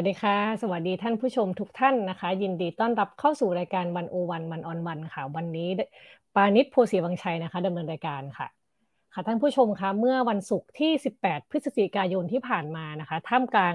[0.00, 5.68] วัสดีค่ะ สวัสดีท่านผู้ชมทุกท่านนะคะ ยินดีต้อนรับเข้าสู่รายการวันโอวันวันออนวันค่ะ วันนี้
[6.34, 8.46] ปานิชโพสีวังชัยนะคะดำเนินรายการค่ะ
[9.14, 10.92] ค่ะท่านผู้ชมคะเมื่อวันศุกร์ที่
[11.22, 13.74] 18 พฤศจิกายนที่ผ่านมานะคะ ท่ามกลาง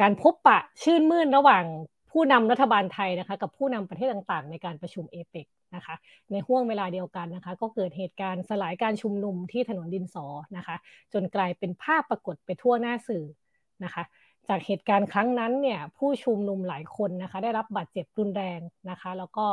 [0.00, 1.64] การพบปะชื่นมื่นระหว่าง
[2.10, 5.94] ผู้นำรัฐบาลไทยนะคะ กับผู้นำประเทศต่างๆ ในการประชุมเอเปกนะคะ
[6.30, 10.76] ในห่วงเวลาเดียวกันนะคะ ก็เกิดเหตุการณ์สลายการชุมนุมที่ถนนดินสอนะคะ
[11.12, 13.24] จนกลายเป็นภาพปรากฏไปทั่วหน้าสื่อ
[13.84, 14.04] นะคะ
[14.48, 18.60] จากเหตุการณ์ครั้งนั้นเนี่ยผู้ชุมนุมหลายคนนะคะได้รับบาดเจ็บรุนแรง
[18.90, 19.46] นะคะ แล้วก็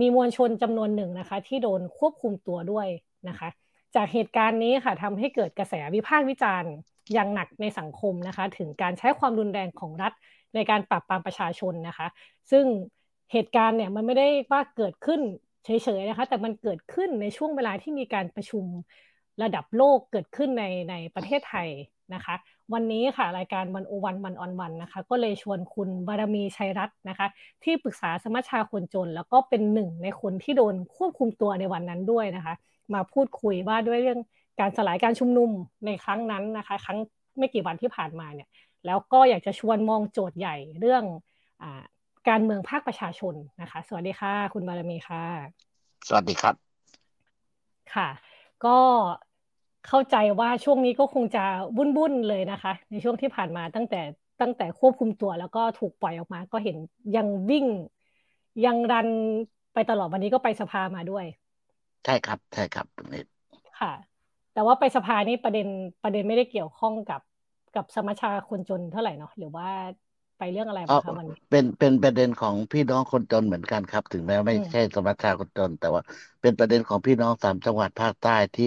[0.00, 2.88] มีมวลชนจำนวนหนึ่งนะคะที่โดนควบคุมตัวด้วย
[3.28, 3.48] นะคะ
[3.94, 6.72] จากเหตุการณ์นี้ค่ะทำให้เกิดกระแสวิพากษ์วิจารณ์
[7.12, 10.12] อย่างหนักในสังคมนะคะ ถึงการใช้ความรุนแรงของรัฐ
[10.54, 12.06] ในการปราบปรามประชาชนนะคะ
[12.50, 12.64] ซึ่ง
[13.32, 15.20] เหตุการณ์เนี่ยมันไม่ได้ว่าเกิดขึ้น
[15.64, 18.64] เฉยๆนะคะ แต่มันเกิดขึ้นในช่วงเวลาที่มีการประชุม
[19.42, 21.68] ระดับโลกเกิดขึ้นในในประเทศไทย
[22.14, 22.34] นะคะ
[22.74, 27.26] วันนี้ค่ะรายการวันโอวันวันออนวันนะคะ ก็เลยชวนคุณบารมีชัยรัตน์นะคะ
[27.64, 32.54] ที่ปรึกษาสมัชชาคนจน แล้วก็เป็นหนึ่งในคนที่โดนควบคุมตัวในวันนั้นด้วยนะคะ
[32.94, 34.20] มาพูดคุยว่าด้วยเรื่อง
[34.60, 35.50] การสลายการชุมนุม
[35.86, 36.98] ในครั้งนั้นนะคะ ครั้ง
[37.38, 38.48] ไม่กี่วันที่ผ่านมาเนี่ย
[38.86, 41.04] แล้วก็อยากจะชวนมองโจทย์ใหญ่เรื่อง
[41.62, 41.64] อ
[42.28, 45.24] การเมืองภาคประชาชนนะคะ สวัสดีค่ะ คุณบารมีค่ะ
[46.08, 46.54] สวัสดีครับ
[47.94, 48.08] ค่ะ
[48.64, 48.76] ก็
[49.86, 51.44] เข้าใจว่าช่วงนี้ก็คงจะ
[51.76, 54.00] วุ่นๆเลยนะคะ ในช่วงที่ผ่านมาตั้งแต่
[54.40, 56.76] ตั้งแต่ควบคุมตัวแล้วก็ถูกปล่อยออกมา ก็เห็น
[57.16, 57.66] ยังวิ่ง
[58.64, 59.08] ยังรัน
[59.74, 61.24] ไปตลอดวันนี้ก็ไปสภามาด้วย
[62.04, 63.22] ใช่ครับใช่ครับตรงนี้
[63.80, 63.92] ค่ะ
[64.52, 65.66] แต่ว่าไปสภานี่ประเด็น
[66.02, 67.20] ประเด็นไม่ได้เกี่ยวข้องกับ
[67.76, 69.68] กับสมัชชาคนจนเท่าไหร่เนาะหรือว่า
[70.38, 76.02] ไปเรื่องอะไรบ้างคะวันนี้เป็นเป็นประเด็นของพี่น้องคนจนเหมือนกันครับ ถึงแม้ไม่ใช่สมัชชาคนจน แต่ว่า
[76.42, 78.66] เป็นประเด็นของพี่น้องสามจังหวัดภาคใต้ที่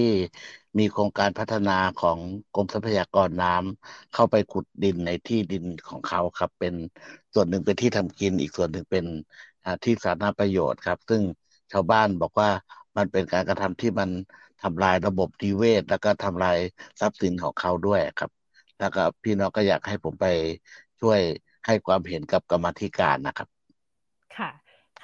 [0.79, 2.17] มีโครงการพัฒนาของ
[2.55, 6.73] กรมทรัพยากรน้ำเข้าไปขุดดินในที่ดินของเขาครับ เป็น
[7.33, 9.05] ส่วนหนึ่งเป็นที่ทำกินอีกส่วนหนึ่งเป็น
[9.83, 11.21] ที่สาธารณประโยชน์ครับ ซึ่ง
[11.71, 12.49] ชาวบ้านบอกว่า
[12.97, 14.09] มันเป็นการกระทำที่มัน
[14.61, 16.57] ทำลายระบบนิเวศ แล้วก็ทำลาย
[16.99, 18.31] ทรัพย์สินของเขาด้วยครับ
[18.79, 20.25] แล้วก็พี่น้องก็อยากให้ผมไป
[21.01, 21.19] ช่วย
[21.65, 23.49] ให้ความเห็นกับกรรมธิการนะครับ
[24.37, 24.49] ค่ะ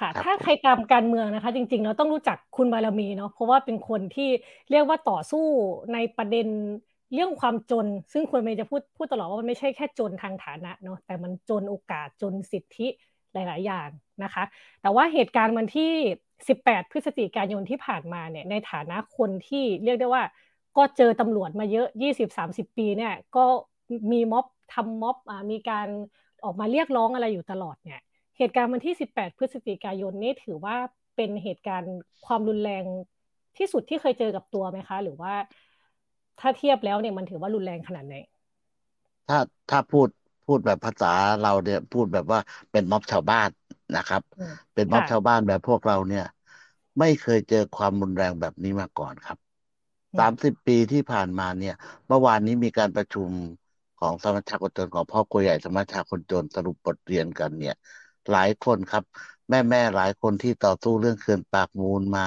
[0.02, 4.30] ่ะถ้าใครตามการเมืองนะคะ จริงๆเราต้องรู้จักคุณบารมีเนาะเพราะว่าเป็นคนที่
[4.70, 5.46] เรียกว่าต่อสู้
[5.94, 6.48] ในประเด็น
[7.14, 12.88] เรื่องความจน ซึ่งคุณเมย์จะพูดพูดตลอดว่ามันไม่ใช่แค่จนทางฐานะเนาะแต่มันจนโอกาสจนสิทธิ
[13.32, 13.88] หลาย ๆ อย่าง
[14.24, 14.44] นะคะ
[14.82, 15.92] แต่ว่าเหตุการณ์วันที่
[16.48, 20.22] 18 พฤศจิกายนที่ผ่านมาเนี่ยในฐานะคนที่เรียกได้ว่า
[20.76, 23.44] ก็เจอตำรวจมาเยอะ 20-30 ปีเนี่ยก็
[24.12, 25.16] มีม็อบทำม็อบ
[25.50, 25.88] มีการ
[26.44, 28.00] ออกมาเรียกร้องอะไรอยู่ตลอดเนี่ย
[28.38, 30.76] เหตุการณ์วันที่ 18 พฤศจิกายนนี่ถือว่า
[31.16, 31.92] เป็นเหตุการณ์
[32.26, 32.84] ความรุนแรง
[33.56, 35.34] ที่สุดที่เคยเจอกับตัวไหมคะ หรือว่า
[36.40, 38.14] ถ้าเทียบแล้วเนี่ยมันถือว่ารุนแรงขนาดไหน
[39.26, 39.38] ถ้า
[39.68, 40.08] ถ้าพูด
[40.44, 41.06] พูดแบบภาษา
[41.40, 42.38] เราเนี่ยพูดแบบว่า
[42.70, 43.48] เป็นม็อบชาวบ้าน
[43.94, 44.22] นะครับ
[44.74, 46.22] เป็นม็อบชาวบ้านแบบพวกเราเนี่ย
[46.98, 49.38] ไม่เคยเจอความรุนแรงแบบนี้มาก่อนครับ
[50.18, 51.72] สามสิบปีที่ผ่านมาเนี่ย
[52.06, 53.30] เมื่อวานนี้มีการประชุม
[53.96, 57.74] ของสมัชชาคนจนของพ่อครัวใหญ่สมัชชาคนจนสรุปบทเรียนกันเนี่ย
[58.30, 59.04] หลายคนครับ
[59.50, 62.22] แม่แม่หลายคนที่ต่อสู้เรื่องเขื่อนปากมูลมา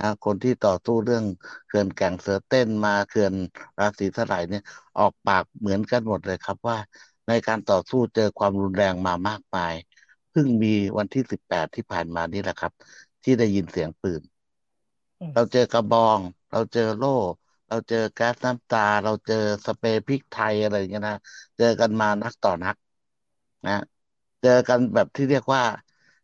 [0.00, 1.24] นะคนที่ต่อสู้เรื่อง
[1.66, 3.34] เขื่อนแก่งเสือเต้นมาเขื่อน
[3.78, 4.62] ราศีสลายเนี่ย
[4.98, 6.78] ออกปากเหมือนกันหมดเลยครับว่า
[7.28, 9.74] ในการต่อสู้เจอความรุนแรงมามากมาย
[10.30, 10.68] เพิ่งมี
[10.98, 12.72] วันที่สิบแปดที่ผ่านมานี่แหละครับ
[13.24, 14.22] ที่ได้ยินเสียงปืน
[15.32, 17.08] เราเจอกระบอง เราเจอโล่
[17.68, 19.34] เราเจอแก๊สน้ำตา เราเจอ
[19.66, 21.16] สเปรย์พริกไทยอะไรอย่างเงี้ยนะ
[21.56, 22.76] เจอกันมานักต่อนัก
[23.66, 23.72] นะ
[24.44, 25.62] เจอกันแบบที่เรียกว่า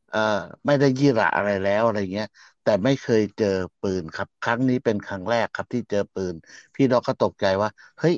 [0.08, 0.18] เอ่อ
[0.66, 2.26] ไม่ได้ยี่ระอะไรแล้วอะไรเงี้ย
[2.62, 3.46] แต่ไม่เคยเจอ
[3.80, 6.34] ปืนครับ ครั้งนี้เป็นครั้งแรกครับที่เจอปืน
[6.74, 8.14] พี่น้องก็ตกใจว่า เฮ้ย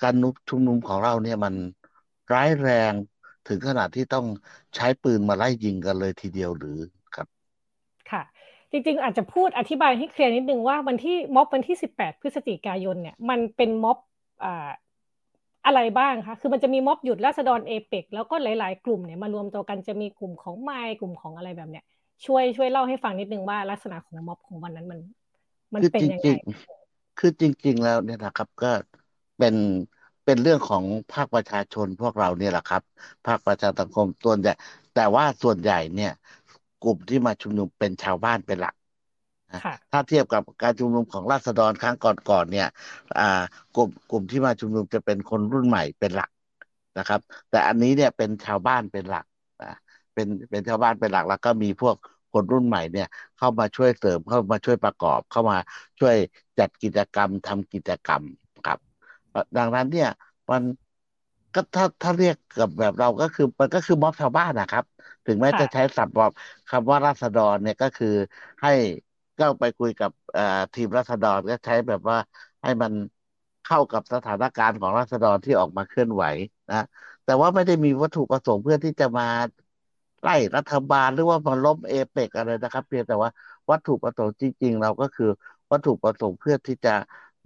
[0.00, 1.54] การนุชุมนุมของเราเนี่ยมัน
[2.32, 2.94] ร้ายแรง
[3.46, 4.26] ถึงขนาดที่ต้อง
[4.76, 6.70] ใช้ปืนมาไล่ยิงกันเลยทีเดียวหรือ
[7.12, 7.28] ครับ
[8.10, 8.22] ค่ะ
[8.70, 13.98] จริง ๆ อาจจะพูดอธิบายให้เคลียร์นิดนึงว่าวันที่ม็อบวันที่ 18 พฤศจิกายนเนี่ย มันเป็นม็อบ
[15.66, 21.84] อะไรบ้างคะคือมันจะมีม็อบหยุดราษฎรเอเปกแล้วก็หลาย ๆ กลุ่มเนี่ยมารวมตัวกันจะมีกลุ่มของไมค์กลุ่มของอะไรแบบเนี้ย
[22.26, 25.00] ช่วยช่วยเล่าให้ฟังนิดนึงว่าลักษณะของม็อบของวันนั้นมัน
[25.74, 26.30] มันเป็นยังไง
[27.18, 28.70] คือจริง ๆ แล้วเนี่ยนะครับ ก็
[29.38, 29.54] เป็น
[30.24, 32.82] เป็นเรื่องของภาคประชาชนพวกเราเนี่ยแหละครับ
[33.26, 34.52] ภาคประชาสังคมส่วนใหญ่
[34.94, 36.12] แต่ว่าส่วนใหญ่เนี่ย
[36.84, 38.74] กลุ่มที่มาชุมนุมเป็นชาวบ้านเป็นหลัก
[39.92, 42.68] ถ้าเทียบกับการชุมนุมของราษฎรครั้งก่อนๆเนี่ย
[43.76, 46.30] กลุ่มกลุ่มที่มาชุมนุมจะเป็นคนรุ่นใหม่เป็นหลัก
[46.98, 47.20] นะครับ
[47.50, 49.26] แต่อันนี้เนี่ยเป็นชาวบ้านเป็นหลัก
[49.62, 49.74] นะ
[50.14, 51.96] เป็นเป็นชาวบ้านเป็นหลักแล้วก็มีพวก
[52.32, 53.06] คนรุ่นใหม่เนี่ย
[53.38, 55.58] เข้ามาช่วยเสริมเข้ามาช่วยประกอบ เข้ามา
[56.00, 56.16] ช่วย
[56.58, 58.22] จัดกิจกรรมทำกิจกรรม
[58.66, 58.78] ครับ
[59.56, 60.08] ดังนั้นเนี่ย
[60.50, 60.62] มัน
[61.54, 64.84] ก็ถ้าถ้าเรียกกับแบบเราก็คือมันก็คือม็อบชาวบ้านนะครับ
[65.26, 66.30] ถึงแม้จะใช้ศัพท์บอก
[66.68, 68.08] คำว่าราษฎรเนี่ยก็คือ
[68.62, 68.70] ให้
[69.38, 70.10] ก็ไปคุยกับ
[70.74, 72.16] ทีมราษฎรก็ใช้แบบว่า
[72.62, 72.92] ให้มัน
[73.62, 76.24] เข้ากับสถานการณ์ของราษฎรที่ออกมาเคลื่อนไหว
[76.70, 76.76] นะ
[77.24, 79.24] แต่ว่าไม่ได้มีวัตถุประสงค์เพื่อที่จะมา
[80.22, 83.30] ไล่รัฐบาลหรือว่ามาล้มเอเปกอะไรนะครับเพียงแต่ว่า
[83.70, 85.26] วัตถุประสงค์จริง ๆ เราก็คือ
[85.72, 86.90] วัตถุประสงค์เพื่อที่จะ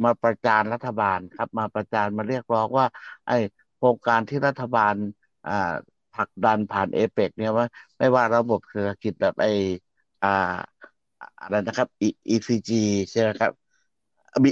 [0.04, 2.86] มาประจานรัฐบาลครับ มาประจานมาเรียกร้องว่า
[3.26, 3.32] ไอ้
[3.76, 4.94] โครงการที่รัฐบาล
[5.46, 5.52] อ่า
[6.12, 7.66] ผลักดันผ่านเอเปกเนี่ยว่า
[7.98, 9.48] ไม่ว่าระบบเศรษฐกิจแบบไอ้
[10.22, 10.28] อ่า
[11.40, 11.88] อะไรนะครับ
[12.34, 12.70] ECG
[13.10, 13.52] ใช่ไหมครับ
[14.44, 14.50] มี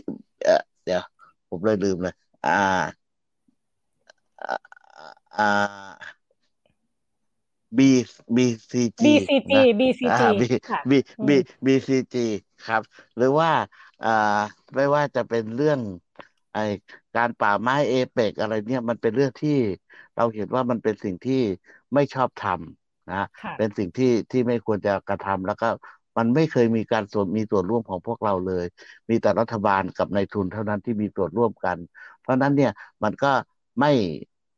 [0.85, 1.03] เดี๋ยว
[1.49, 2.15] ผมเลยลืมเลย
[2.47, 2.51] อ่า
[5.37, 5.47] อ่า
[7.77, 7.81] B
[8.37, 10.93] BCG BCG นะ BCG อ่า B ค่ะ B
[11.29, 11.31] B
[11.65, 12.15] BCG
[12.67, 12.83] ครับ
[13.17, 13.51] หรือว่า
[14.05, 14.41] อ่า
[14.75, 15.81] ไม่ว่าจะเป็นเรื่อง
[16.55, 16.59] ไอ
[17.17, 19.59] การป่าไม้เอเปกอะไรเนี่ยมันเป็นเรื่องที่
[20.17, 21.43] เราเห็นว่ามันเป็นสิ่งที่
[21.95, 23.25] ไม่ชอบทำนะ
[23.59, 25.69] เป็นสิ่งที่ที่ไม่ควรจะกระทำแล้วก็
[26.17, 28.65] มันไม่เคยมีการส่วนมีส่วนร่วมของพวกเราเลย
[29.11, 31.77] มีแต่รัฐบาลกับนายทุนเท่านั้นที่มีส่วนร่วมกัน
[32.21, 32.71] เพราะนั้นเนี่ย
[33.05, 33.33] มันก็
[33.81, 33.93] ไม่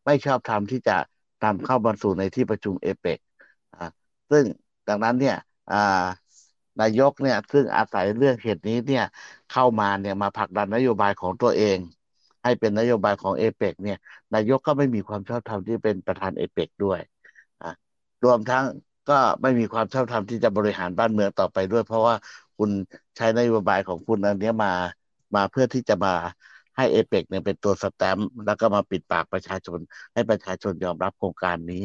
[0.06, 0.96] ไม่ชอบทำที่จะ
[1.44, 3.18] นำเข้าบรรสู่ในที่ประชุมเอเปก
[3.74, 3.86] อ่า
[4.30, 4.44] ซึ่ง
[4.88, 5.36] ดังนั้นเนี่ย
[5.72, 6.04] อ่า
[6.80, 9.04] นายกเนี่ยซึ่งอาศัยเรื่องเหตุนี้เนี่ย
[9.52, 11.78] เข้ามาเนี่ยมาผลักดันนโยบายของตัวเอง
[12.44, 13.98] ให้เป็นนโยบายของเอเปกเนี่ย
[14.34, 17.00] นายกก็ไม่มีความชอบธรรมที่เป็นประธานเอเปกด้วย
[17.62, 17.70] อ่า
[18.24, 18.64] รวมทั้ง
[19.08, 22.14] ก็ไม่มีความชอบธรรมที่จะบริหารบ้านเมืองต่อไปด้วย เพราะว่า
[22.56, 22.70] คุณ
[23.16, 24.72] ใช้นโยบายของคุณอันนี้มา
[25.34, 26.14] มาเพื่อที่จะมา
[26.76, 29.78] ให้เอเปกเนี่ยเป็นตัวสแตมป์แล้วก็มาปิดปากประชาชน
[30.14, 31.82] ให้ประชาชนยอมรับโครงการนี้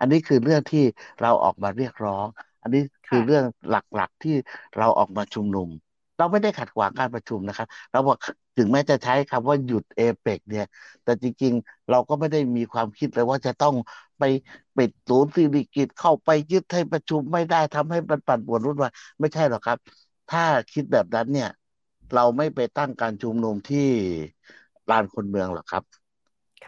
[0.00, 0.84] อันนี้คือเรื่องที่
[1.20, 2.26] เราออกมาเรียกร้อง
[2.62, 4.34] อันนี้คือเรื่องหลักๆที่
[4.78, 5.68] เราออกมาชุมนุม
[6.18, 8.16] เราไม่ได้ขัดขวางการประชุมนะครับ เราบอก
[8.56, 10.66] ถึงแม้จะใช้คำว่าหยุดเอเปกเนี่ย
[11.04, 13.74] แต่จริงๆ เราก็ไม่ได้มีความคิดเลยว่าจะต้อง
[14.18, 14.22] ไป
[14.76, 19.78] ปิดศูนย์สิริกิตเข้าไปยึดให้ประชุมไม่ได้ทำให้มันปั่นป่วนรุ่นวายไม่ใช่หรอกครับ
[20.28, 21.50] ถ้าคิดแบบนั้นเนี่ย
[22.14, 23.88] เราไม่ไปตั้งการชุมนุมที่
[24.90, 25.84] ลานคนเมืองหรอกครับ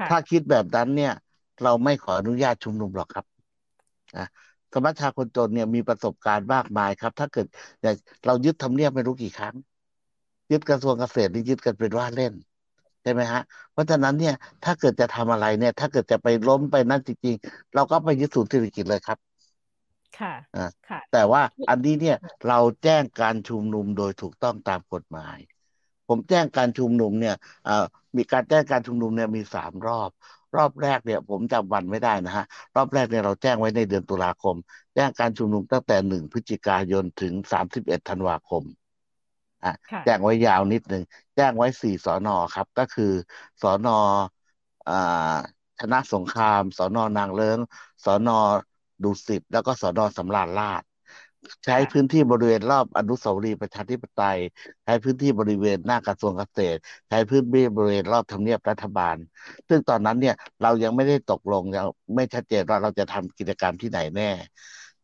[0.09, 1.13] ถ้าคิดแบบนั้นเนี่ย
[1.65, 3.25] เราไม่ขออนุญาตชุมนุมหรอกครับ
[4.17, 4.27] นะ
[4.77, 7.47] สมัชชาคนจนเนี่ยมีประสบการณ์มากมายครับ ถ้าเกิด
[7.83, 7.97] อย่าง
[8.27, 9.55] เรายึดทำเนียบไม่รู้กี่ครั้ง
[10.53, 12.35] ยึดกระทรวงเกษตรนี่ยึดกันเป็นว่าเล่น
[13.03, 13.43] ใช่ไหมฮะ
[13.73, 14.35] เพราะฉะนั้นเนี่ย
[14.65, 19.19] ถ้าเกิดจะทำอะไรเนี่ย ถ้าเกิดจะไปล้มไปนั่นจริงๆ เราก็ไปยึดศูนย์เศรษฐกิจเลยครับ
[20.19, 20.69] ค่ะอ่า
[21.13, 22.17] แต่ว่าอันนี้เนี่ย
[22.49, 25.39] เราแจ้งการชุมนุมโดยถูกต้องตามกฎหมาย
[26.09, 27.37] ผมแจ้งการชุมนุมเนี่ย
[28.17, 30.11] มีการแจ้งการชุมนุมเนี่ยมีสามรอบ
[30.57, 32.45] รอบแรกเนี่ย ผมจำวันไม่ได้นะฮะ
[32.77, 34.57] รอบแรกเนี่ยเราแจ้งไว้ในเดือนตุลาคม
[34.95, 38.63] แจ้งการชุมนุมตั้งแต่หนึ่งพฤศจิกายนถึงสามสิบเอ็ดธันวาคม
[40.05, 41.03] แจ้งไว้ยาวนิดหนึ่ง
[41.37, 43.13] แจ้งไว้สี่สอนอครับ ก็คือ
[43.63, 43.97] สอนอ
[45.81, 47.59] ชนะสงครามสอนอนางเลิง
[48.05, 48.39] สอนอ
[49.03, 50.83] ดุสิตแล้วก็สอนอสำราญราช
[51.65, 54.39] ใช้พื้นที่บริเวณรอบอนุสาวรีย์ประชาธิปไตย
[54.85, 59.17] ใช้พื้นที่บริเวณหน้ากระทรวงเกษตร ใช้พื้นที่บริเวณรอบทำเนียบรัฐบาล
[59.69, 64.31] ซึ่งตอนนั้นเนี่ยเรายังไม่ได้ตกลงยังไม่ชัดเจนว่าเราจะทำกิจกรรมที่ไหนแน่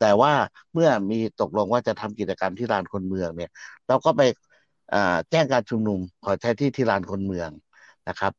[0.00, 0.32] แต่ว่า
[0.72, 3.50] เมื่อมีตกลงว่าจะทำกิจกรรมที่ลานคนเมืองเนี่ย
[3.88, 4.22] เราก็ไป
[5.30, 7.50] แจ้งการชุมนุมขอใช้ที่ที่ลานคนเมือง
[8.08, 8.32] นะครับ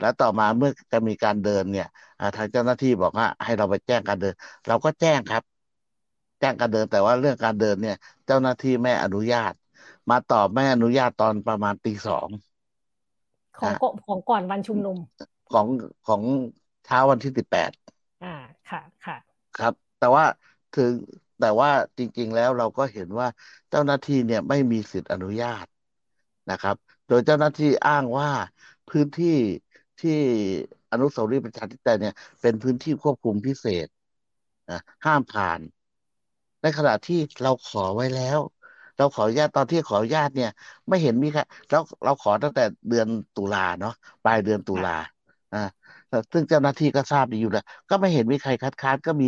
[0.00, 1.88] แล้วต่อมาเมื่อจะมีการเดินเนี่ย
[2.36, 4.34] ทางเจ้าหน้าที่บอกว่าให้เราไปแจ้งการเดิน
[4.68, 5.42] เราก็แจ้งครับ
[6.42, 7.96] แจ้งการเดิน แต่ว่าเรื่องการเดินเนี่ย
[8.26, 9.52] เจ้าหน้าที่ไม่อนุญาต
[10.10, 12.28] มาตอบไม่อนุญาตตอนประมาณตีสอง
[13.58, 13.72] ของ
[14.06, 14.96] ของก่อนวันชุมนุม
[15.52, 15.66] ของ
[16.06, 16.22] ของ
[16.84, 17.70] เช้าวันที่สิบแปด
[18.24, 18.34] อ่า
[18.70, 19.16] ค่ะค่ะ
[19.58, 20.24] ครับ แต่ว่า
[20.76, 20.92] ถึง
[21.40, 23.28] แต่ว่าจริง ๆ แล้วเราก็เห็นว่า
[23.70, 25.66] เจ้าหน้าที่เนี่ยไม่มีสิทธิอนุญาต
[26.50, 26.76] นะครับ
[27.08, 28.30] โดยเจ้าหน้าที่อ้างว่า
[28.90, 29.38] พื้นที่
[30.00, 30.18] ที่
[30.92, 33.86] อนุสาวรีย์ประชาธิปไตยเนี่ยเป็นพื้นที่ควบคุมพิเศษ
[34.70, 35.60] นะห้ามผ่าน
[36.62, 38.40] ในขณะที่เราขอไว้แล้ว
[38.96, 40.48] เราขออนุญาตตอนที่ขออนุญาตเนี่ย
[40.88, 41.40] ไม่เห็นมีใคร
[41.70, 43.92] เราเราขอตั้งแต่เดือนตุลาเนาะ
[44.24, 44.90] ปลายเดือนตุลา
[45.52, 45.58] อ่า
[46.32, 49.26] ซึ่งเจ้าหน้าที่ก็ทราบดีอยู่แล้วก็ไม่เห็นมีใครคัดค้านก็มี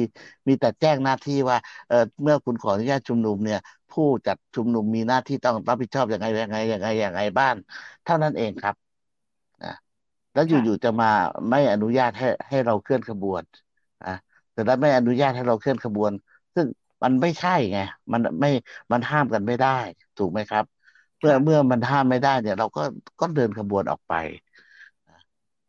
[0.48, 1.56] มีแต่แจ้งหน้าที่ว่า
[1.88, 3.58] เออเมื่อคุณขออนุญาตชุมนุมเนี่ย
[3.90, 7.54] ผู้จัดชุมนุมมีหน้าที่ต้องรับผิดชอบอย่างไรอย่างไรอย่างไรอย่างไรบ้าน
[8.04, 8.74] เท่านั้นเองครับ
[9.62, 9.68] นะ
[10.34, 11.06] แล้วอยู่ๆจะมา
[11.50, 13.44] ไม่อนุญาตให้ให้เราเคลื่อนขบวน
[14.02, 14.08] อะ
[14.52, 16.12] แต่ถ้าไม่อนุญาตให้เราเคลื่อนขบวน
[16.54, 16.66] ซึ่ง
[17.04, 17.78] มันไม่ใช่ไง
[18.12, 18.48] มันไม่
[18.92, 19.68] มันห้ามกันไม่ได้
[20.16, 20.64] ถูกไหมครับ
[21.18, 22.80] เมื่อเมื่อมันห้ามไม่ได้เนี่ย เราก็
[23.20, 24.12] ก็เดินขบวนออกไป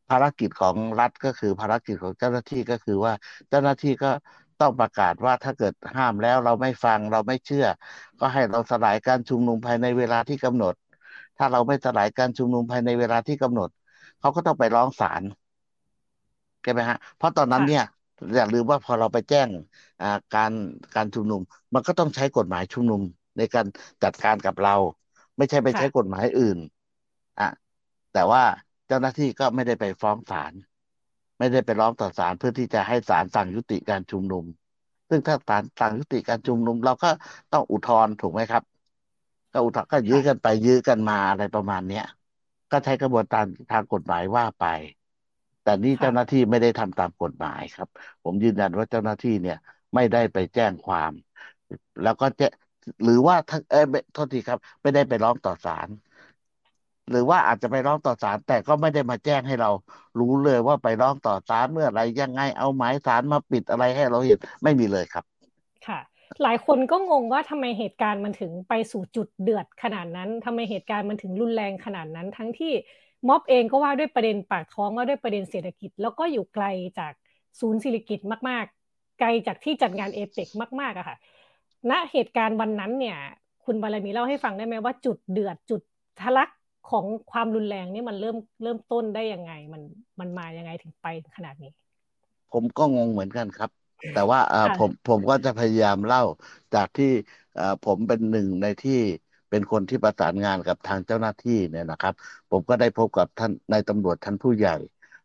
[0.09, 3.13] ภารกิจของรัฐก็คือภารกิจของเจ้าหน้าที่ก็คือว่า
[3.49, 4.11] เจ้าหน้าที่ก็
[4.61, 7.65] ต้องประกาศว่าถ้าเกิดห้ามแล้วเราไม่ฟังเราไม่เชื่อ
[8.19, 10.73] ก็ให้เราสลายการชุมนุมภายในเวลาที่กำหนด
[11.37, 13.69] ถ้าเราไม่สลายการชุมนุมภายในเวลาที่กำหนด
[14.19, 15.23] เขาก็ต้องไปร้องศาล
[16.61, 17.81] ใช่ไหมฮะ เพราะตอนนั้นเนี่ย
[18.35, 19.49] อย่าลืมว่าพอเราไปแจ้ง
[20.35, 20.51] การ
[20.95, 21.41] การชุมนุม
[21.73, 23.01] มันก็ต้องใช้กฎหมายชุมนุม
[23.37, 23.65] ในการ
[24.03, 24.75] จัดการกับเรา
[25.37, 26.57] ไม่ใช่ไปใช้กฎหมายอื่น
[27.39, 27.49] อะ
[28.13, 28.43] แต่ว่า
[28.87, 30.53] เจ้าหน้าที่ก็ไม่ได้ไปฟ้องศาล
[31.39, 34.45] ไม่ได้ไปร้องต่อศาลเพื่อที่จะให้ศาลสั่งยุติการชุมนุม
[35.09, 37.09] ซึ่งถ้าศาลสั่งยุติการชุมนุม เราก็
[37.53, 38.63] ต้องอุทธรณ์ถูกไหมครับ
[39.53, 42.05] ก็อุทธรณ์ก็ยื้อกันไปยื้อกันมาอะไรประมาณเนี้ย
[42.71, 44.63] ก็ใช้กระบวนการทางกฎหมายว่าไป
[45.65, 47.87] แต่นี่เจ้าหน้าที่ไม่ได้ทำตามกฎหมายครับ
[48.23, 49.57] ผมยืนยันว่าเจ้าหน้าที่เนี่ย
[49.95, 51.11] ไม่ได้ไปแจ้งความ
[52.03, 52.45] แล้วก็จะ
[53.03, 53.79] หรือว่าทั้งเออ
[54.13, 55.89] โทษทีครับ ไม่ได้ไปร้องต่อศาล
[57.09, 59.69] หรือว่าอาจจะไปร้องต่อศาลแต่ก็ไม่ได้มาแจ้งให้เรา
[60.19, 65.25] รู้เลยว่าไปร้องต่อศาลเมื่อไรยังไงเอาหมายศาลมาปิดอะไรให้เราเห็นไม่มีเลยครับ
[65.87, 65.99] ค่ะ
[66.41, 72.71] หลายคนก็งงว่าทำไมเหตุการณ์มันถึงไปสู่จุดเดือดขนาดนั้นทำไมเหตุการณ์มันถึงรุนแรงขนาดนั้น ทั้งที่
[73.27, 76.65] ม็อบเองก็ว่าด้วยประเด็นปากท้องว่าด้วยประเด็นเศรษฐกิจ แล้วก็อยู่ไกล
[76.99, 77.13] จาก
[77.59, 80.47] ศูนย์ศิริกิจมาก ๆ ไกลจากที่จัดงานเอเปก
[80.81, 81.17] มากๆอะค่ะ
[81.91, 83.17] ณเหตุการณ์วันนั้นเนี่ย
[83.65, 85.81] คุณบารมีเล่าให้ฟังได้ไหมว่าจุดเดือดจุด
[86.21, 86.49] ทะลัก
[86.89, 89.81] ของความรุนแรงนี่มันเริ่มเริ่มต้นได้ยังไง มัน
[90.19, 91.71] มันมายังไงถึงไปขนาดนี้
[92.51, 93.69] ผมก็งงเหมือนกันครับ
[94.13, 94.39] แต่ว่า
[94.79, 96.23] ผมผมก็จะพยายามเล่า
[96.75, 97.11] จากที่
[97.85, 98.99] ผมเป็นหนึ่งในที่
[99.55, 102.13] เป็นคนที่ประสานงานกับทางเจ้าหน้าที่เนี่ยนะครับ
[102.51, 104.75] ผมก็ได้พบกับท่านนายตำรวจท่านผู้ใหญ่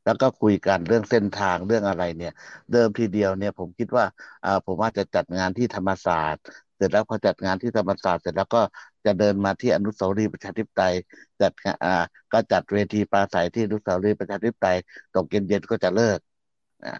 [0.04, 2.32] แล้วก็คุยกันเรื่องเส้นทางเรื่องอะไรเนี่ย
[2.72, 4.04] เดิมทีเดียวเนี่ยผมคิดว่า
[4.66, 6.42] ผมว่าจจะจัดงานที่ธรรมศาสตร์
[6.76, 8.62] เสร็จแล้วพอจัดงานที่ธรรมศาสตร์เสร็จแล้วก็
[9.06, 10.94] จะเดินมาที่อนุสาวรีย์ประชาธิปไตย
[11.40, 11.52] จัด
[11.84, 11.90] อ่า
[12.32, 14.76] ก็จัดเวทีปราศัยที่อนุสาวรีย์ประชาธิปไตย
[15.14, 16.18] ตกเย็นๆก็จะเลิก
[16.84, 16.90] อ่า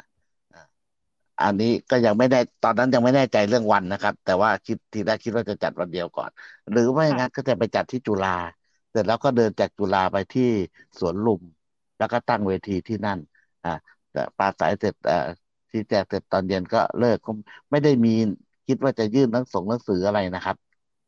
[1.42, 6.30] อันนี้ก็ยังไม่ได้ตอนนั้นยังไม่แน่ใจเรื่องวันนะครับ แต่ว่าคิดทีแรกคิดว่าจะจัดวันเดียวก่อน
[6.70, 8.36] หรือไม่งั้นก็จะไปจัดที่จุฬา
[8.90, 10.50] เสร็จแล้วก็เดินจากจุฬาไปที่
[10.98, 11.42] สวนลุม
[11.98, 13.18] แล้วก็ตั้งเวทีที่นั่น
[13.64, 13.70] อ่า
[14.12, 15.16] แต่ปราศัยเสร็จอ่า
[15.70, 17.30] ที่แจกเสร็จตอนเย็นก็เลิกก็
[17.70, 18.10] ไม่ได้มี
[18.66, 20.56] คิดว่าจะยื่นหนังส่งหนังสืออะไรนะครับ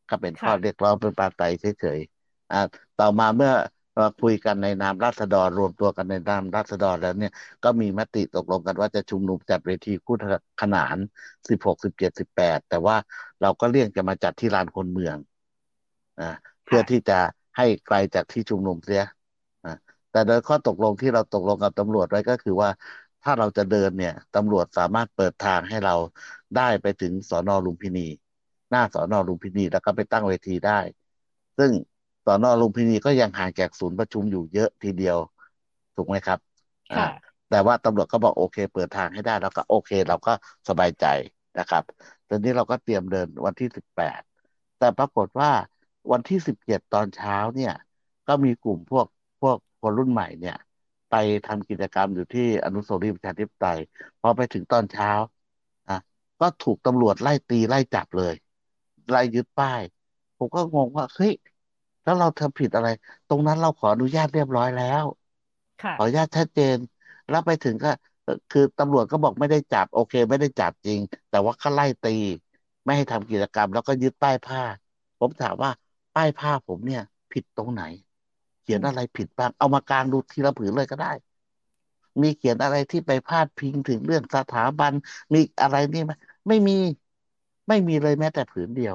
[0.08, 2.56] ก็เป็นข้อเรียกร้องเป็นปาไตยเฉยๆอ่า
[2.96, 3.81] ต่อมาเมื่อมา
[4.20, 7.32] คุยกันในนามราษฎรรวมตัวกันในนามราษฎรแล้วเนี่ย
[7.64, 10.16] ก็มีมติตกลงกันว่าจะชุมนุมจัดเวทีคู่
[10.60, 10.96] ขนาน
[11.48, 12.96] สิบหกสิบเจ็ดสิบแปดแต่ว่า
[13.42, 15.16] เราก็เลี่ยงจะมาจัดที่ลานคนเมือง
[16.18, 16.24] อ่า
[16.64, 17.18] เพื่อที่จะ
[17.56, 19.02] ให้ไกลจากที่ชุมนุมเสีย
[19.64, 19.70] อ่า
[20.10, 22.70] แต่โดยข้อตกลงที่เราตกลงกับตำรวจไว้ก็คือว่า
[23.22, 25.94] ถ้าเราจะเดินเนี่ยตำรวจสามารถเปิดทางให้เรา
[26.56, 28.06] ได้ไปถึงสอนอลุมพินี
[28.70, 30.80] หน้าสอนอลุมพินีแล้วก็ไปตั้งเวทีได้
[31.58, 31.70] ซึ่ง
[32.24, 35.18] สอนอลุมพินีก็ยังห่างจากศูนย์ประชุมอยู่เยอะทีเดียว
[35.96, 36.38] ถูกไหมครับ
[36.90, 36.98] อ่า
[37.48, 40.32] แต่ว่าตำรวจก็บอกโอเค เปิดทางให้ได้แล้วก็โอเค เราก็
[40.68, 41.04] สบายใจ
[41.58, 41.82] นะครับ
[42.28, 44.20] ตอนนี้เราก็เตรียมเดินวันที่สิบแปด
[44.78, 45.50] แต่ปรากฏว่า
[46.12, 47.72] วันที่สิบเจ็ดตอนเช้าเนี่ย
[48.28, 49.06] ก็มีกลุ่มพวก
[49.40, 50.56] พวกคนรุ่นใหม่เนี่ย
[51.10, 51.14] ไป
[51.46, 53.78] ทำกิจกรรมอยู่ที่อนุสาวรีย์ประชาธิปไตย
[54.20, 55.10] พอไปถึงตอนเช้า
[55.88, 55.98] อะ
[56.40, 58.34] ก็ถูกตำรวจไล่ตีไล่จับเลย
[59.10, 59.82] ไล่ยึดป้าย
[60.38, 61.32] ผมก็งงว่าเฮ้ย
[62.02, 62.88] แล้วเราทำผิดอะไร
[63.28, 65.04] ตรงนั้นเราขออนุญาตเรียบร้อยแล้ว
[65.94, 66.76] ขออนุญาตชัดเจน
[67.28, 67.88] แล้วไปถึงก็
[68.50, 72.10] คือตำรวจก็บอกไม่ได้จับโอเค ไม่ได้จับจริง แต่ว่าก็ไล่ตี
[72.84, 74.60] ไม่ให้ทำกิจกรรม แล้วก็ยึดป้ายผ้า
[75.18, 75.70] ผมถามว่า
[76.14, 77.82] ป้ายผ้าผมเนี่ย ผิดตรงไหน
[78.60, 81.08] เขียนอะไรผิดบ้างเอามากางดูทีละผืนเลยก็ได้
[82.22, 84.92] มีเขียนอะไรที่ไปพาดพิงถึงเรื่องสถาบัน
[85.34, 86.12] มีอะไรนี่ไหม
[86.48, 86.72] ไม่มี
[87.68, 88.94] ไม่มีเลยแม้แต่ผืนเดียว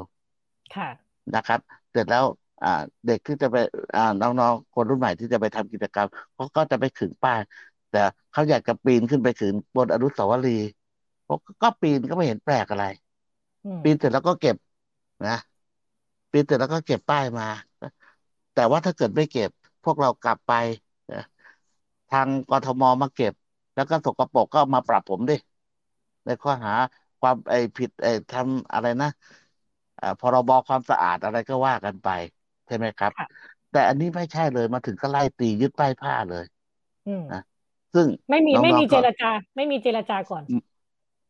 [0.73, 0.87] ค่ะ
[1.35, 1.59] นะครับ
[1.91, 2.25] เสร็จแล้ว
[2.61, 2.67] อ่า
[3.05, 3.55] เด็กที่จะไป
[3.95, 7.39] อ่าน้องๆคนรุ่นใหม่ที่จะไปทำกิจกรรมเขาก็จะไปขึงป้าย
[7.89, 7.97] แต่
[8.31, 10.63] เขาอยากจะปีนขึ้นไปขึงบนอนุสาวรีย์
[11.61, 12.83] ก็ปีนก็ไม่เห็นแปลกอะไร
[13.81, 14.55] ปีนเสร็จแล้วก็เก็บ
[15.25, 15.31] นะ
[16.31, 17.45] ปีนเสร็จแล้วก็เก็บป้ายมา
[18.53, 19.49] แต่ว่าถ้าเกิดไม่เก็บ
[19.83, 20.53] พวกเรากลับไป
[22.09, 23.33] ทางกทมมาเก็บ
[23.75, 25.33] แล้วก็สกปรกก็มาปรับผมดิ
[26.25, 26.73] ในข้อหา
[27.19, 29.09] ความไอผิดไอทำอะไรนะ
[30.19, 32.07] พรบความสะอาดอะไรก็ว่ากันไป
[32.67, 33.11] ใช่ไหมครับ
[33.71, 36.45] แต่อันนี้ไม่ใช่เลยมาถึงก็ไล่ตียึดป้ายผ้าเลย
[37.33, 37.41] นะ
[37.93, 40.43] ซึ่งไม่มีไม่มีเจรจา ไม่มีเจรจาก่อน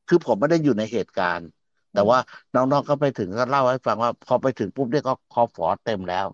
[0.07, 1.47] คือผมไม่ได้อยู่ในเหตุการณ์
[1.93, 2.19] แต่ว่า
[2.53, 6.25] น้องๆก็ไปถึงก็เล่าให้ฟังว่า พอไปถึงปุ๊บเนี่ยก็คอฝอเต็มแล้ว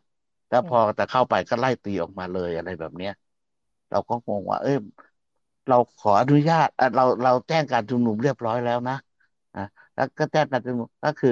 [0.50, 3.14] แล้วพอแต่เข้าไปก็ไล่ตีออกมาเลยอะไรแบบเนี้ย
[3.92, 4.78] เราก็งงว่า เอ้ย
[5.70, 8.96] เราขออนุญาตเราเราแจ้งการชุมนุมเรียบร้อยแล้วนะ
[9.56, 9.62] อะ
[9.96, 11.30] แล้วก็แจ้งการชุมนุมก็คือ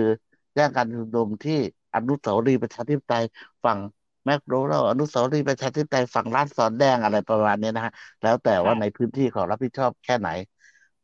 [0.55, 1.53] แจ้งการชุมนุมที่
[1.95, 3.23] อนุสาวรีย์ประชาธิปไตย
[3.63, 3.79] ฝั่ง
[4.25, 10.29] แมคโดนัลอนุสาวรีย์ประชาธิปไตยฝั่งร้านสอนแดงอะไรประมาณนี้นะฮะแล้วแต่ว่าในพื้นที่ของรับผิดชอบแค่ไหน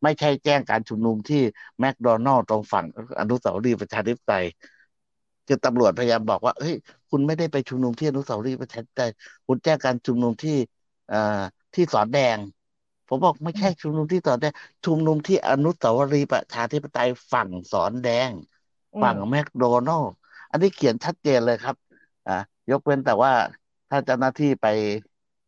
[0.03, 1.41] ไม่ใช่แจ้งการชุมนุมที่
[1.79, 2.85] แมคโดนัลตรงฝั่ง
[3.19, 4.45] อนุสาวรีย์ประชาธิปไตย
[5.47, 6.75] คือตำรวจพยายามบอกว่าเฮ้ย
[7.09, 9.09] คุณไม่ได้ไปชุมนุมที่อนุสาวรีย์ประชาธิปไตย
[9.47, 10.57] คุณแจ้งการชุมนุมที่
[11.11, 11.17] อ่
[11.73, 12.37] ที่สอนแดง
[13.07, 14.53] ผมบอกไม่ใช่ชุมนุมที่ต่อแดง
[14.85, 18.31] ชุมนุมที่อนุสาวรีย์ประชาธิปไตยฝั่งสอนแดง
[19.01, 20.26] ฝั่งแมคโดนัลล์อั
[20.57, 21.75] นนี้เขียนชัดเจนเลยครับ
[22.27, 22.33] อ่า
[22.71, 23.31] ยกเว้นแต่ว่า
[23.89, 24.65] ถ้าเจ้าหน้าที่ไป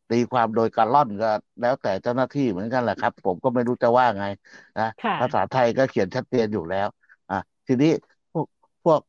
[0.10, 1.28] ตีความโดยการล่อนก็
[1.62, 4.26] แล้วแต่เจ้าหน้าที่เหมือนกันแหละครับ ผมก็ไม่รู้จะว่าไง
[4.78, 4.84] นะ
[5.20, 6.88] ภาษาไทยก็เขียนชัดเจนอยู่แล้ว
[7.30, 7.36] อะ
[7.68, 7.92] ทีนี้
[8.32, 8.48] พวก
[8.84, 9.02] พวก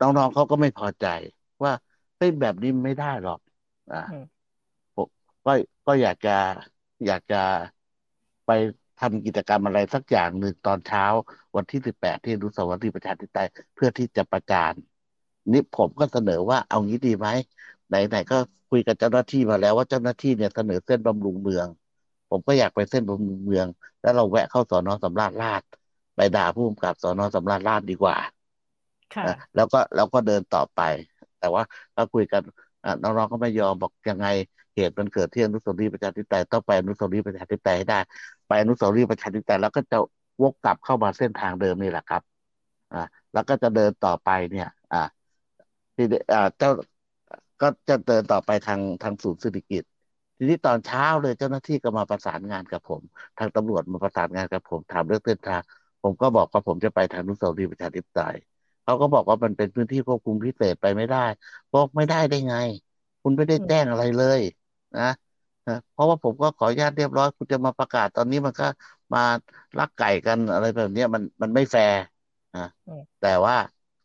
[0.00, 1.06] น้องๆเขาก็ไม่พอใจ
[1.64, 1.72] ว่า
[2.16, 3.38] เฮ้ยแบบนี้ไม่ได้หรอก
[3.90, 3.96] อ่า
[5.44, 5.52] ก็
[5.86, 6.30] ก็อยากจะ
[7.06, 7.36] อยากจะ
[8.46, 8.50] ไป
[8.98, 11.04] ทำกิจกรรมอะไรสักอย่างหนึ่งตอนเช้า
[11.56, 14.74] วันที่สิบแปดที่รุสาวรีประชาธิปไตยเพื่อที่จะประจาน
[15.52, 17.28] นี่ผมก็เสนอว่าเอางี้ดีไหม
[17.88, 18.36] ไหนๆก็
[18.70, 21.68] คุยกับเจ้าหน้าที่มาแล้วว่าเจ้าหน้าที่เนี่ยเสนอเส้นบำรุงเมือง
[22.30, 23.66] ผมก็อยากไปเส้นบำรุงเมือง
[24.00, 25.62] แล้วเราแวะเข้าสอนอสำราญราช
[26.16, 28.16] ไปด่าผู้กำกับสอนอสำราญราชดีกว่า
[29.54, 30.80] แล้วก็แล้วก็เดินต่อไป
[31.38, 31.62] แต่ว่า
[31.96, 32.42] ก็คุยกัน
[33.02, 34.26] น้องๆก็ไม่ยอมบอกยังไง
[34.74, 37.98] เหตุมันเกิดที่อนุสาวรีย์ประชาธิปไตยต้องไปอนุสาวรีย์ประชาธิปไตยให้ได้
[38.52, 39.98] ไปอนุสาวรีย์ประชาธิปไตยแล้วก็จะ
[40.42, 42.22] วกกลับเข้ามาเส้นทางเดิมนี่แหละครับ
[42.92, 45.02] อ่า แล้วก็จะเดินต่อไปเนี่ย อ่า
[45.96, 46.70] ที่อ่าเจ้า
[47.60, 49.82] ก็จะเดินต่อไปทางทางศูนย์เศรษฐกิจ
[50.36, 53.02] ทีนี้ตอนเช้าเลยเจ้าหน้าที่ก็มาประสานงานกับผม
[53.38, 55.62] ทางตำรวจมาประสานงานกับผมถามเรื่องเส้นทาง
[56.02, 58.36] ผมก็บอกว่าผมจะไปทางอนุสาวรีย์ประชาธิปไตย
[58.84, 61.18] เขาก็บอกว่ามันเป็นพื้นที่ควบคุมพิเศษไปไม่ได้
[61.72, 62.54] บอกไม่ได้ได้ไง
[63.22, 64.40] คุณไม่ได้แจ้งอะไรเลย
[64.96, 65.02] นะ
[65.92, 68.64] เพราะว่าผมก็ขออนุญาตเรียบร้อย คุณจะมาประกาศตอนนี้มันก็
[69.12, 69.20] มา
[69.78, 71.96] ลักไก่กันอะไรแบบนี้มันมันไม่แฟร์
[72.54, 72.60] นะ
[73.18, 73.54] แต่ว่า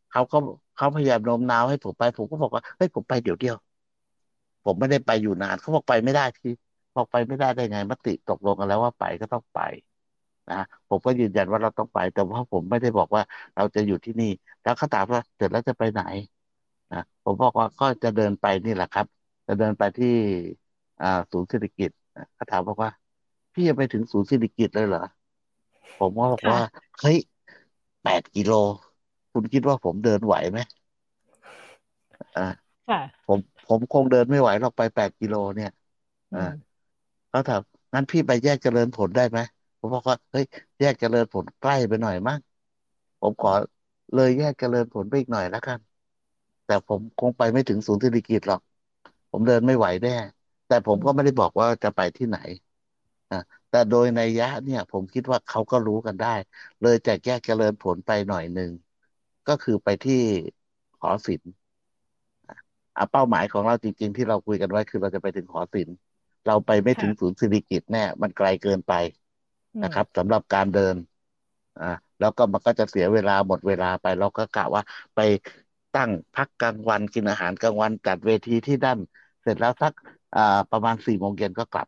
[0.10, 0.38] เขาก็
[0.76, 3.56] เขาพยายามโน้มน้าวให้ผมไป ผมก็บอกว่าเฮ้ยผมไปเดี๋ยวเดียว
[4.64, 6.52] ผมไม่ได้ไปอยู่นานเขาบอกไปไม่ได้ที่
[6.96, 9.60] บอกไปไม่ได้ได้ไงมติตกลงกันแล้วว่าไปก็ต้องไป
[10.50, 10.56] นะ
[10.90, 13.22] ผมก็ยืนยันว่าเราต้องไป แต่ว่าผมไม่ได้บอกว่า
[13.56, 14.28] เราจะอยู่ที่นี่
[14.62, 16.02] แล้วเขาถามว่าเสร็จแล้วจะไปไหน
[16.92, 19.06] นะผมบอกว่าก็จะเดินไปนี่แหละครับ
[19.48, 20.67] จะเดินไปที่อ่า
[21.32, 21.90] ศูนย์เศรษฐกิจ
[22.36, 22.90] เขาถามบอกว่า
[23.54, 25.02] พี่จะไปถึงศูนย์เศรษฐกิจเลยเหรอ
[25.98, 26.60] ผมก็บอกว่า
[27.00, 27.18] เฮ้ย
[28.04, 28.52] แปดกิโล
[29.32, 30.60] คุณคิดว่าผมเดินไหวไหม
[32.36, 32.42] อ่า
[33.28, 35.70] ผมผมคงเดินไม่ไหวหรอกไปแปดกิโลเนี่ย
[36.34, 36.40] อ่า
[37.30, 37.62] เขาถาม
[37.94, 39.40] งั้นพี่ไปแยกเจริญผลได้ไหม
[39.80, 40.46] ผมบอกว่าเฮ้ย
[40.80, 42.40] แยกเจริญผลใกล้ไปหน่อยมั้ง
[43.22, 43.50] ผมขอ
[44.14, 45.80] เลยแยกเจริญผลไปอีกหน่อยแล้วกัน
[46.66, 48.62] แต่ผมคงไปไม่ถึงศูนย์เศรษฐกิจหรอก
[49.32, 50.12] ผมเดินไม่ไหวแน่
[50.68, 52.38] แต่ผมก็ไม่ได้บอกว่าจะไปที่ไหน
[53.32, 56.36] นะแต่โดยในยะเนี่ย ผมคิดว่าเขาก็รู้กันได้
[56.82, 58.72] เลยจะแยกเจริญผลไปหน่อยหนึ่ง
[59.48, 60.22] ก็คือไปที่
[61.02, 61.52] หอศิลป์
[63.12, 65.96] เป้าหมายของเราจริง ๆ ที่เราคุยกันไว้คือเราจะไปถึงหอศิลป์
[66.48, 68.94] เราไปไม่ถึงศูนย์สิริกิตแน่มันไกลเกินไป
[69.84, 70.96] นะครับสำหรับการเดิน
[71.80, 71.86] อ่า
[72.20, 74.84] แล้วก็มันก็จะเสียเวลาหมดเวลาไป เราก็กะว่า
[75.16, 75.20] ไป
[75.96, 79.00] ตั้งพักกลางวันกินอาหารกลางวันจัดเวทีที่ด้าน
[79.42, 79.94] เสร็จแล้วสัก
[80.36, 80.40] อ่า
[80.72, 81.88] ประมาณสี่โมงเย็นก็กลับ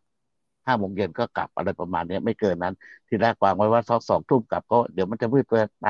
[0.68, 2.74] ห้าโมงเย็นก็กลับอะไรประมาณนี้ไม่เกินนั้น
[3.08, 5.86] ที่แรกวางไว้ว่าสักสองทุ่มกลับก็เดี๋ยวมันจะมืดเกินไป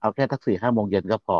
[0.00, 1.38] เอาแค่ทักสี่ห้าโมงเย็นก็พอ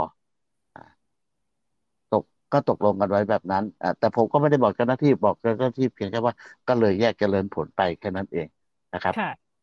[2.11, 3.65] ตกก็ตกลงกันไว้แบบนั้น
[3.99, 6.35] แต่ผมก็ไม่ได้บอกเจ้าหน้าที่บอกเจ้าหน้าที่เพียงแค่ว่า
[6.69, 8.47] ก็เลยแยกเจริญผลไปแค่นั้นเอง
[8.95, 9.15] นะครับ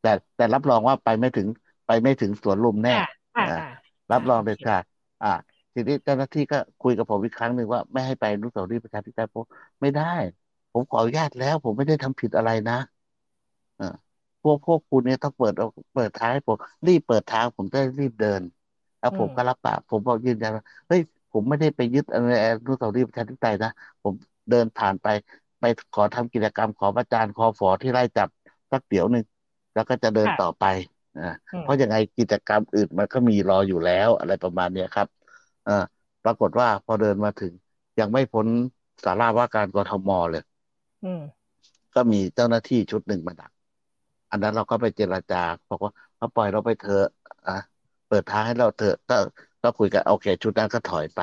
[0.02, 1.48] แต่แต่รับรองว่าไปไม่ถึง
[1.88, 2.96] ไปไม่ถึงสวนลุมแน่
[4.12, 4.78] รับรองเลยค่ะ
[5.24, 5.28] อ่า
[5.74, 9.44] ทีนี้เจ้าหน้าที่ก็คุยกับผมอีกครั้งหนึ่งว่าไม่ให้ไปนุสาวรีย์ประชาธิปไตยผม
[9.82, 10.04] ไม่ได้
[10.78, 12.74] ผมขออนุญาตแล้ว ผมไม่ได้ทำผิดอะไรนะ
[13.80, 13.86] อ่า
[14.42, 15.54] พวกพวกคุณเนี่ยต้องเปิด
[15.94, 18.42] เปิดทางให้ผมรีบเปิดทางผมจะรีบเดิน
[19.00, 22.28] แล้วผมก็รับปากผมบอกยืนยันว่าเฮ้ยผมไม่ได้ไปยึดอะไร
[22.68, 23.70] นุสาวรีย์ประชาธิปไตยนะ
[24.04, 24.14] ผม
[24.50, 25.08] เดินผ่านไป
[25.60, 28.30] ไปขอทำกิจกรรมขอประจานคอฝอที่ไล่จับ
[28.72, 29.26] สักเดี๋ยวหนึ่ง
[29.74, 30.64] แล้วก็จะเดินต่อไป
[31.16, 31.24] อ่า
[31.62, 35.08] เพราะยังไงกิจกรรมอื่นมันก็มีรออยู่แล้วอะไรประมาณนี้ครับ
[35.66, 35.74] อ่า
[36.24, 37.54] ปรากฏว่าพอเดินมาถึง
[38.00, 38.48] ยังไม่พ้น
[39.06, 40.42] สาราว่าการกทมเลย
[41.94, 43.52] ก็มีเจ้าหน้าที่ชุดหนึ่งมาดัก
[44.32, 45.38] อันนั้นเราก็ไปเจราจา
[45.70, 47.06] บอกว่าเขาปล่อยเราไปเถอะ
[47.48, 47.52] อะ
[48.08, 49.16] เปิดทางให้เราเถอะก็
[49.62, 51.20] ก็คุยกันโอเค ชุดนั้นก็ถอยไป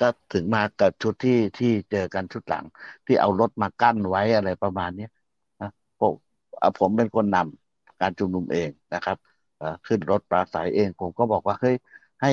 [0.00, 2.64] ก็ถึงมากับชุดที่ที่เจอกันชุดหลัง
[3.06, 5.08] ที่เอารถมากั้นไว้อะไรประมาณเนี้ย
[5.60, 5.68] นะ
[5.98, 6.14] ผม
[6.78, 9.16] ผมเป็นคนนำการชุมนุมเองนะครับ
[9.86, 11.74] ขึ้นรถปราศัยเอง ผมก็บอกว่าเฮ้ย
[12.22, 12.28] ให้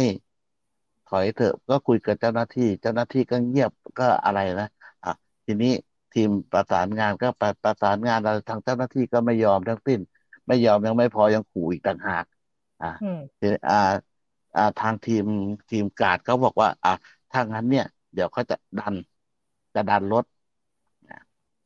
[1.06, 4.68] ถอยเถอะก็คุยกับเจ้าหน้าที่ เจ้าหน้าที่ก็เงียบก็อะไรนะ
[5.04, 5.10] อะ
[5.46, 5.70] ทีนี้
[6.16, 7.28] ทีมประสานงานก็
[7.64, 10.00] ประสานงานอะไรทางเจ้าหน้าที่ก็ไม่ยอมทั้งสิ้น
[10.48, 12.26] ไม่ยอมยังไม่พอยังขู่อีกต่างหาก
[12.82, 12.88] อ่า
[13.70, 13.74] อ่า
[14.56, 15.24] อ่าทางทีม
[15.70, 16.90] ทีมการ์ดเขาบอกว่า อ่า
[17.32, 18.96] ถ้างั้นเนี่ย เดี๋ยวเขาจะดัน
[19.74, 20.24] จะดันรถ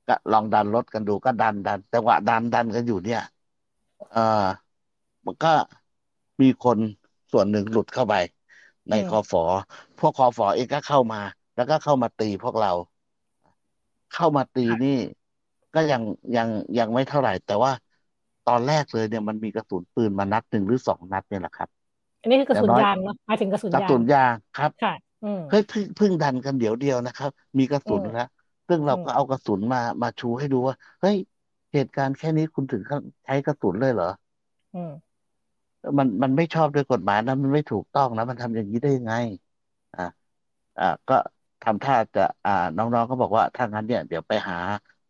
[0.07, 3.19] ก็ลองดันรถกันดูก็ดันดันจังหวะดันดันกันอยู่เนี่ย
[4.11, 4.19] เออ
[5.25, 5.47] มันก็
[6.41, 6.77] มีคน
[7.31, 8.13] ส่วนหนึ่งหลุดเข้าไป
[8.89, 9.43] ในคอฟอ
[9.97, 11.17] พวกคอฟอเองก็เข้ามา
[11.55, 12.69] แล้วก็เข้ามาตีพวกเรา
[14.13, 14.97] เข้ามาตีนี่
[15.75, 16.01] ก็ยัง
[16.35, 16.47] ยัง
[16.79, 17.71] ยังไม่เท่าไหร่ แต่ว่า
[18.47, 21.69] ตอนแรกเลยเนี่ยมันมีกระสุนปืนมานัดหนึ่งหรือสองนัดเนี่ยแหละครับ
[22.21, 24.93] อันนี้คือกระสุนยางเนาะหมายถึงกระสุนกระยางสุนยางครับค่ะ
[25.23, 28.27] อืมเฮ้ยเพิ่งเพิ่งดันกันเดี๋ยวเดียวนะครับ มีกระสุนแล้ว
[28.67, 31.17] ซึ่งเราก็เอากระสุนมามาชูให้ดูว่าเฮ้ย
[31.73, 32.81] เหตุการณ์แค่นี้คุณถึง
[33.25, 34.09] ใช้กระสุนเลยเหรอ
[34.75, 34.91] อืม
[35.97, 39.13] มันมันไม่ชอบด้วยกฎหมายนะมันไม่ถูกต้องนะ มันทำอย่างนี้ได้ยังไง
[39.93, 40.01] อ่า
[40.77, 41.13] อ่า ก็
[41.61, 44.55] ทำท่าจะอ่า น้องๆก็บอกว่าถ้างั้นเนี่ยเดี๋ยวไปหา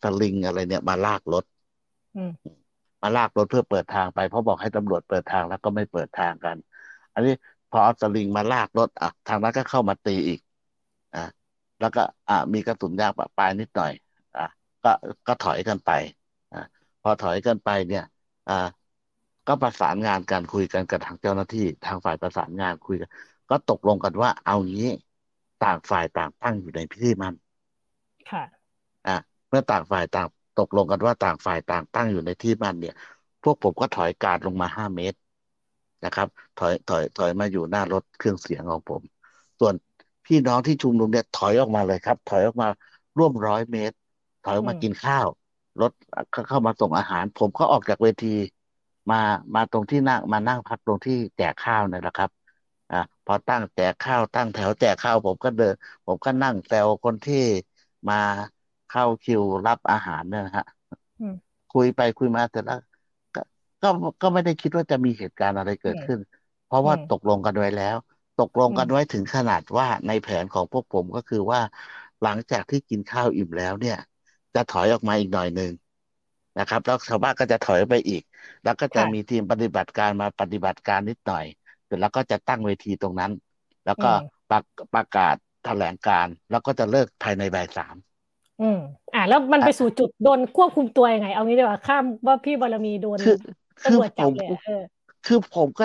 [0.02, 1.44] สลิงอะไรเนี่ยมาลากรถ
[3.04, 6.58] มาลากรถเพื่อเปิดทางไปเพราะบอกให้ตำรวจเปิดทางแล้วก็ไม่เปิดทางกัน
[7.14, 7.32] อันนี้
[7.70, 10.40] พอเอาสลิงมาลากรถอะทางนั้นก็เข้ามาตีอีก
[11.14, 11.20] อ่า
[11.80, 13.92] แล้วก็อ่ามีกระสุนยางปะปลายนิดหน่อย
[14.36, 14.42] อ่า
[14.84, 14.90] ก็
[15.28, 15.90] ก็ถอยกันไป
[16.52, 16.58] อ่า
[17.02, 18.04] พอถอยกันไปเนี่ย
[18.48, 18.54] อ่า
[19.48, 23.10] ก็ประสานงานการคุยกันกับทางเจ้าหน้าที่ ทางฝ่ายประสานงานคุยกัน
[23.50, 24.86] ก็ตกลงกันว่าเอางี้
[25.64, 27.34] ต่างฝ่ายต่างตั้งอยู่ในพิธีมัน
[28.30, 28.44] ค่ะ
[29.06, 29.12] อ่า
[29.50, 32.94] เมื่อต่างฝ่ายต่างตกลงกันว่าต่างฝ่ายต่างตั้งอยู่ในที่มันเนี่ย
[33.42, 35.18] พวกผมก็ถอยการลงมาห้าเมตร
[36.04, 39.02] นะครับ ถอยถอยถอยมาอยู่หน้ารถเครื่องเสียงของผม
[39.60, 39.76] ส่วน
[40.26, 42.68] พี่น้องที่ชุมนุมเนี่ยถอยออกมาเลยครับ ถอยออกมา
[43.18, 43.96] ร่วมร้อยเมตร
[44.42, 45.28] ถอยออกมากินข้าว
[45.82, 45.92] รถ
[46.48, 48.28] เข้ามาส่งอาหาร ผมก็ออกจากเวที
[49.10, 49.16] มา
[49.56, 52.39] มาตรงที่นั่งมานั่งพักตรงที่แจกข้าวนี่แหละครับอ่า
[53.30, 55.74] พอตั้งแจกข้าวตั้งแถวแจกข้าวผมก็เดิน
[56.06, 57.36] ผมก็นั่งแซวคนที่
[58.08, 58.16] มา
[58.88, 60.66] เข้าคิวรับอาหารเนี่ยนะฮะ
[61.70, 62.78] คุยไปคุยมาเสร็จแล้ว
[63.34, 63.40] ก็
[63.82, 63.88] ก็
[64.22, 66.20] ก็ไม่ได้คิดว่าจะมีเหตุการณ์อะไรเกิดขึ้น
[66.66, 67.96] เพราะว่าตกลงกันไว้แล้ว
[68.38, 71.62] ตกลงกันไว้ถึงขนาดว่าในแผนของพวกผมก็คือว่า
[72.22, 73.96] หลังจากที่กินข้าวอิ่มแล้วเนี่ย
[74.54, 75.72] จะถอยออกมาอีกหน่อยหนึ่ง
[76.58, 78.24] นะครับแล้วชาวบ้านก็จะถอยไปอีก
[78.64, 81.46] แล้วก็จะมีทีมปฏิบัติการมาปฏิบัติการนิดหน่อย
[81.90, 83.32] เสร็จแล้วก็จะตั้งเวทีตรงนั้น
[83.86, 84.08] แล้วก็
[84.50, 84.60] ประ
[84.94, 87.96] ประกาศแถลงการ แล้วก็จะเลิกภายในบ่ายสาม
[88.62, 88.78] อืม
[89.14, 93.22] อ่าแล้วมันไปสู่จุดโดนควบคุมตัวยังไง เอางี้ดีกว่าข้ามว่าพี่บารมีโดน
[93.84, 94.84] ตำรวจจับเลยเออ
[95.26, 95.84] คือผมก็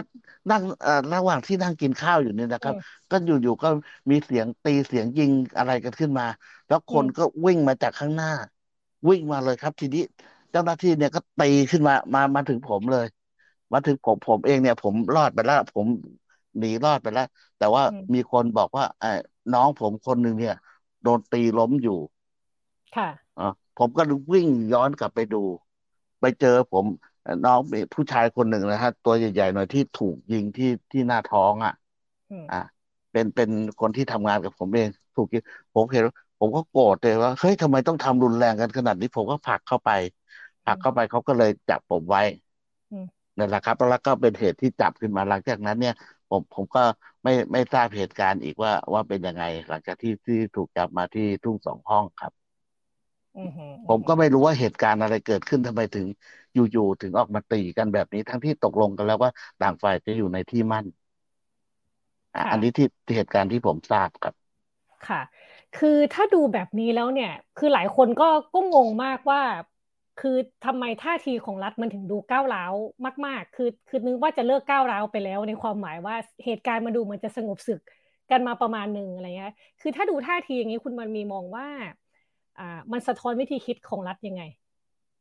[0.50, 2.74] นั่งเอ่อระหว่างที่นั่งกินข้าวอยู่เนี่ยนะครับ
[3.10, 3.68] ก็อยู่ๆก็
[4.10, 6.24] มีเสียงตีเสียงยิงอะไรกันขึ้นมา
[6.66, 8.28] แล้วคนก็วิ่งมาจากข้างหน้า
[9.08, 10.00] วิ่งมาเลยครับ ทีนี้
[10.50, 13.06] เจ้าหน้าที่เนี่ยก็ตีขึ้นมามามาถึงผมเลย
[13.74, 15.86] มาถึงผมผมเองเนี่ย ผมรอดไปแล้ว ผม
[16.58, 17.24] หนีรอดไปแล้ว
[17.56, 17.82] แต่ว่า
[18.14, 19.06] มีคนบอกว่าไอ้
[19.52, 20.52] น้องผมคนหนึ่งเนี่ย
[21.02, 21.92] โดนตีล้มอยู่
[22.94, 23.42] ค่ะอ๋อ
[23.76, 25.36] ผมก็วิ่งย้อนกลับไปดู
[26.20, 26.86] ไปเจอผม
[27.44, 27.60] น้อง
[27.94, 31.72] ผู้ชายคนหนึ่งนะฮะตัวใหญ่ๆหน่อยที่ถูกยิงที่ที่หน้าท้องอะ
[32.48, 32.54] อ่า
[33.12, 35.42] เป็นเป็นคนที่ทำงานกับผมเอง ถูกยิง
[35.74, 36.02] ผมเห็น
[36.38, 39.88] ผมก็โกรธเลยว่าเฮ้ยทำไมต้องทำรุนแรงกันขนาดนี้ ผมก็ผลักเข้าไป
[40.64, 42.20] ผลักเข้าไปเขาก็เลยจับผมไว้
[43.38, 45.94] นั่นแหละครับแล้วก็เป็นเหตุที่จับขึ้นมาหลังจากนั้นเนี่ย
[46.28, 46.80] ผมผมก็
[47.24, 52.32] ไม่ไม่ทราบเหตุการณ์อีกว่าว่าเป็นยังไง หลังจากที่ที่ถูกจับมาที่ทุ่งสองห้องครับ
[53.86, 56.06] ผมก็ไม่รู้ว่าเหตุการณ์อะไรเกิดขึ้นทำไมถึง
[56.52, 60.84] อยู่ๆถึงออกมาตีกันแบบนี้ทั้งที่ตกลงกันแล้วว่าต่างฝ่ายจะอยู่ในที่มั่น
[62.50, 64.34] อันนี้ที่เหตุการณ์ที่ผมทราบครับ
[65.08, 65.20] ค่ะ
[65.74, 69.40] คือถ้าดูแบบนี้แล้วเนี่ย คือหลายคนก็ก็งงมากว่า
[70.20, 72.74] คือทำไมท่าทีของรัฐมันถึงดูก้าวร้าว
[73.26, 77.80] มาก ๆ คือคือนึกว่าจะเลิกก้าวร้าวไปแล้ว ในความหมายว่าเหตุการณ์มันดูเหมือนจะสงบศึก
[78.30, 81.66] กันมาประมาณหนึ่งอะไรเงี้ย คือถ้าดูท่าทีอย่างนี้คุณมันมีมองว่า
[82.58, 84.42] อ่ามันสะท้อนวิธีคิดของรัฐยังไง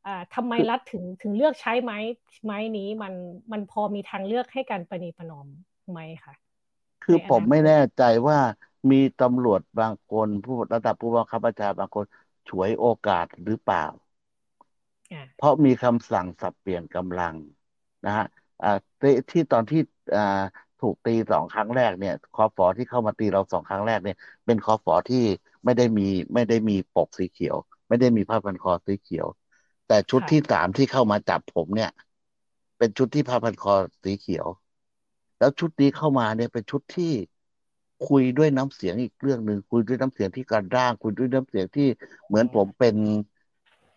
[0.06, 1.98] อ่าทำไมรัฐถึงถึงเลือกใช้ไม้
[2.44, 3.14] ไม้นี้มัน
[3.52, 5.46] มันพอมีทางเลือกให้การประนีประนอม
[5.90, 6.34] ไหมคะ
[7.02, 8.38] คือผมไม่แน่ใจว่า
[8.90, 12.04] มีตำรวจบางคนผู้ระดับผู้บังคับบัญชาบางคน
[12.48, 13.80] ฉวยโอกาสหรือเปล่า
[15.36, 17.34] เพราะมีคำสั่งสับเปลี่ยนกำลัง
[18.06, 18.26] นะฮะ
[19.30, 19.80] ที่ตอนที่
[20.80, 25.24] ถูกตีสองครั้งแรกเนี่ยคอฟอที่เข้ามาตีเราสองครั้งแรกเนี่ย เป็นคอฟอที่
[25.64, 27.56] ไม่ได้มีไม่ได้มีปกสีเขียว
[27.88, 29.26] ไม่ได้มีผ้าพันคอสีเขียว
[29.88, 31.90] แต่ชุดที่สามที่เข้ามาจับผมเนี่ย
[32.78, 33.74] เป็นชุดที่ผ้าพันคอ
[34.04, 34.46] สีเขียว
[35.38, 37.12] แล้วชุดนี้เข้ามาเนี่ยเป็นชุดที่
[38.08, 41.88] คุยด้วยน้ำเสียงอีกเรื่องหนึ่งคุยด้วยน้ำเสียงที่กระด้างคุยด้วยน้ำเสียงที่
[42.26, 42.96] เหมือนผมเป็น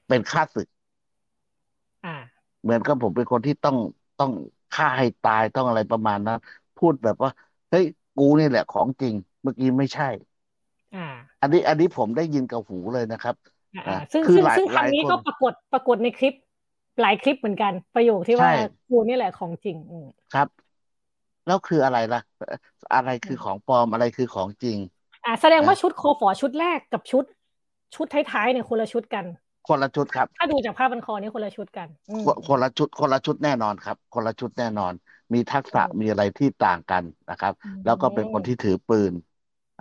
[0.08, 0.68] เป็นข้าศึก
[2.64, 3.78] เหมือนกับผมเป็นคนที่ต้อง
[4.20, 4.32] ต้อง
[4.76, 6.40] ฆ่าให้ตายต้องอะไรประมาณนั้น
[6.80, 7.32] พูดแบบว่า
[7.72, 7.86] เฮ้ย
[8.18, 10.10] กูนี่แหละของจริง เมื่อกี้ไม่ใช่
[10.96, 11.08] อ่า
[11.42, 13.36] อันนี้อันนี้ผมได้ยินกับหูเลยนะครับ
[13.88, 16.34] อ่าซึ่งซึ่งซึ่งคำนี้ก็ปรากฏปรากฏในคลิป
[17.02, 18.50] หลายคลิปเหมือนกัน ประโยคที่ว่า
[18.90, 19.78] กูนี่แหละของจริง
[20.34, 20.48] ครับ
[21.48, 22.22] แล้วคืออะไรล่ะ
[22.96, 24.78] อะไรคือของปลอมอะไรคือของจริง
[25.26, 27.24] อ่า แสดงว่าชุดคอฟอชุดแรกกับชุด
[27.96, 29.26] ชุดท้ายๆเนี่ยคนละชุดกัน
[29.68, 31.88] คนละชุดครับ ถ้าดูจากภาพบันคอนี่คนละชุดกัน
[32.48, 34.94] คนละชุดคนละชุดแน่นอนครับ คนละชุดแน่นอน
[35.34, 37.54] มีทักษะมีอะไรที่ต่างกันนะครับ
[37.86, 39.14] แล้วก็เป็นคนที่ถือปืน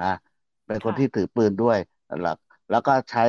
[0.00, 0.12] อ่า
[0.66, 1.78] เป็นคนที่ถือปืนด้วย
[2.22, 2.36] แล้ว
[2.70, 3.24] แล้วก็ใช้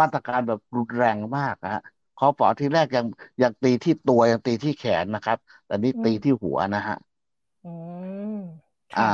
[0.00, 1.82] มาตรการแบบรุนแรงมากนะฮะ
[2.18, 3.06] คอฝอที่แรกยัง
[3.42, 6.96] ยังตีที่ตัวยังตีที่แขนนะครับ แต่นี่ตีที่หัวนะฮะ
[7.64, 7.72] อื
[8.34, 8.38] ม
[8.98, 9.10] อ่า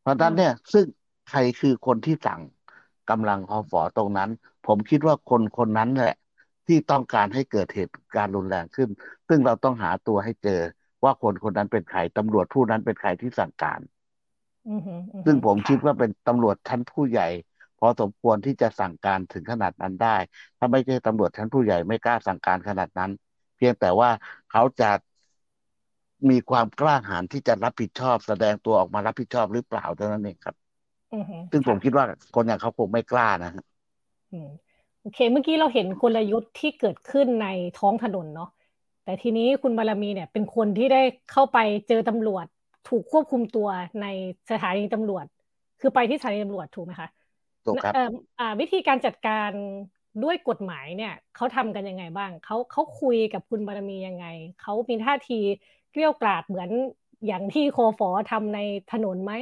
[0.00, 0.84] เพราะฉะนั้นเนี่ย ซึ่ง
[1.30, 2.40] ใครคือคนที่สั่ง
[3.10, 4.30] กำลังคอฝอตรงนั้น
[4.66, 6.14] ผมคิดว่าคนคนนั้นแหละ
[6.66, 8.88] ที่ต้องการให้เกิดเหตุการณ์รุนแรงขึ้น
[9.28, 10.60] ซึ่งเราต้องหาตัวให้เจอ
[11.04, 13.80] ว่าคนคนนั้นเป็นใครตำรวจผู้นั้นเป็นใครที่สั่งการ
[15.24, 17.28] ซึ่งผมคิดว่าเป็นตำรวจชั้นผู้ใหญ่
[17.78, 20.16] พอสมควรที่จะสั่งการถึงขนาดนั้นได้
[20.58, 23.10] ถ้าไม่ใช่ตำรวจชั้นผู้ใหญ่ไม่กล้าสั่งการขนาดนั้น
[23.56, 24.10] เพียงแต่ว่า
[24.50, 24.90] เขาจะ
[26.30, 30.56] มีความกล้าหาญที่จะรับผิดชอบ แสดงตัวออกมารับผิดชอบหรือเปล่าเท่านั้นเองครับ
[31.50, 33.64] ซึ่งผมคิดว่าคนอย่างเขาคงไม่กล้านะฮะ
[35.00, 38.48] โอเค เมื่อกี้เราเห็นกลยุทธ์ที่เกิดขึ้นในท้องถนนเนาะ
[39.04, 42.46] แต่ทีนี้คุณบารมีเนี่ยเป็นคนที่ได้เข้าไปเจอตำรวจ
[42.88, 43.68] ถูกควบคุมตัว
[44.02, 44.06] ใน
[44.50, 45.24] สถานีตำรวจ
[45.80, 47.08] คือไปที่สถานีตำรวจถูกไหมคะ
[47.64, 47.94] ถูกครับ
[48.60, 49.50] วิธีการจัดการ
[50.24, 54.26] ด้วยกฎหมายเนี่ยเขาทำกันยังไงบ้างเขาเขาคุยกับคุณบารมียังไง
[54.62, 55.40] เขามีท่าที
[55.90, 56.70] เกลี้ยกล่อมเหมือน
[57.26, 58.58] อย่างที่โคฟอทำใน
[58.92, 59.32] ถนนไหม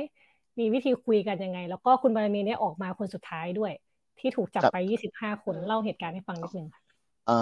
[0.59, 3.73] มีวิธีคุยกันยังไง แล้วก็คุณบารมีเนี่ยออกมาคนสุดท้ายด้วย
[4.19, 6.83] ที่ถูกจับไปยี่สิบห้าคนเล่าเหตุการณ์ให้ฟังนิดนึงค่ะ
[7.25, 7.33] เอ่อ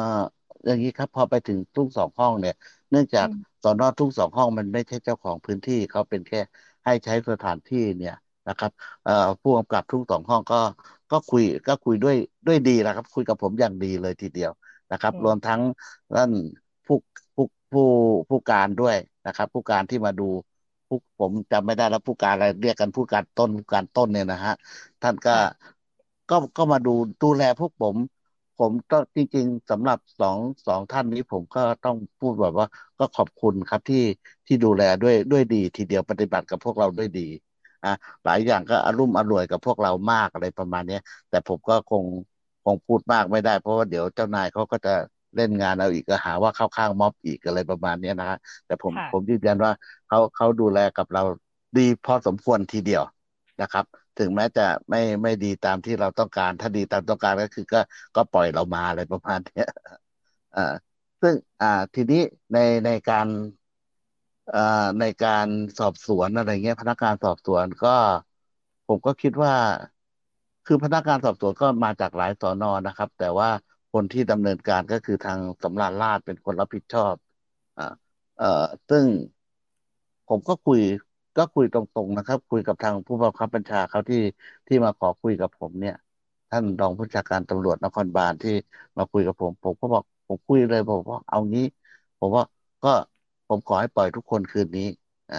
[0.67, 2.55] อย่างนี้ครับพอไปถึงทุ่งสองห้องเนี่ย
[2.91, 3.29] เนื่องจาก
[3.63, 6.39] สอนอทุ่งสองห้องมันไม่ใช่เจ้าของพื้นที่เขาเป็นแค่
[6.85, 8.15] ให้ใช้สถานที่เนี่ย
[8.47, 8.71] นะครับ
[9.03, 10.57] เอ่อผู้กำกับทุ่งสองห้องก็
[11.11, 14.51] ก็คุยก็คุยด้วยด้วยดีนะครับ คุยกับผมอย่างดีเลยทีเดียว
[14.91, 15.61] นะครับ รวมทั้ง
[16.15, 16.33] นั่น
[16.87, 16.97] ผู้
[17.35, 17.83] ผู้ผู้
[18.29, 20.23] ผู้การด้วยนะครับ ผู้การที่มาดู
[20.89, 24.53] ผู้ผมจำไม่ได้แล้วผู้การอะไรเรียกกันผู้การต้นผู้การต้นเนี่ยนะฮะ
[25.01, 25.31] ท่านก็
[26.31, 26.91] ก็ก็มาดู
[27.23, 27.97] ดูแลพวกผม
[28.57, 32.67] ผมก็จริง ๆสำหรับสองสองท่านนี้ผมก็ต้องพูดแบบว่า
[32.99, 33.99] ก็ขอบคุณครับที่
[34.47, 37.21] ที่ดูแลด้วยด้วยดี ทีเดียวปฏิบัติกับพวกเราด้วยดี
[37.85, 37.89] อะ
[38.25, 40.97] หลายอย่างก็อารมณ์อร่วยกับพวกเรามากอะไรประมาณนี้
[41.29, 42.05] แต่ผมก็คง
[42.63, 44.91] คงพูดมากไม่ได้ เพราะว่าเดี๋ยวเจ้านายเขาก็จะ
[45.37, 49.73] เล่นงานเอาอีกก็หาว่าเข้าข้างม็อบอีกอะไรประมาณนี้นะฮะแต่ผมผมยืนยันว่า
[50.07, 51.23] เขาเขาดูแลกับเรา
[51.77, 53.03] ดีพอสมควรทีเดียว
[53.61, 53.85] นะครับ
[54.17, 57.79] ถึงแม้จะไม่ไม่ดีตามที่เราต้องการ ถ้าดีตามต้องการก็คือก็
[58.15, 59.61] ก็ปล่อยเรามาอะไรประมาณนี้
[60.55, 60.61] อ่า
[61.21, 62.17] ซึ่งอ่าทีนี้
[62.53, 63.29] ในในการ
[64.53, 64.59] อ่า
[64.99, 65.47] ในการ
[65.79, 67.89] สอบสวนอะไรเงี้ย พนักงานสอบสวนก็
[68.87, 69.53] ผมก็คิดว่า
[70.65, 73.49] คือพนักงานสอบสวนก็มาจากหลายสอนอนะครับ แต่ว่า
[73.93, 77.15] คนที่ดำเนินการก็คือทางสำราญราชเป็นคนรับผิดชอบ
[77.77, 77.83] อ่า
[78.37, 79.07] เอ่อซึ่ง
[80.29, 80.81] ผมก็คุย
[81.37, 84.17] ก็คุยตรงๆนะครับ คุยกับทางผู้บังคับบัญชาเขาที่
[84.67, 85.95] ที่มาขอคุยกับผมเนี่ย
[86.51, 88.51] ท่านรองผู้จัดการตำรวจนครบาลที่
[88.97, 91.63] มาคุยกับผม ผมก็บอกผมคุยเลยผมว่าเอางี้
[92.19, 92.43] ผมว่า
[92.83, 92.89] ก็
[93.47, 94.83] ผมขอให้ปล่อยทุกคนคืนนี้
[95.31, 95.37] อ่า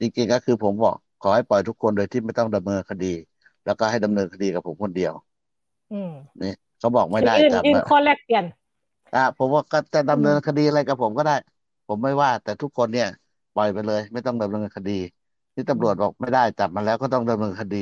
[0.00, 3.06] จริงๆก็คือผมบอกขอให้ปล่อยทุกคนโดยที่ไม่ต้องดำเนินคดี
[3.64, 5.12] แล้วก็ให้ดำเนินคดีกับผมคนเดียว
[5.92, 6.10] อืม
[6.42, 8.44] นี่เขาบอกไม่ได้จับข้อแรกเปลี่ยน
[9.12, 11.32] อ่าผมว่าก็จะดำเนินคดีอะไรกับผมก็ได้
[11.86, 13.06] ผมไม่ว่า แต่ทุกคนเนี่ย
[13.54, 14.92] ปล่อยไปเลย ไม่ต้องดำเนินคดี
[15.54, 17.76] ที่ตำรวจบอกไม่ได้จับมาแล้วก็ต้องดำเนินคดี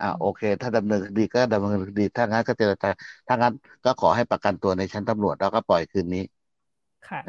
[0.00, 2.88] อ่าโอเค ถ้าดำเนินคดีก็ดำเนินคดี ถ้างั้นก็เจรจา
[3.26, 3.52] ถ้างั้น
[3.84, 6.20] ก็ขอให้ประกันตัวในชั้นตำรวจแล้วก็ปล่อยคืนนี้
[7.06, 7.20] ค่ะ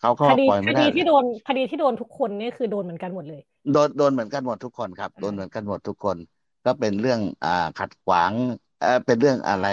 [0.00, 6.16] เขาก็ปล่อยไม่ได้คดีที่โดนคดีที่โดนทุกคนนี่คือโดนเหมือนกันหมดเลย โดนโดนเหมือนกันหมดทุกคนครับ โดนเหมือนกันหมดทุกคน
[6.64, 8.34] ก็เป็นเรื่องอ่าขัดขวาง
[8.78, 9.64] เออเป็นเรื่องอะไร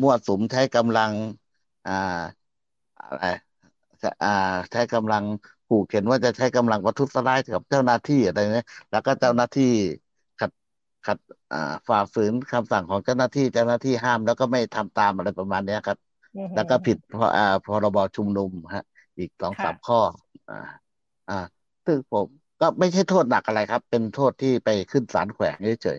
[0.00, 1.12] มั่วสุมใช้กำลัง
[1.84, 1.92] อ่า
[2.98, 3.22] อะไร
[4.22, 4.28] อ่า
[4.70, 5.24] ใช้กำลัง
[5.74, 9.64] ขู่เข็นว่าจะใช้กำลังประทุษร้ายกับเจ้าหน้าที่อะไรเนี้ยแล้วก็เจ้าหน้าที่
[10.38, 10.50] ขัด
[11.04, 11.18] ขัด
[11.52, 11.58] อ่า
[11.88, 15.98] ฝ่าฝืนคำสั่งของเจ้าหน้าที่เจ้าหน้าที่ห้ามแล้วก็ไม่ทำตามอะไรประมาณเนี้ยครับ
[16.54, 18.82] แล้วก็ผิดพออ่าพรบชุมนุมฮะ
[19.18, 19.96] อีกสองสามข้อ
[20.48, 20.54] อ่า
[21.28, 21.34] อ่า
[21.86, 22.26] ซึ่งผม
[22.60, 25.98] ก็ไม่ใช่โทษหนักอะไรครับ เป็นโทษที่ไปขึ้นศาลแขวงเฉย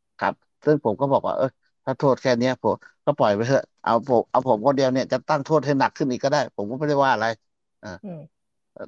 [0.00, 1.46] ๆครับ ซึ่งผมก็บอกว่า เออ
[1.84, 7.26] ถ้าโทษแค่นี้ผมก็ปล่อยไปเถอะเอาผมเอาผมคนเดียวเนี่ยจะตั้งโทษให้หนักขึ้นอีกก็ได้ ผมก็ไม่ได้ว่าอะไร
[7.82, 7.88] อ่า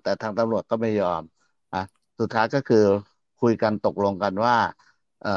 [0.03, 1.23] แต่ทางตำรวจก็ไม่ยอม
[1.73, 1.79] อะ
[2.19, 2.79] สุดท้ายก็คือ
[3.39, 4.55] คุยกันตกลงกันว่า
[5.21, 5.31] เอ่อ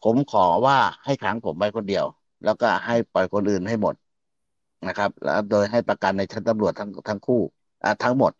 [0.00, 2.04] ผมขอว่าให้ขังผมไว้คนเดียว
[2.42, 3.94] แล้วก็ให้ปล่อยคนอื่นให้หมด
[4.86, 7.40] นะครับ แล้วโดยให้ประกันในชั้นตำรวจทั้งทั้งคู่
[7.82, 8.32] อ่าทั้งหมด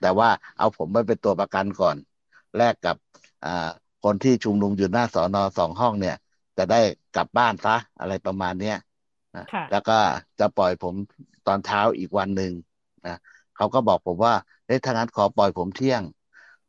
[0.00, 1.96] แต่ว่าเอาผมไว้เป็นตัวประกันก่อน
[2.56, 2.96] แลกกับ
[3.44, 3.50] อ่า
[4.00, 6.14] คนที่ชุมนุมอยู่หน้าสอนอสองห้องเนี่ย
[6.56, 6.76] จะได้
[7.12, 8.74] กลับบ้านซะอะไรประมาณเนี้ย
[9.70, 9.92] แล้วก็
[10.38, 10.94] จะปล่อยผม
[11.39, 12.52] ต อนเช้าอีกวันหนึ่ง
[13.06, 13.16] นะ
[13.54, 14.34] เขาก็บอกผมว่า
[14.66, 16.02] เฮ้ยถ้างั้นขอปล่อยผมเที่ยง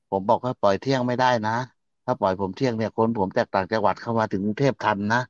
[0.09, 1.51] ผมบอกว่าปล่อยเที่ยงไม่ได้นะ
[2.05, 5.21] ถ้าปล่อยผมเที่ยงเนี่ยคนผมจากต่างจังหวัดเข้ามาถึงกรุงเทพทันนะ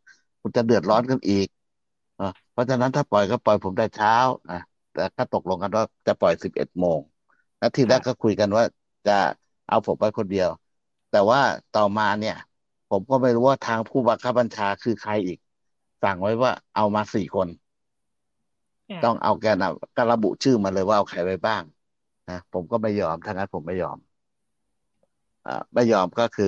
[0.41, 1.47] คุณจะเดือดร้อนกันอีก
[2.51, 4.15] เพราะฉะนั้นถ้าปล่อยก็ปล่อยผมได้เช้า
[4.49, 4.59] อะ
[4.91, 6.99] แต่ก็ตกลงกันว่าจะปล่อยสิบเอ็ดโมง
[7.57, 8.63] แล้วทีแรกก็คุยกันว่า
[9.07, 9.17] จะ
[9.67, 10.49] เอาผมไปคนเดียว
[11.11, 11.39] แต่ว่า
[11.71, 12.35] ต่อมาเนี่ย
[12.89, 15.37] ผมก็ไม่รู้ว่าทางผู้บังคับบัญชาคือใครอีก
[16.03, 17.47] สั่งไว้ว่าเอามาสี่คน
[19.01, 19.63] ต้องเอาแกน
[19.95, 21.63] ก็ระบุชื่อมาเลยว่าเอาใครไปบ้าง
[22.27, 23.97] นะผมก็ไม่ยอมทั้งนั้นผมไม่ยอม
[25.45, 26.45] อไม่ยอมก็คือ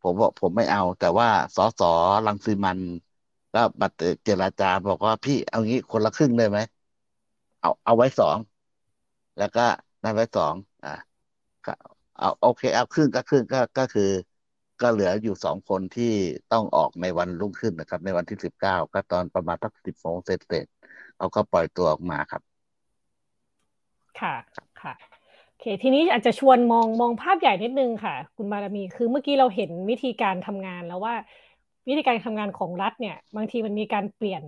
[0.00, 1.80] ผมบอกผมไม่เอา แต่ว่าสส
[2.26, 2.80] รังสิมัน
[3.52, 6.58] ก็บัตรเจรจาบอกว่าพี่เอางี้คนละครึ่งได้ไหม
[7.60, 8.38] เอาเอาไว้สอง
[9.38, 9.60] แล้วก็
[10.02, 10.90] นั่นไว้สองอ่า
[12.18, 14.10] เอาโอเคเอาครึ่งก็ครึ่งก็ก็คือ
[14.80, 16.04] ก็เหลืออยู่สองคนที่
[16.52, 20.66] ต้องออกในวันรุ่งขึ้นนะครับ ในวันที่สิบเก้าก็ตอนประมาณสักสิบโมงเสร็จ
[21.20, 22.42] เสร็จเขาก็ปล่อยตัวออกมาครับ
[24.20, 24.34] ค่ะ
[24.82, 24.94] ค่ะ
[25.48, 31.14] โอเค ทีนี้อาจจะชวนมองมองภาพใหญ่นิดนึงค่ะ คุณบารมีคือเมื่อกี้เราเห็นวิธีการทำงานแล้วว่า
[31.88, 34.42] วิธีการทำงานของรัฐเนี่ย บางทีมันมีการเปลี่ยน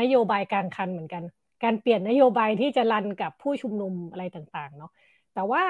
[0.00, 1.22] นโยบายการคันเหมือนกัน
[1.64, 4.90] การเปลี่ยนนโยบายที่จะรันกับผู้ชุมนุมอะไรต่างๆ เนาะ
[5.34, 5.62] แต่ว่า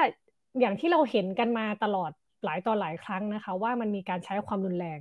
[0.60, 2.10] อย่างที่เราเห็นกันมาตลอด
[2.44, 5.00] หลายต่อหลายครั้งนะคะ ว่ามันมีการใช้ความรุนแรง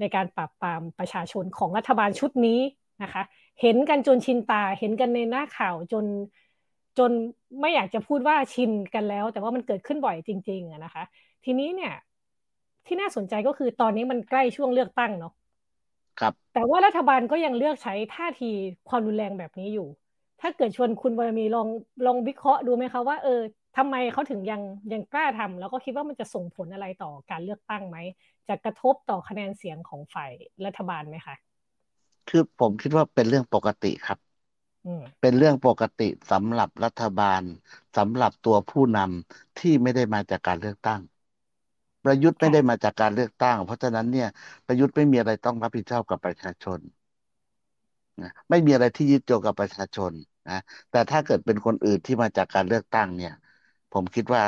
[0.00, 2.60] ในการปราบปรามประชาชนของรัฐบาลชุดนี้
[3.02, 3.22] นะคะ
[3.60, 6.04] เห็นกันจนชินตา เห็นกันในหน้าข่าวจน
[6.98, 7.10] จน
[7.60, 11.04] ไม่อยากจะพูดว่าชินกันแล้ว แต่ว่ามันเกิดขึ้นบ่อยจริงๆนะคะ
[11.44, 11.92] ทีนี้เนี่ย
[12.86, 15.32] ที่น่าสนใจก็คือตอนนี้มันใกล้ช่วงเลือกตั้งเนาะ
[16.20, 18.50] ครับ แต่ว่ารัฐบาลก็ยังเลือกใช้ท่าที
[18.88, 19.88] ความรุนแรงแบบนี้อยู่
[20.40, 21.68] ถ้าเกิดชวนคุณบารมีลอง
[22.06, 23.40] ลองวิเคราะห์ดูไหมคะว่าเออ
[23.76, 24.62] ทำไมเขาถึงยัง
[24.92, 27.96] ยังกล้าทำแล้วก็คิดว่ามันจะส่งผลอะไรต่อการเลือกตั้งไหม
[28.48, 30.32] จะกระทบต่อคะแนนเสียงของฝ่าย
[30.64, 31.34] รัฐบาลไหมคะ
[32.26, 34.18] คือผมคิดว่าเป็นเรื่องปกติครับ
[35.20, 37.42] เป็นเรื่องปกติสำหรับรัฐบาล
[37.96, 41.00] สำหรับตัวผู้นำที่ไม่ได้มาจากการเลือกตั้ง
[42.04, 44.28] ประยุทธ์ไม่ได้มาจากการเลือกตั้ง เพราะฉะนั้นเนี่ย
[44.66, 46.80] ประยุทธ์ไม่มีอะไรต้องรับผิดชอบกับประชาชน
[48.20, 50.12] นะไม่มีอะไรที่ยึดโยงกับประชาชน
[50.48, 50.54] นะ
[50.90, 53.32] แต่ถ้าเกิดเป็นคนอื่นที่มาจากการเลือกตั้งเนี่ย
[53.90, 54.42] ผมคิดว่า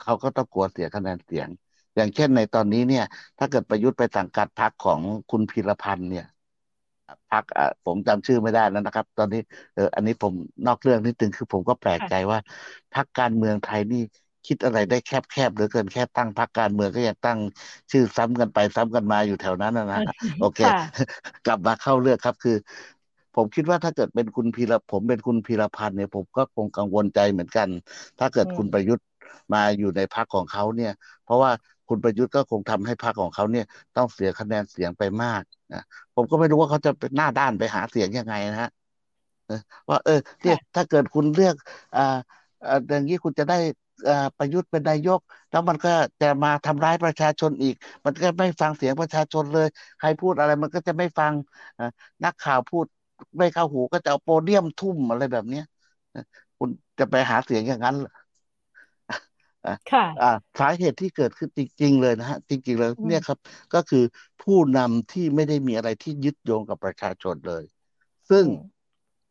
[0.00, 1.48] เขาก็ต้องกลัวเสียคะแนนเสียง
[1.96, 3.02] อย่างเช่นในตอนนี้เนี่ย
[3.38, 5.00] ถ้าเกิดประยุทธ์ไปสังกัดพรรคของ
[5.30, 6.24] คุณพีรพันธ์เนี่ย
[7.30, 7.44] พัก
[7.84, 9.40] ผมจำชื่อไม่ได้แล้วนะครับ ตอนนี้
[9.74, 10.32] เอออันนี้ผม
[10.66, 12.38] นอกเรื่องนิดนึงคือผมก็แปลกใจว่า
[12.94, 14.02] พักการเมืองไทยนี่
[14.46, 17.38] คิดอะไรได้แคบๆหรือเกินแค่ตั้งพักการเมืองก็ยังตั้ง
[17.90, 20.00] ชื่อซ้ำกันไปซ้ำกันมาอยู่แถวนั้นนะนะ
[20.38, 20.58] โอเค
[21.46, 22.56] กลับมาเข้าเรื่องครับคือ
[23.34, 27.68] ผมคิดว่าถ้าเกิดเป็นคุณพีรผมเป็นคุณพีรพันธ์เนี่ย ผมก็คงกังวลใจเหมือนกัน
[28.18, 29.04] ถ้าเกิดคุณประยุทธ์
[29.54, 30.92] มาอยู่ในพักของเขาเนี่ย
[31.24, 31.50] เพราะว่า
[31.88, 33.64] คุณประยุทธ์ก็คงทำให้พรรคของเขาเนี่ย
[33.96, 35.42] ต้องเสียคะแนนเสียงไปมาก
[35.72, 35.78] นะ
[36.14, 38.70] ผมก็ไม่รู้ว่าเขาจะเป็นหน้าด้านไปหาเสียงยังไงนะฮะ
[39.90, 41.54] ว่า เออเนี่ยถ้าเกิดคุณเลือก
[41.94, 42.00] อ่า
[42.88, 43.54] อย่างนี้คุณจะได้
[44.36, 45.18] ประยุทธ์เป็นนายก
[45.50, 49.66] แล้วมันก็จะมาทำร้ายประชาชนอีก มันก็ไม่ฟังเสียงประชาชนเลย
[49.98, 51.32] ใครพูดอะไรมันก็จะไม่ฟัง
[52.24, 52.86] นักข่าวพูด
[53.38, 55.62] ไม่เข้าหูก็จะเอาโปเดียมทุ่มอะไรแบบเนี้ย
[56.58, 57.96] คุณจะไปหาเสียงอย่างนั้น
[59.92, 60.04] ค่ะ
[60.58, 63.38] สาเหตุที่เกิดขึ้นจริง ๆ เลยนะฮะจริงๆเลยเนี่ยครับ
[63.74, 64.04] ก็คือ
[64.42, 67.64] ผู้นำที่ไม่ได้มีอะไรที่ยึดโยงกับประชาชนเลย
[68.30, 68.44] ซึ่ง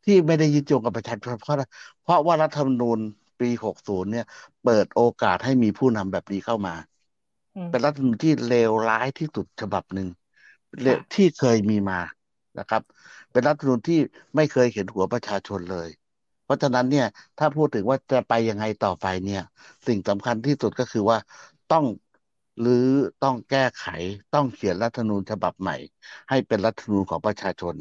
[0.05, 1.57] ที่ไม่ได้ยึดโยงกับประชาชนเพราะ
[2.01, 2.99] เพราะว่ารัฐธรรมนูญ
[3.39, 4.25] ปีหกศูนย์เนี่ย
[4.63, 6.75] เปิดโอกาสให้มีผู้นำแบบนี้เข้ามา
[7.69, 10.07] เป็นรัฐธรรมนูญที่เลวร้ายที่สุดฉบับหนึ่ง
[11.13, 11.99] ที่เคยมีมา
[12.59, 12.81] นะครับ
[13.31, 13.99] เป็นรัฐธรรมนูญที่
[14.35, 16.02] ไม่เคยเห็นหัวประชาชนเลยเพ
[16.53, 19.41] ราะฉะนั้นเนี่ยถ้าพูดถึงว่าจะไปยังไงต่อไปเนี่ย
[19.87, 21.17] สิ่งสำคัญที่สุดก็คือว่า
[21.69, 21.85] ต้อง
[22.59, 22.87] หรือ
[23.23, 23.85] ต้องแก้ไข
[24.31, 25.75] ต้องเขียนรัฐธรรมนูญฉบับใหม่
[26.29, 27.75] ให้เป็นรัฐธรรมนูญของประชาชน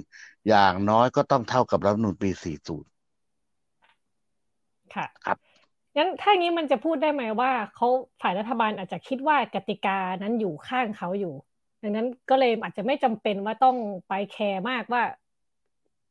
[0.49, 2.81] อย่างน้อยก็ต้องเท่ากับรัฐธรรมนูญปี 40
[4.95, 5.39] ค่ะครับ
[5.97, 7.87] งั้นถ้าอย่างนี้มันจะพูดได้ไหมว่าเขา
[8.23, 11.35] ฝ่ายรัฐบาลอาจจะคิดว่ากติกานั้นอยู่ข้างเขาอยู่
[11.83, 13.77] ดังนั้นก็เลยอาจจะไม่จำเป็นว่าต้อง
[14.09, 15.03] ไปแคร์มากว่า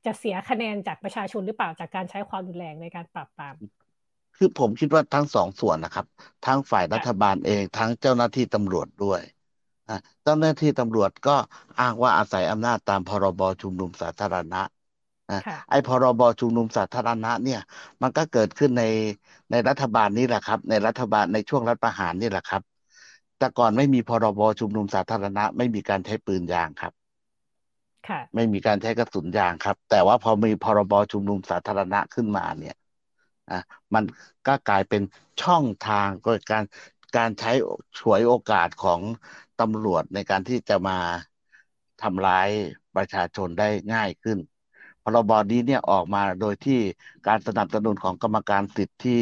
[0.06, 3.56] จะเสียคะแนนจากประชาชนหรือเปล่าจากการใช้ความรุนแรงในการปราบปราม
[4.38, 6.06] คือผมคิดว่าทั้งสองส่วนนะครับ
[6.46, 9.22] ทั้งฝ่ายรัฐบาลเองทั้งเจ้าหน้าที่ตำรวจด้วย
[10.24, 11.36] เจ้าหน้าที่ตำรวจก็
[11.80, 14.62] อ้างว่าอาศัยอำนาจตามพรบชุมนุมสาธารณะ
[15.70, 17.62] ไอ้พรบชุมนุมสาธารณะเนี่ย
[18.02, 18.84] มันก็เกิดขึ้นใน
[19.52, 22.62] ในรัฐบาลนี้แหละครับ ในรัฐบาลในช่วงรัฐประหารนี่แหละครับ
[23.38, 26.94] แต่ก่อนไม่มีพรบชุมนุมสาธารณะ ไม่มีการใช้ปืนยางครับ
[28.36, 32.76] ไม่มีการใช้กระสุนยางครับ แต่ว่าพอมีพรบชุมนุมสาธารณะขึ้นมาเนี่ย
[33.52, 33.60] อะ
[33.94, 34.04] มัน
[34.48, 35.02] ก็กลายเป็น
[35.42, 36.64] ช่องทางก็การ
[37.18, 37.52] การใช้
[38.00, 39.02] ฉวยโอกาสของ
[39.60, 40.98] ตำรวจในการที่จะมา
[42.02, 42.50] ทำร้าย
[42.96, 44.38] ประชาชนได้ง่ายขึ้น
[45.04, 46.80] พรบนี้เนี่ยออกมาโดยที่
[47.28, 49.22] การสนับสนุนของกรรมการสิทธิ์ที่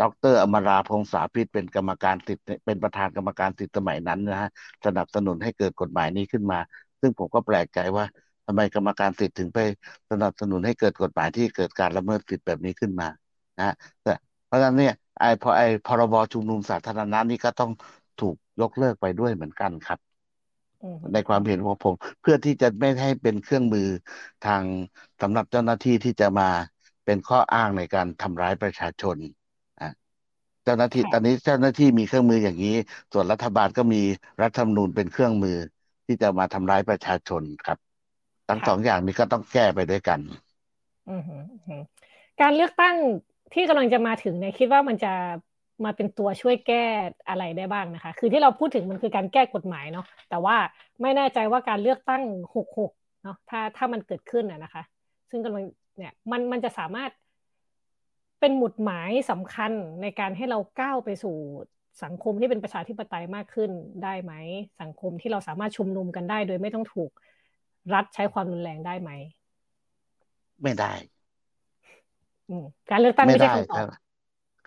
[0.00, 4.50] ดรอมราพงษาพิษเป็นกรรมการสิทธิ์เป็นประธานกรรมการสิทธิ์สมัยนั้นนะฮะ
[4.86, 6.58] สนับสนุนให้เกิดกฎหมายนี้ขึ้นมา
[7.00, 8.04] ซึ่งผมก็แปลกใจว่า
[8.46, 9.58] ทำไมกรรมการสิทธิ์ถึงไป
[10.10, 13.08] สนับสนุนให้เกิดกฎหมายที่เกิดการละเมิดสิทธิ์แบบนี้ขึ้นมา
[13.58, 14.12] นะแต่
[14.46, 17.70] เพราะฉะนั้นเนี่ยไอ้พอไอ้พรบชุมนุมสาธารณะนี่ก็ต้อง
[18.20, 19.98] ถูกยกเลิกไปด้วยเหมือนกันครับ
[21.12, 23.88] ในความเห็นของผม เพื่อที่จะไม่ให้เป็นเครื่องมือ
[24.46, 24.62] ทาง
[25.22, 26.48] สำหรับเจ้าหน้าที่ที่จะมา
[27.04, 29.16] เป็นข้ออ้างในการทำร้ายประชาชน
[30.64, 32.76] เจ้าหน้าที่ตอนนี้เจ้าหน้าที่มีเครื่องมืออย่างนี้
[33.12, 34.02] ส่วนรัฐบาลก็มี
[34.42, 35.56] รัฐธรรมนูญเป็นเครื่องมือ
[36.10, 37.78] ที่จะมาทำร้ายประชาชนครับ
[38.48, 40.20] ทั้งสองอย่างนี้ก็ต้องแก้ไปด้วยกัน
[42.40, 42.96] การเลือกตั้ง
[43.54, 45.12] ที่กำลังจะมาถึงเนี่ยคิดว่ามันจะ
[45.84, 46.84] มาเป็นตัวช่วยแก้
[47.28, 50.56] อะไรได้บ้างนะคะ คือที่เราพูดถึงมันคือการแก้กฎหมายเนาะแต่ว่า
[51.02, 52.22] ไม่แน่ใจว่าการเลือกตั้ง
[52.54, 52.92] หกหก
[53.22, 54.82] เนาะถ้าถ้ามันเกิดขึ้นอะนะคะ
[55.30, 55.64] ซึ่งกำลัง
[55.98, 57.10] เนี่ยมันมันจะสามารถ
[58.40, 61.36] เป็นหมุดหมายสำคัญในการให้เราก้าวไปสู่
[62.02, 63.70] สังคมที่เป็นประชาธิปไตยมากขึ้น
[64.02, 64.32] ได้ไหม
[64.80, 67.10] สังคมที่เราสามารถชุมนุมกันได้ โดยไม่ต้องถูก
[67.94, 69.10] รัฐใช้ความรุนแรงได้ไหม
[70.62, 70.92] ไม่ได้
[72.90, 73.86] การเลือกตั้งไม่ใช่คำตอบ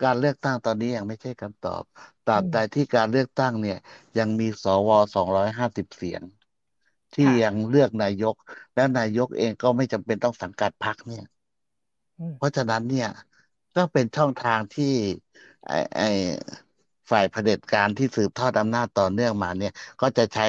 [0.03, 1.83] การเลือกตั้งตอนนี้ยังไม่ใช่คำตอบ
[2.27, 3.77] ตราบใดที่การเลือกตั้งเนี่ย
[4.19, 6.21] ยังมีสวสองร้อยห้าสิบเสียง
[7.15, 8.35] ที่ยังเลือกนายก
[8.75, 11.25] และนายกเองก็ไม่จำเป็นต้องสังกัดพรรคเนี่ย
[12.37, 13.09] เพราะฉะนั้นเนี่ย
[13.75, 14.93] ก็เป็นช่องทางที่
[15.67, 16.01] ไอ้ไอ
[17.11, 20.47] ฝ่ายเผด็จการที่สืบทอดอำนาจต่อเนื่องมาเนี่ย ก็จะใช้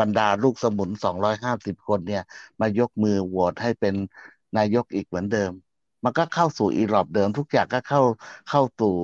[0.00, 2.22] บรรดาลูกสมุนสองร้อยห้าสิบคนเนี่ย
[2.60, 3.94] มายกมือโหวตให้เป็น
[4.56, 5.52] นายกอีกเหมือนเดิม
[6.04, 8.00] มันก็เข้าสู่อีรอบเดิม ทุกอย่างก็เข้า
[8.48, 8.94] เข้าสู่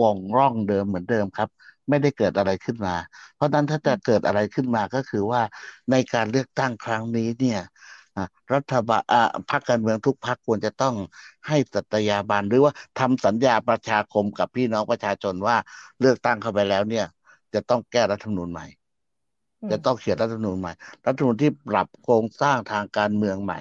[0.00, 1.48] วงร่องเดิมเหมือนเดิมครับ
[1.88, 2.94] ไม่ได้เกิดอะไรขึ้นมา
[3.34, 5.42] เพราะนั้นถ้าจะเกิดอะไรขึ้นมาก็คือว่า
[5.90, 7.60] ในการเลือกตั้งครั้งนี้เนี่ย
[8.54, 9.02] รัฐบาล
[9.50, 10.94] พรรคการเมืองทุกพรรคควรจะต้อง
[11.48, 15.56] ให้สัตยาบันหรือว่าทำสัญญาประชาคมกับพี่น้องประชาชนว่า
[16.00, 17.06] เลือกตั้งเข้าไปแล้วเนี่ย
[17.54, 18.66] จะต้องแก้รัฐธรรมนูญใหม่
[19.70, 20.72] จะต้องเขียนรัฐธรรมนูญใหม่
[21.06, 23.60] รัฐธรรมนูญที่ปรับโครงสร้างทางการเมืองใหม่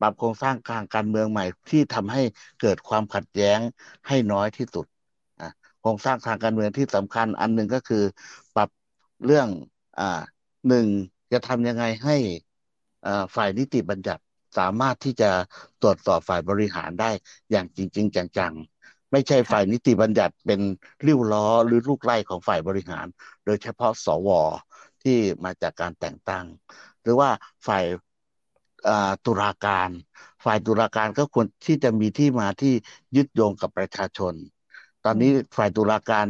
[0.00, 2.22] ปรับโครงสร้างทางการเมืองใหม่ ที่ทำให้
[2.60, 3.58] เกิดความขัดแย้ง
[4.08, 4.86] ให้น้อยที่สุด
[5.80, 8.04] โครงสร้างทางการเมืองที่สำคัญอันหนึ่งก็คือ
[8.56, 8.68] ปรับ
[9.26, 9.48] เรื่อง
[10.00, 10.20] อ่า
[10.68, 10.86] หนึ่ง
[11.32, 12.16] จะทำยังไงให้
[13.36, 14.22] ฝ่ายนิติบัญญัติ
[14.58, 15.30] สามารถที่จะ
[15.82, 17.10] ตรวจสอบฝ่ายบริหารได้
[17.50, 20.60] อย่างจริง ๆ จังๆ ไม่ใช่ฝ่ายนิติบัญญัติเป็น
[21.06, 23.06] ริ้วล้อหรือลูกไล่ของฝ่ายบริหาร
[23.44, 24.28] โดยเฉพาะสว
[25.02, 26.44] ที่มาจากการแต่งตั้ง
[27.02, 27.30] หรือว่า
[27.66, 27.84] ฝ่าย
[29.26, 29.90] ตุลาการ
[30.44, 32.74] ฝ่ายตุลาการก็ควรที่จะมีที่มาที่
[33.16, 34.34] ยึดโยงกับประชาชน
[35.04, 36.26] ตอนนี้ฝ่ายตุลาการ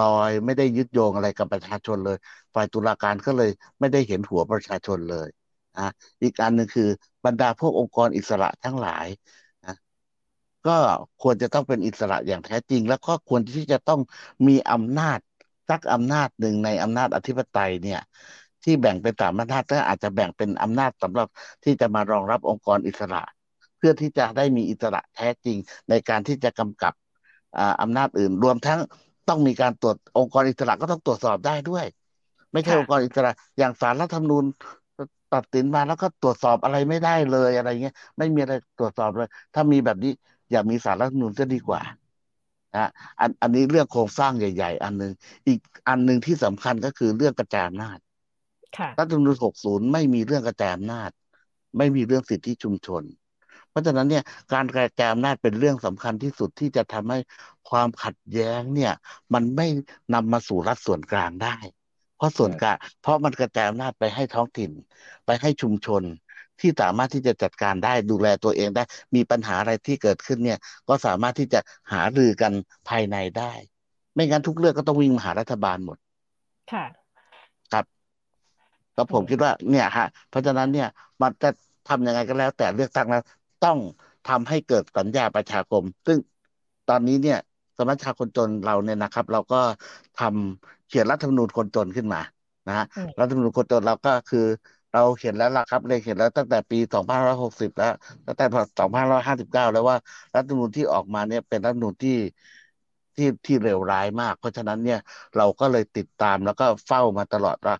[0.00, 2.18] ลอยไม่ได้ยึดโยงอะไรกับประชาชนเลย
[2.54, 3.50] ฝ่ายตุลาการก็เลย
[3.80, 5.28] ไม่ได้เห็นหัวประชาชนเลย
[5.78, 5.88] นะ
[6.22, 6.88] อีกอันหนึ่งคือ
[7.24, 9.06] บรรดาพวกองค์กรอิสระทั้งหลาย
[9.66, 9.74] นะ
[10.66, 10.76] ก็
[11.22, 14.00] ควรจะต้องเป็นอิสระอย่างแท้จริง แล้วก็ควรที่จะต้อง
[14.48, 15.18] มีอำนาจ
[15.68, 18.00] สักอำนาจหนึ่งในอำนาจอธิปไตยเนี่ย
[18.64, 21.28] ที่แบ่งเป็นสามอำนาจก็อาจจะแบ่งเป็นอำนาจสำหรับ
[21.64, 23.22] ที่จะมารองรับองค์กรอิสระ
[23.78, 25.56] เพื่อที่จะได้มีอิสระแท้จริง
[25.88, 26.92] ในการที่จะกำกับ
[27.80, 28.80] อำนาจอื่น รวมทั้ง
[29.28, 31.86] ต้องมีการตรวจองค์กรอิสระก็ต้องตรวจสอบได้ด้วย
[32.52, 34.44] ไม่ใช่องค์กรอิสระอย่างสารรัฐธรรมนูญ
[35.32, 40.12] ตัดสินมาแล้วก็ตรวจสอบอะไรไม่ได้เลยอะไรเงี้ยไม่มีอะไรตรวจสอบเลย ถ้ามีแบบนี้
[40.50, 41.82] อย่ามีสารรัฐมนูลจะดีกว่า
[42.76, 42.88] นะ
[43.20, 45.12] อันอันนี้เรื่องโครงสร้างใหญ่ ๆ อันหนึ่ง
[45.48, 45.58] อีก
[45.88, 47.98] อันหนึ่งที่สำคัญก็คือเรื่องกระจายอำนาจ
[48.98, 51.10] รัฐธรรมนูญ60 ไม่มีเรื่องกระจายอำนาจ
[51.78, 53.02] ไม่มีเรื่องสิทธิชุมชน
[53.70, 57.18] เพราะฉะนั้นเนี่ยการกระจายอำนาจเป็นเรื่องสำคัญที่สุดที่จะทำให้
[57.70, 58.92] ความขัดแย้งเนี่ย
[59.34, 59.66] มันไม่
[60.14, 61.56] นำมาสู่รัฐส่วนกลางได้
[62.22, 64.70] ราะส่วนกลางเพราะมันกระจายอำนาจไปให้ท้องถิ่น
[65.26, 66.02] ไปให้ชุมชน
[66.60, 70.58] ที่สามารถที่จะจัดการได้ดูแลตัวเองได้ มีปัญหาอะไรที่เกิดขึ้นเนี่ย
[70.88, 71.60] ก็สามารถที่จะ
[71.92, 72.52] หารือกัน
[72.88, 73.52] ภายในได้
[74.14, 75.98] ไม่งั้นทุกเรื่องก็ต้องวิ่งมาหารัฐบาลหมด
[76.72, 76.84] ค่ะ
[77.72, 77.84] ครับ
[78.96, 80.88] ก็ผมคิดว่าเนี่ยฮะ เพราะฉะนั้นเนี่ย
[81.22, 81.50] มันจะ
[81.88, 83.22] ทำยังไงก็แล้ว แต่เลือกตั้งแล้ว
[83.64, 83.78] ต้อง
[84.28, 86.18] ทำให้เกิดสัญญาประชาคม ซึ่ง
[86.88, 87.38] ตอนนี้เนี่ย
[87.76, 89.60] สมัชชาคนจนเราเนี่ยนะครับ เราก็
[90.20, 92.20] ทำเขียนรัฐธรรมนูญคนจนขึ้นมา
[92.68, 92.84] นะฮะ
[93.20, 94.46] รัฐธรรมนูญคนจนเราก็คือ
[94.92, 97.92] เราเขียนแล้วล่ะครับเลยเขียนแล้วตั้งแต่ปี 2560 แล้ว
[98.26, 98.44] ตั้งแต่
[98.76, 99.96] 2559 แล้วว่า
[100.34, 102.16] รัฐธรรมนูญที่ออกมาเนี่ยเป็นรัฐธรรมนูญที่
[103.16, 104.98] ที่ที่เลวร้ายมาก เพราะฉะนั้นเนี่ย
[105.36, 107.74] เราก็เลยติดตามแล้วก็เฝ้ามาตลอดว่า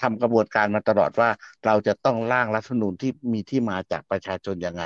[0.00, 1.28] ทำกระบวนการมาตลอดว่า
[1.66, 4.84] เราจะต้องร่างรัฐธรรมนูญที่มีที่มาจากประชาชนยังไง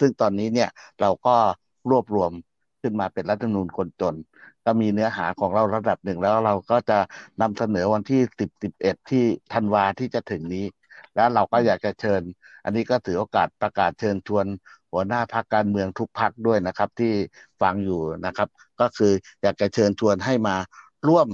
[0.00, 0.68] ซึ่งตอนนี้เนี่ย
[1.00, 1.36] เราก็
[1.90, 2.32] รวบรวม
[2.82, 4.14] ขึ้นมาเป็นรัฐธรรมนูญคนจน
[4.68, 6.98] ก็มีเนื้อหาของเราระดับหนึ่งแล้วเราก็จะ
[7.40, 10.66] นำเสนอวันที่สิบสิบเอ็ดที่ธันวาที่จะถึงนี้
[11.14, 12.22] แล้วเราก็อยากจะเชิญ
[12.64, 14.46] อันนี้ก็ถือโอกาสประกาศเชิญชวน
[14.92, 17.12] หัวหน้าพักการเมืองทุกพักด้วยนะครับ ที่
[17.62, 18.48] ฟังอยู่นะครับ
[18.80, 19.12] ก็คือ
[19.42, 20.56] อยากจะเชิญชวนให้มา
[21.08, 21.28] ร่วม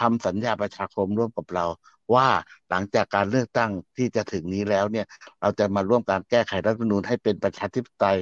[0.00, 1.66] ทำสัญญาประชาคมร่วมกับเรา
[2.14, 2.28] ว่า
[2.70, 5.06] หลังจากการเลือกตั้งที่จะถึงนี้แล้วเนี่ย
[5.40, 8.16] เราจะมาร่วมการแก้ไขรัฐธรรมนูญให้เป็นประชาธิปไตย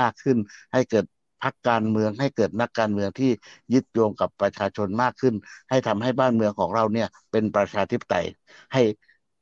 [0.00, 0.36] มากขึ้น
[0.72, 1.04] ให้เกิด
[1.44, 3.30] พักการเมืองให้เกิดนักการเมืองที่
[3.72, 5.34] ยึดโยงกับประชาชนมากขึ้น
[5.70, 8.26] ให้ทำให้บ้านเมืองของเราเนี่ย เป็นประชาธิปไตย
[8.72, 8.80] ให้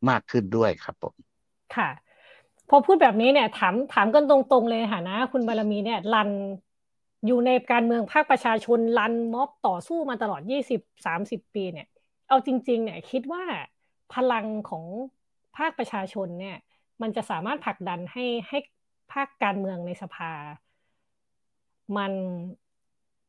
[0.09, 1.15] มากขึ้นด้วยครับผม
[1.77, 1.89] ค่ะ
[2.69, 6.31] พอพูดแบบนี้เนี่ย ถามถามกันตรงๆเลยค่ะนะ คุณบารมีเนี่ยรัน
[7.27, 11.87] อยู่ในการเมืองภาคประชาชนรันม็อบต่อสู้มาตลอดยี่สิบสามสิบปีเนี่ย
[12.29, 13.45] เอาจริง ๆ เนี่ยคิดว่า
[14.11, 14.85] พลังของ
[15.57, 16.57] ภาคประชาชนเนี่ย
[17.03, 18.59] มันจะสามารถผลักดันให้ให้
[19.13, 20.27] ภาคการเมืองในสภา
[21.97, 22.13] มัน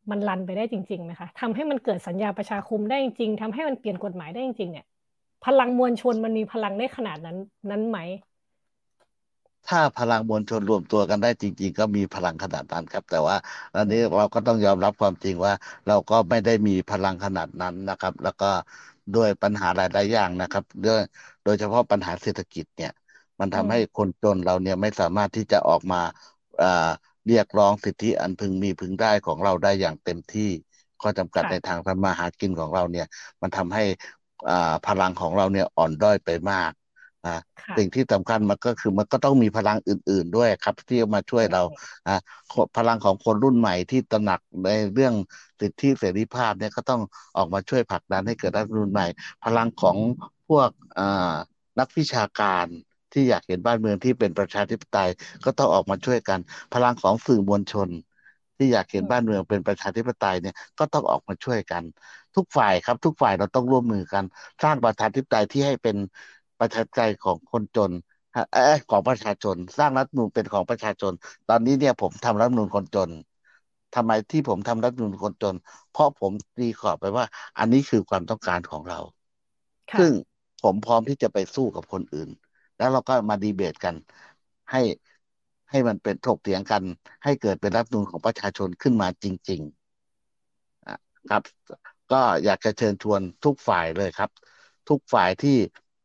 [0.09, 4.85] มันรันไปได้จริงๆไหมคะทำให้มันเกิดสัญญาประชาคมได้จริงๆทำให้มันเปลี่ยนกฎหมายได้จริงๆเนี่ย
[5.45, 7.37] พลังมวลชนมันมีพลังได้ขนาดนั้น
[7.69, 7.97] นั้นไหม
[9.65, 13.35] ถ้าพลังมวลชนรวมตัวกันได้จริง ๆ ก็มีพลังขนาดนั้นครับ แต่ว่า
[13.75, 15.53] อันนี้เราก็ต้องยอมรับความจริงว่า
[15.87, 18.45] เราก็ไม่ได้มีพลังขนาดนั้นนะครับ แล้วก็
[19.13, 20.99] ด้วยปัญหาหลายๆอย่างนะครับด้วย
[21.43, 22.91] โดยเฉพาะปัญหาเศรษฐกิจเนี่ย
[23.39, 25.97] มันทำให้คนจนเราเนี่ยไม่สามารถที่จะออกมา
[26.61, 26.67] อ่า
[27.27, 30.49] เรียกร้องสิทธิอันพึงมีพึงได้ของเราได้อย่างเต็มที่
[31.01, 33.07] ข้อจำกัดในทางทำมาหากินของเราเนี่ย
[33.41, 33.83] มันทำให้
[34.87, 36.71] พลังของเราเนี่ยอ่อนด้อยไปมาก
[37.25, 37.31] อ่า
[37.77, 41.63] สิ่งที่สำคัญมันก็คือมันก็ต้องมีพลังอื่น ๆ ด้วยครับ ที่มาช่วยเรา
[42.07, 42.13] อ่า
[42.77, 45.13] พลังของคนรุ่นใหม่ที่ตระหนักในเรื่อง
[45.61, 47.01] สิทธิเสรีภาพเนี่ยก็ต้อง
[47.37, 49.05] ออกมาช่วยผลักดันให้เกิดรัฐรุ่นใหม่
[49.43, 49.97] พลังของ
[50.47, 51.33] พวกอ่า
[51.79, 52.67] นักวิชาการ
[53.13, 55.09] ที่อยากเห็นบ้านเมืองที่เป็นประชาธิปไตย
[55.43, 56.39] ก็ต้องออกมาช่วยกัน
[56.71, 57.89] พลังของสื่อมวลชน
[58.57, 61.83] ที่อยากเห็นบ้านเมืองเป็นประชาธิปไตยเนี่ยก็ต้องออกมาช่วยกัน
[62.35, 64.23] ทุกฝ่ายครับ ทุกฝ่ายเราต้องร่วมมือกัน
[64.63, 65.97] สร้างประชาธิปไตยที่ให้เป็น
[66.59, 67.91] ประชาธิปไตยของคนจน
[68.51, 71.13] เออของประชาชน สร้างรัฐนูนเป็นของประชาชน
[71.49, 73.09] ตอนนี้เนี่ยผมทำรัฐนูนคนจน
[73.95, 75.55] ทำไมที่ผมทำรัฐนูนคนจน
[75.91, 77.25] เพราะผมตีขอบไปว่า
[77.59, 78.99] อันนี้คือความต้องการของเรา
[79.97, 80.11] ซึ่ง
[80.63, 82.29] ผมพร้อมที่จะไปสู้กับคนอื่น
[82.77, 83.95] แล้วเราก็มาดีเบตกัน
[84.71, 84.81] ให้
[85.69, 86.83] ให้มันเป็นถกเถียงกัน
[87.23, 91.43] ให้เกิดเป็นรัฐนูนของประชาชนขึ้นมาจริงๆครับ
[92.11, 94.29] ก็อยากจะเชิญชวนทุกฝ่ายเลยครับ
[94.89, 95.57] ทุกฝ่ายที่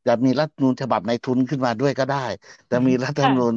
[0.07, 2.27] จะมีรัฐนูนฉบับในทุนขึ้นมาด้วยก็ได้
[2.71, 3.55] จะมีรัฐนูน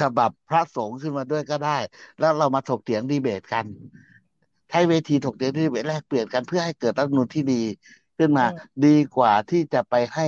[0.00, 1.78] ฉบับพระสงฆ์ขึ้นมาด้วยก็ได้
[2.18, 3.66] แล้วเรามาถกเถียงดีเบตกัน
[4.72, 7.62] ให้เวทีถกเถียงดีเบตแลกเปลี่ยนกันเพื่อให้เกิดรัฐนูนที่ดี
[8.18, 8.46] ขึ้นมา
[8.86, 10.26] ดีกว่าที่จะไปให้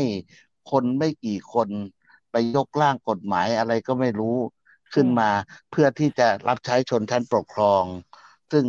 [0.71, 1.69] คนไม่กี่คน
[2.31, 4.37] ไปยกร่างกฎหมายอะไรก็ไม่รู้
[4.95, 5.31] ขึ้นมา
[5.71, 7.85] เพื่อที่จะรับใช้ชนชั้นปกครอง
[8.53, 8.65] ซึ่ง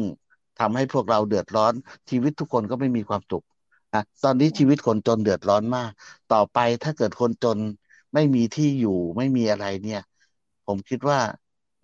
[0.60, 1.74] ทำให้พวกเราเดือดร้อน
[2.10, 3.46] ชีวิตทุกคนก็ไม่มีความสุข
[3.94, 5.91] นะตอนนี้ชีวิตคนจนเดือดร้อนมาก
[6.34, 7.58] ต่อไปถ้าเกิดคนจน
[8.14, 10.02] ไม่มีที่อยู่ไม่มีอะไรเนี่ย
[10.68, 11.20] ผมคิดว่า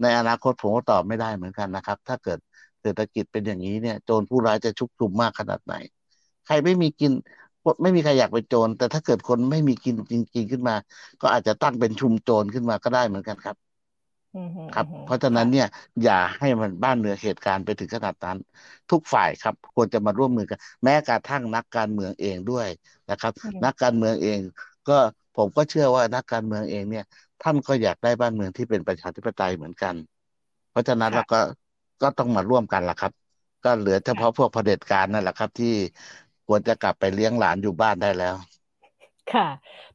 [0.02, 2.40] ในอนาคตผมก็ตอบไม่ได้เหมือนกันนะครับ ถ้าเกิด
[2.82, 5.76] เศรษฐกิจเป็นอย่างนี้เนี่ย โจรผู้ร้ายจะชุกชุมมากขนาดไหน
[6.46, 7.12] ใครไม่มีกิน
[7.82, 10.76] ไม่มีใครอยากเป็นโจร แต่ถ้าเกิดคนไม่มีกินจริงๆขึ้นมา
[11.22, 13.58] ก็อาจจะตั้งเป็นชุมโจรขึ้นมาก็ได้เหมือนกันครับ
[14.74, 15.66] ครับ เพราะฉะนั้นเนี่ย
[16.04, 18.38] อย่าให้มันบ้านเมืองเหตุการณ์ไปถึงขนาดนั้น
[18.90, 22.68] ทุกฝ่ายครับ ควรจะมาร่วมมือกัน แม้กระทั่งนักการเมืองเองด้วย
[23.10, 24.40] นะครับ นักการเมืองเอง
[24.88, 24.94] ก็
[25.36, 27.04] ผมก็เชื่อว่านักการเมืองเองเนี่ย
[27.42, 29.96] ท่านก็อยากได้บ้านเมืองที่เป็นประชาธิปไตยเหมือนกัน
[30.70, 31.38] เพราะฉะนั้นเราก็
[32.02, 33.12] ก็ต้องมาร่วมกันล่ะครับ
[33.64, 35.68] ก็เหลือเฉพาะพวกเผด็จการนั่นแหละครับ ที่
[36.50, 38.36] ควรจะกลับไปเลี้ยงหลานอยู่บ้านได้แล้ว
[39.34, 39.48] ค่ะ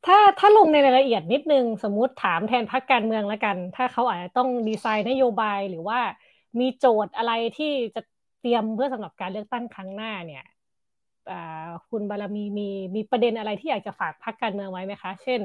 [0.06, 5.98] ถ้าถ้าลงในรายละเอียดนิดนึงสมมุติถามแทนพรรคการเมืองแล้วกัน ถ้าเขาอาจจะต้องดีไซน์นโยบายหรือว่า
[6.60, 8.00] มีโจทย์อะไรที่จะ
[8.40, 10.44] เตรียมเพื่อสำหรับการเลือกตั้งครั้งหน้าเนี่ย
[11.88, 15.40] คุณบารมีมีมีประเด็นอะไรที่อยากจะฝากพรรคการเมืองไว้ไหมคะ เช่น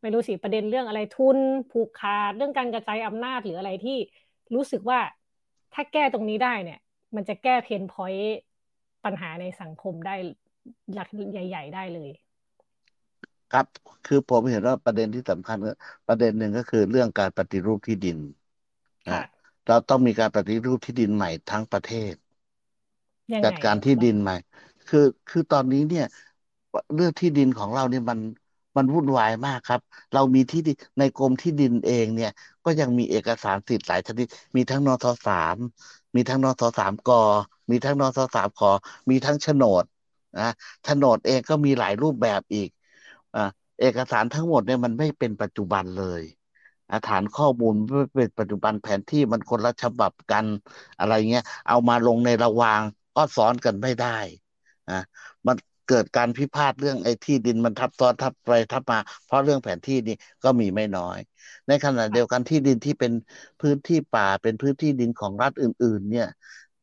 [0.00, 1.38] ไม่รู้สิประเด็นเรื่องอะไรทุน
[1.70, 3.98] ผูกขาดเรื่องการกระจายอำนาจหรืออะไรที่
[4.54, 4.98] รู้สึกว่า
[5.74, 6.78] ถ้าแก้ตรงนี้ได้เนี่ย
[7.16, 8.36] มันจะแก้เพนพอยต์
[9.06, 10.16] ปัญหาในสังคมได้
[10.92, 12.10] หลักใหญ่ ๆ ได้เลย
[13.50, 13.66] ครับ
[14.04, 15.56] คือผมเห็นว่าประเด็นที่สำคัญ
[16.06, 18.18] ประเด็นหนึ่งก็คือเรื่องการปฏิรูปที่ดิน
[19.06, 19.14] นะ
[19.66, 22.14] เราต้องมีการปฏิรูปที่ดินใหม่ทั้งประเทศ
[23.44, 24.36] จัดการที่ดินใหม่
[24.88, 26.06] คือคือตอนนี้เนี่ย
[26.94, 28.18] เรื่องที่ดินของเราเนี่ยมัน
[28.76, 29.80] มันวุ่นวายมากครับ
[30.14, 32.30] เรามีที่ดินในกรมที่ดินเองเนี่ย
[32.64, 34.26] ก็ยังมีเอกสารสิทธิ์หลายชนิด
[34.56, 35.56] มีทั้งนทสาม
[36.16, 37.10] มีทั้งนอสามก
[37.70, 38.70] มีทั้งนอสามขอ
[39.10, 39.84] มีทั้งโฉนด
[40.38, 40.50] นะ
[40.84, 42.68] โฉนดเองก็มีหลายรูปแบบอีก
[43.34, 43.36] อ
[43.80, 46.22] เอกสารทั้งหมดเนี่ยมันไม่เป็นปัจจุบันเลย
[47.06, 50.46] ฐานข้อมูลไม่เป็นปัจจุบันแผนที่มันคนละฉบับกัน
[50.98, 52.82] อะไรเงี้ย เอามาลงในระวาง
[53.14, 54.18] ก็ซ้อนกันไม่ได้
[54.88, 54.94] อะ
[55.46, 55.56] มัน
[55.86, 60.14] เกิดการพิพาทเรื่องไอ้ที่ดินมันทับซ้อนทับไปทับมา เพราะเรื่องแผนที่นี่
[60.44, 61.18] ก็มีไม่น้อย
[61.68, 63.12] ในขณะเดียวกันที่ดินที่เป็น
[63.60, 66.26] พื้นที่ป่าเป็นพื้นที่ดินของรัฐอื่น ๆ เนี่ย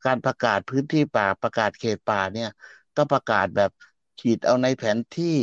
[0.05, 2.49] การประกาศพื้นที่ป่าประกาศเขตป่าเนี่ย
[2.97, 3.71] ก็ประกาศแบบ
[4.19, 5.37] ขีดเอาในแผนที่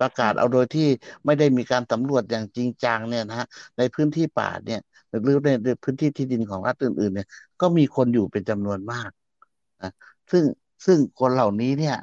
[0.00, 0.82] ประกาศเอาโดยที่
[1.24, 3.46] ไม่ได้มีการสำรวจอย่างจริงจังเนี่ยนะฮะ
[3.78, 4.80] ในพื้นที่ป่าเนี่ย
[5.24, 7.26] หรือในพื้นที่ที่ดินของรัฐอื่น ๆ เนี่ย
[7.60, 9.10] ก็มีคนอยู่เป็นจำนวนมาก
[9.82, 9.90] นะ
[10.30, 10.44] ซึ่ง
[10.86, 11.96] ซึ่งคนเหล่านี้เนี่ย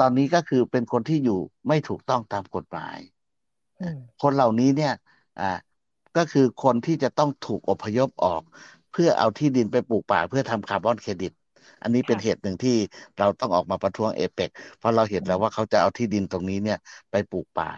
[0.00, 2.98] ตอนนี้ก็คือเป็นคนที่อยู่ไม่ถูกต้องตามกฎหมาย
[4.22, 4.94] คนเหล่านี้เนี่ย
[6.16, 8.42] ก็คือคนที่จะต้องถูกอพยพออก
[8.92, 11.32] เพื่อเอาที่ดินไปปลูกป่าเพื่อทำคาร์บอนเครดิต
[11.82, 12.76] อันนี้เป็นเหตุหนึ่งที่
[13.18, 16.78] เราต้องออกมาประท้วงเอเปกเพราะเราเห็นแล้วว่าเขาจะเอาที่ดินตรงนี้เนี่ย
[17.10, 17.70] ไปปลูกป่า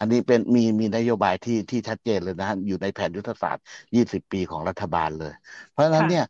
[0.00, 3.64] อันนี้เป็นมีมีนโยบายที่ที่ชัดเจนเลยนะอยู่ในแผนยุทธศาสตร์
[3.94, 5.32] 20 ปีของรัฐบาลเลย
[5.70, 6.24] เพราะฉะนั้นเนี่ย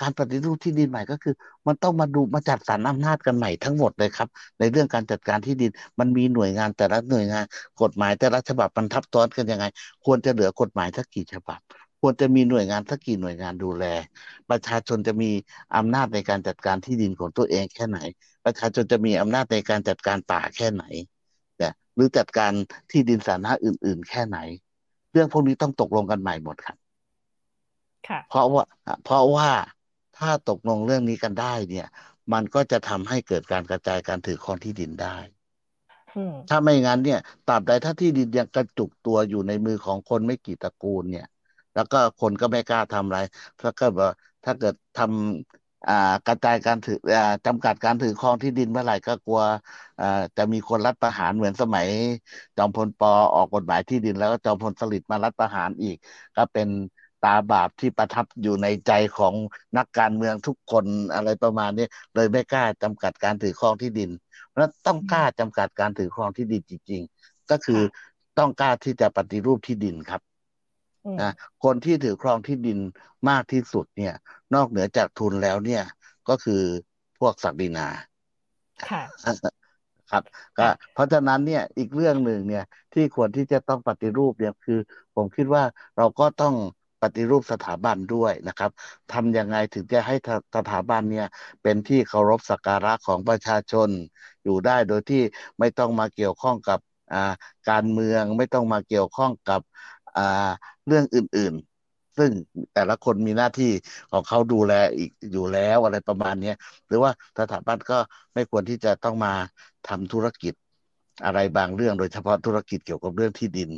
[0.00, 1.34] การปฏิรูปที่ดินใหม่ก็คือ
[1.66, 7.44] มันต้องมาดูมาจัดสรรอำนาจกันใหม่ทั้งหมดเลยครับ ในเรื่องการจัดการที่ดินมันมีหน่วยงานแต่ละหน่วยงาน
[7.82, 9.64] กฎหมายแต่ละฉบับมันทับซ้อนกันยังไง
[10.04, 11.60] ควรจะเหลือกฎหมายสักกี่ฉบับ
[12.00, 13.84] ควรจะมีหน่วยงานสักกี่หน่วยงานดูแล
[14.50, 15.30] ประชาชนจะมี
[15.76, 17.98] อำนาจในการจัดการที่ดินของตัวเองแค่ไหน
[18.44, 20.84] ประชาชนจะมีอำนาจในการจัดการป่าแค่ไหน
[21.58, 22.52] เนี่ยหรือจัดการ
[22.90, 24.38] ที่ดินสาธารณะอื่น ๆ แค่ไหน
[25.12, 26.85] เรื่องพวกนี้ต้องตกลงกันใหม่หมดครับ
[28.26, 28.64] เพราะว่า
[29.02, 29.48] เพราะว่า
[30.14, 31.86] ถ้าตกลงเรื่องนี้กันได้เนี่ย
[32.32, 35.16] มันก็จะทำให้เกิดการกระจายการถือครองที่ดินได้
[36.48, 41.26] ถ้าไม่งั้นเนี่ยตราบใดถ้าที่ดินยังกระจุกตัวอยู่ในมือของคนไม่กี่ตระกูลเนี่ย
[41.74, 43.18] แล้วก็คนก็ไม่กล้าทำอะไร
[43.60, 44.08] ถ้าเกิดว่า
[44.44, 46.96] ถ้าเกิดทำกระจายการถือ
[47.46, 49.40] จำกัดการถือครองที่ดินเมื่อไหร่ก็กลัว
[50.36, 51.86] จะมีคนรัฐประหารเหมือนสมัย
[52.56, 55.96] จอมพลปอออกกฎหมายที่ดินแล้วก็จอมพลสฤษดิ์มารัฐประหารอีก
[56.36, 56.68] ก็เป็น
[57.24, 59.34] ตาบาปที่ประทับอยู่ในใจของ
[59.76, 64.10] นักการเมืองทุกคนอะไรประมาณนี้เลยไม่กล้าจำกัดการถือครองที่ดิน
[64.48, 67.80] เพราะต้องกล้าจำกัดการถือครองที่ดินจริง ๆ ก็คือ
[68.38, 70.22] ต้องกล้าที่จะปฏิรูปที่ดินครับ
[71.20, 71.32] นะ
[71.64, 72.78] คนที่ถือครองที่ดิน
[73.28, 74.14] มากที่สุดเนี่ย
[74.54, 75.82] นอกเหนือจากทุนแล้วเนี่ย
[76.28, 76.62] ก็คือ
[77.18, 77.86] พวกศักดินา
[80.10, 80.22] ครับ
[80.58, 82.64] ก็เพราะฉะนั้นเนี่ยอีกเรื่องหนึ่งเนี่ย
[82.94, 84.78] ที่ควรที่จะต้องปฏิรูปเนี่ยคือ
[85.14, 85.62] ผมคิดว่า
[85.96, 86.54] เราก็ต้อง
[87.02, 88.70] ปฏิรูปสถาบันด้วยนะครับ
[89.12, 90.14] ทำยังไงถึงจะให้
[90.56, 91.26] สถาบันเนี่ย
[91.62, 93.88] เป็นที่เคารพสักการะของประชาชน
[94.44, 95.22] อยู่ได้โดยที่
[95.58, 96.78] ไม่ต้องมาเกี่ยวข้องกับ
[97.70, 99.60] การเมืองไม่ต้องมาเกี่ยวข้องกับ
[100.86, 102.30] เรื่องอื่นๆ ซึ่ง
[102.74, 103.72] แต่ละคนมีหน้าที่
[104.12, 106.52] ของเขาดูแลอีกอยู่แล้วอะไรประมาณนี้
[106.86, 107.98] หรือว่าสถาบันก็
[108.34, 109.32] ไม่ควรที่จะต้องมา
[109.88, 110.54] ทำธุรกิจ
[111.24, 113.70] อะไรบางเรื่อง โดยเฉพาะธุรกิจเกี่ยวกับเรื่องที่ดิน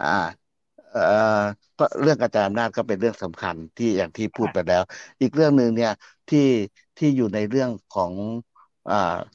[0.00, 0.06] อ่า
[2.02, 4.82] เรื่องกระจายอำนาจก็เป็นเรื่องสำคัญที่อย่างที่พูดไปแล้ว
[5.20, 5.90] อีกเรื่องหนึ่งเนี่ย
[6.28, 6.38] ที่
[6.96, 8.14] ที่อยู่ในเรื่องของ
[8.88, 8.90] อ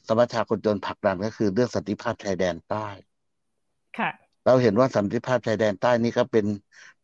[0.08, 2.78] สมัชชาคนจนผลักดันก็คือเรื่องสันติภาพชายแดนใต้
[3.96, 4.10] ค่ะ
[4.44, 6.46] เราเห็นว่าสันติภาพชายแดนใต้นี่ก็เป็น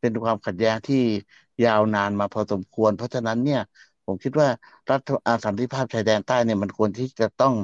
[0.00, 0.96] เป็นความขัดแย้งที่
[1.64, 3.60] ยาวนานมาพอสมควร เพราะฉะนั้นเนี่ย
[4.04, 4.48] ผมคิดว่า
[4.90, 5.08] รัฐ
[5.46, 7.54] สันติภาพชายแดนใต้เนี่ยมันควรที่จะต้อง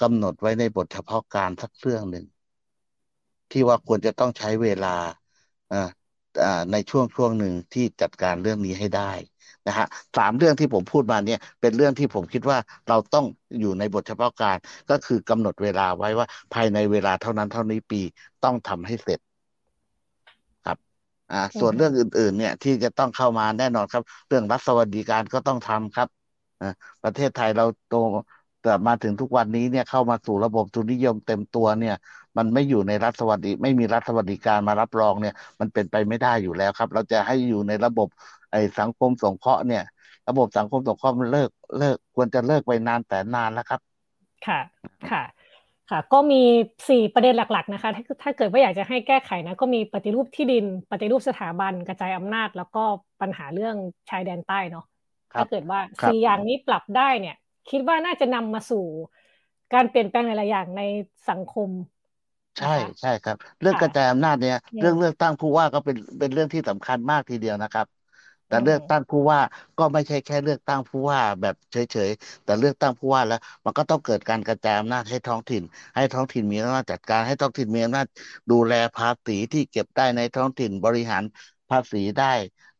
[0.00, 2.24] กำหนดไว้ในบทเฉพาะการสักเรื่องหนึ่ง
[3.50, 4.88] ที่ว่าควรจะต้องใช้เวลา
[5.70, 5.76] อ่า
[6.72, 9.12] ในช่วงช่วงหนึ่งที่จัดการเรื่องนี้ให้ได้
[9.66, 12.58] นะฮะสามเรื่องที่ผมพูดมาเนี่ยเป็นเรื่องที่ผมคิดว่า
[12.88, 13.24] เราต้อง
[13.60, 14.58] อยู่ในบทเฉพาะการ
[14.90, 18.00] ก็คือกำหนดเวลาไว้ว่าภายในเวลาเท่านั้นเท่านี้ปี
[18.44, 19.20] ต้องทำให้เสร็จ
[20.64, 20.78] ครับ
[21.30, 26.08] อ่าส่วนเรื่องอื่น ๆ เนี่ยที่จะต้องเข้ามาแน่นอนครับ เรื่องรัฐสวัสดิการก็ต้องทำครับ
[26.60, 26.66] อ่า
[27.02, 27.92] ประเทศไทยเราโต
[28.64, 31.96] แต่มาถึงทุกวันนี้เนี่ยเข้ามาสู่ระบบทุนนิยมเต็มตัวเนี่ย
[32.36, 38.08] มันไม่อยู่ในรัฐสวัสดิไม่มีรัฐสวัสดิการมารับรองเนี่ย มันเป็นไปไม่ได้อยู่แล้วครับ เราจะให้อยู่ในระบบ
[38.52, 39.82] ไอ้สังคมสงเคราะห์เนี่ย
[40.28, 43.80] ระบบสังคมสงเคราะห์มันเลิกเลิกควรจะเลิกไปนานแต่นานแล้วครับ
[44.46, 44.60] ค่ะ
[45.10, 45.22] ค่ะ
[45.90, 46.42] ค่ะก็มี
[46.88, 52.84] สี่ประเด็นหลัก ๆ นะคะ ถ้าถ้าเกิดว่าอยากจะให้แก้ไขนะ ก็มีปฏิรูปที่ดิน ปฏิรูปสถาบันกระจายอำนาจ แล้วก็
[53.20, 53.76] ปัญหาเรื่อง
[54.10, 54.86] ชายแดนใต้เนาะ
[55.34, 57.36] ถ้าเกิดว่าสี่อย่างนี้ปรับได้เนี่ย
[57.68, 58.78] คิดว่าน่าจะนำมาสู่
[59.72, 60.80] การเปลี่ยนแปลงหลายอย่างใน
[61.28, 61.70] สังคม
[62.58, 62.68] ใช่
[63.00, 67.86] ใช่ครับ เรื่องกระจายอำนาจเนี่ยเรื่องเลือกตั้งผู้ว่าก็เป็นเป็นเรื่องที่สำคัญมากทีเดียวนะครับ
[68.46, 69.40] แต่เลือกตั้งผู้ว่า
[69.78, 71.76] ก็ไม่ใช่แค่เลือกตั้งผู้ว่าแบบเฉ
[72.08, 75.62] ยๆแต่เลือกตั้งผู้ว่าแล้ว มันก็ต้องเกิดการกระจายอำนาจให้ท้องถิ่น
[75.94, 78.06] ให้ท้องถิ่นมีอำนาจจัดการให้ท้องถิ่นมีอำนาจ
[78.50, 81.24] ดูแลภาษีที่เก็บได้ในท้องถิ่นบริหาร
[81.68, 82.24] ภาษีได้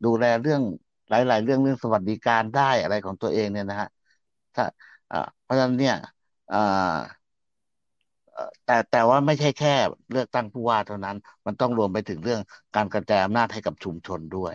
[0.04, 0.60] ดูแลเรื่อง
[1.08, 3.88] หลาย ๆ เรื่องเรื่องสวัสดิการได้อะไรของตัวเองเนี่ยนะฮะ
[4.54, 4.64] ถ้า
[5.42, 5.94] เพราะฉะนั้นเนี่ย
[8.64, 9.74] แต่แต่ว่าไม่ใช่แค่
[10.10, 12.40] เลือกตั้งผู้ว่าเท่านั้น มันต้องรวมไปถึงเรื่อง
[12.74, 14.48] การกระจายอำนาจให้กับชุมชนด้ว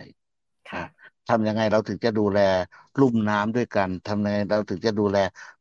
[1.28, 2.38] ทำยังไงเราถึงจะดูแล
[3.00, 5.16] ลุ่มน้ำด้วยกันทำยังไงเราถึงจะดูแล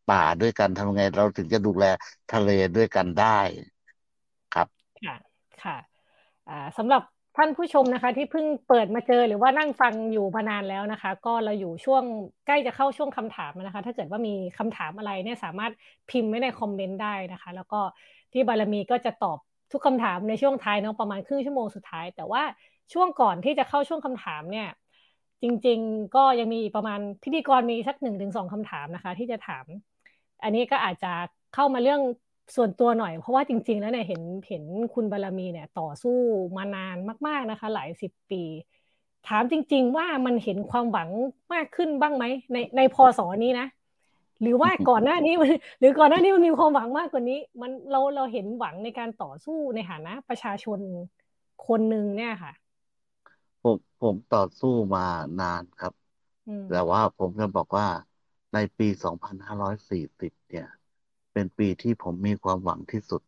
[0.06, 1.86] ป่าด้วยกันทำยังไงเราถึงจะดูแล
[2.30, 3.40] ทะเลด้วยกันได้
[4.54, 4.68] ครับ
[5.06, 5.16] ค่ะ
[5.64, 5.76] ค่ะ
[6.78, 7.02] สำหรับ
[7.36, 12.04] ท่านผู้ชมนะคะที่เพิ่งเปิดมาเจอหรือว่านั่งฟังอยู่พานานแล้วนะคะ ก็เราอยู่ช่วง
[12.48, 15.72] ใกล้จะเข้าช่วงคำถามนะคะ ถ้าเกิดว่ามีคำถามอะไรเนี่ยสามารถ
[16.10, 17.80] พิมพ์ไว้ในคอมเมนต์ได้นะคะ แล้วก็
[18.34, 19.38] ที่บารมีก็จะตอบ
[19.72, 22.44] ทุกคำถามในช่วงท้ายเนาะประมาณครึ่งชั่วโมงสุดท้าย แต่ว่า
[22.94, 24.68] ช่วงก่อนที่จะเข้าช่วงคำถามเนี่ย
[25.42, 29.66] จริง ๆ ก็ยังมีประมาณพิธีกรมีสักหนึ่งถึงสองคำถามนะคะ ที่จะถาม
[30.44, 31.12] อันนี้ก็อาจจะ
[31.56, 32.02] เข้ามาเรื่อง
[32.56, 36.18] ส่วนตัวหน่อยเพราะว่าจริง ๆ แล้วเนี่ยเห็นเห็นคุณบารมีเนี่ยต่อสู้
[36.58, 36.98] มานาน
[37.28, 38.44] มาก ๆนะคะ หลายสิบปี
[39.28, 41.10] ถามจริง ๆ ว่ามันเห็นความหวัง
[41.54, 43.68] มากขึ้นบ้างไหมในในพศนี้นะ
[44.42, 45.34] หรือว่าก่อนหน้านี้
[45.80, 50.80] หรือก่อนหน้านี้มันมีความหวังมากกว่านี้ มันเราเราเห็นหวังในการต่อสู้ในฐานะ ประชาชน
[51.68, 52.52] คนหนึ่งเนี่ยค่ะ
[53.64, 55.06] ผมผมต่อสู้มา
[55.42, 55.94] นานครับ
[56.70, 57.88] แต่ว่าผมจะบอกว่า
[58.54, 58.88] ในปี
[59.70, 60.68] 2540 เนี่ย
[61.34, 63.22] เป็นปีที่ผมมีความหวังที่สุด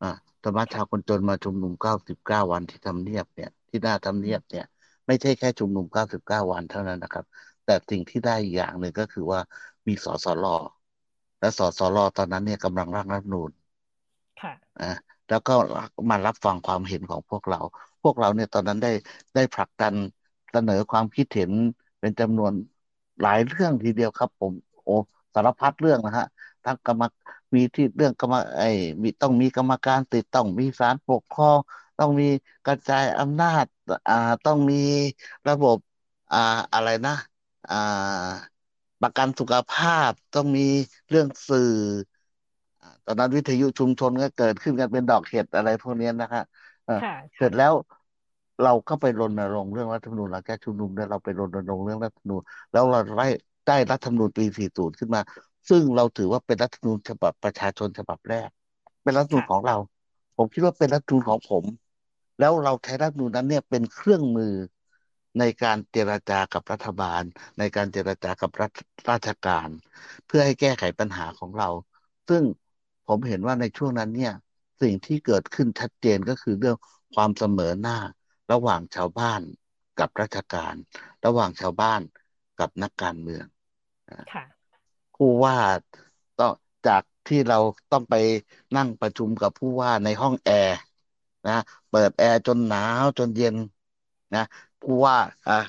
[0.00, 0.06] อ่า
[0.42, 4.64] ธรรมชาวคนจนมาชุมนุม99วันที่ทำเนียบเนี่ย ที่หน้าทำเนียบเนี่ย
[5.06, 7.24] ไม่ใช่แค่ชุมนุม99วันเท่านั้นนะครับ
[7.64, 9.40] แต่สิ่งที่ได้อย่างหนึ่งก็คือว่า
[9.88, 10.44] มีสสร
[11.40, 13.50] และสสรตอนนั้นเนี่ยกำลังร่างรัฐนูน
[14.40, 14.84] ค่ะอ่า
[15.28, 15.52] แล้วก็
[16.10, 17.58] มารับฟังความเห็นของพวกเรา
[18.02, 18.88] พวกเราเนี่ยตอนนั้นได้
[19.34, 19.94] ได้ผลักดัน
[20.50, 21.52] เสนอความคิดเห็น
[22.00, 22.52] เป็นจำนวน
[23.20, 24.92] หลายเรื่องทีเดียวครับ ผม โอ้
[25.34, 26.24] สารพัดเรื่องนะฮะ
[26.64, 27.02] ทั้งกรรม
[27.54, 28.66] มีที่เรื่องกรรมไอ้
[29.02, 31.58] มีต้องมีกรรมการติดต้องมีศาลปกครอง
[31.98, 32.24] ต้องมี
[32.64, 33.64] กระจายอำนาจ
[34.08, 34.14] อ่า
[34.44, 34.74] ต้องมี
[35.48, 35.76] ระบบ
[36.30, 36.36] อ่า
[36.74, 37.12] อะไรนะ
[37.68, 37.74] อ่า
[39.02, 40.66] ประกันสุขภาพต้องมี
[41.08, 41.72] เรื่องสื่อ
[43.04, 46.42] ตอนนั้นวิทยุชุมชนก็เกิดขึ้นกันเป็นดอกเห็ดอะไรพวกนี้นะฮะ
[47.36, 47.72] เสร็จแล้ว
[48.62, 53.24] เราก็ไปรณรงค์เรื่องรัฐธรรมนูญหลังจากชุมนุมแล้วเราไปรณรงค์เรื่องรัฐธรรมนูญแล้วเราได้
[53.66, 55.20] ได้รัฐธรรมนูญปี 40 ขึ้นมา
[55.68, 58.48] ซึ่งเราถือว่าเป็นรัฐธรรมนูญฉบับประชาชนฉบับแรก
[59.02, 59.76] เป็นรัฐธรรมนูญของเรา
[60.36, 61.64] ผมคิดว่าเป็นรัฐธรรมนูญของผม
[62.38, 64.54] แล้วเราใช้รัฐธรรมนูญนั้นเนี่ยเป็นเครื่องมือ
[65.38, 67.22] ในการเจรจากับรัฐบาล
[67.58, 68.70] ในการเจรจากับรัฐ
[69.10, 69.68] ราชการ
[70.26, 71.68] เพื่อให้แก้ไขปัญหาของเรา
[72.28, 72.42] ซึ่ง
[73.08, 74.32] ผมเห็นว่าในช่วงนั้นเนี่ย
[74.82, 76.76] สิ่งที่เกิดขึ้นชัดเจนก็คือเรื่อง
[77.14, 77.98] ความเสมอหน้า
[78.52, 79.40] ระหว่างชาวบ้าน
[80.00, 80.74] กับราชการ
[81.26, 82.00] ระหว่างชาวบ้าน
[82.60, 83.44] กับนักการเมือง
[85.14, 85.56] ผู้ว่า
[86.40, 86.52] ต้อง
[86.86, 87.58] จากที่เรา
[87.92, 88.14] ต้องไป
[88.76, 90.76] นั่งประชุมกับผู้ว่าในห้องแอร์
[91.48, 91.58] นะ
[91.90, 93.56] เปิดแอร์จนหนาวจนเย็น
[94.34, 94.44] นะ
[94.82, 95.16] ผู้ว่า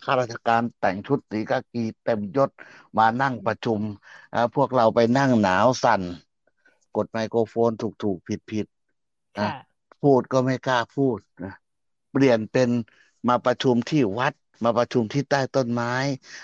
[0.04, 2.50] ข้าราชการแต่งชุดสีกากีเต็มยศ
[2.98, 3.80] มานั่งประชุม
[4.56, 6.02] พวกเราไปนั่งหนาวสั่น
[6.96, 8.66] กดไมโครโฟนถูกถูกผิดผิด
[9.38, 9.50] นะ
[10.02, 11.54] พูดก็ไม่กล้าพูดนะ
[12.12, 12.70] เปลี่ยนเป็น
[13.28, 14.34] มาประชุมที่วัด
[14.64, 15.88] มาประชุมที่ใต้ต้นไม้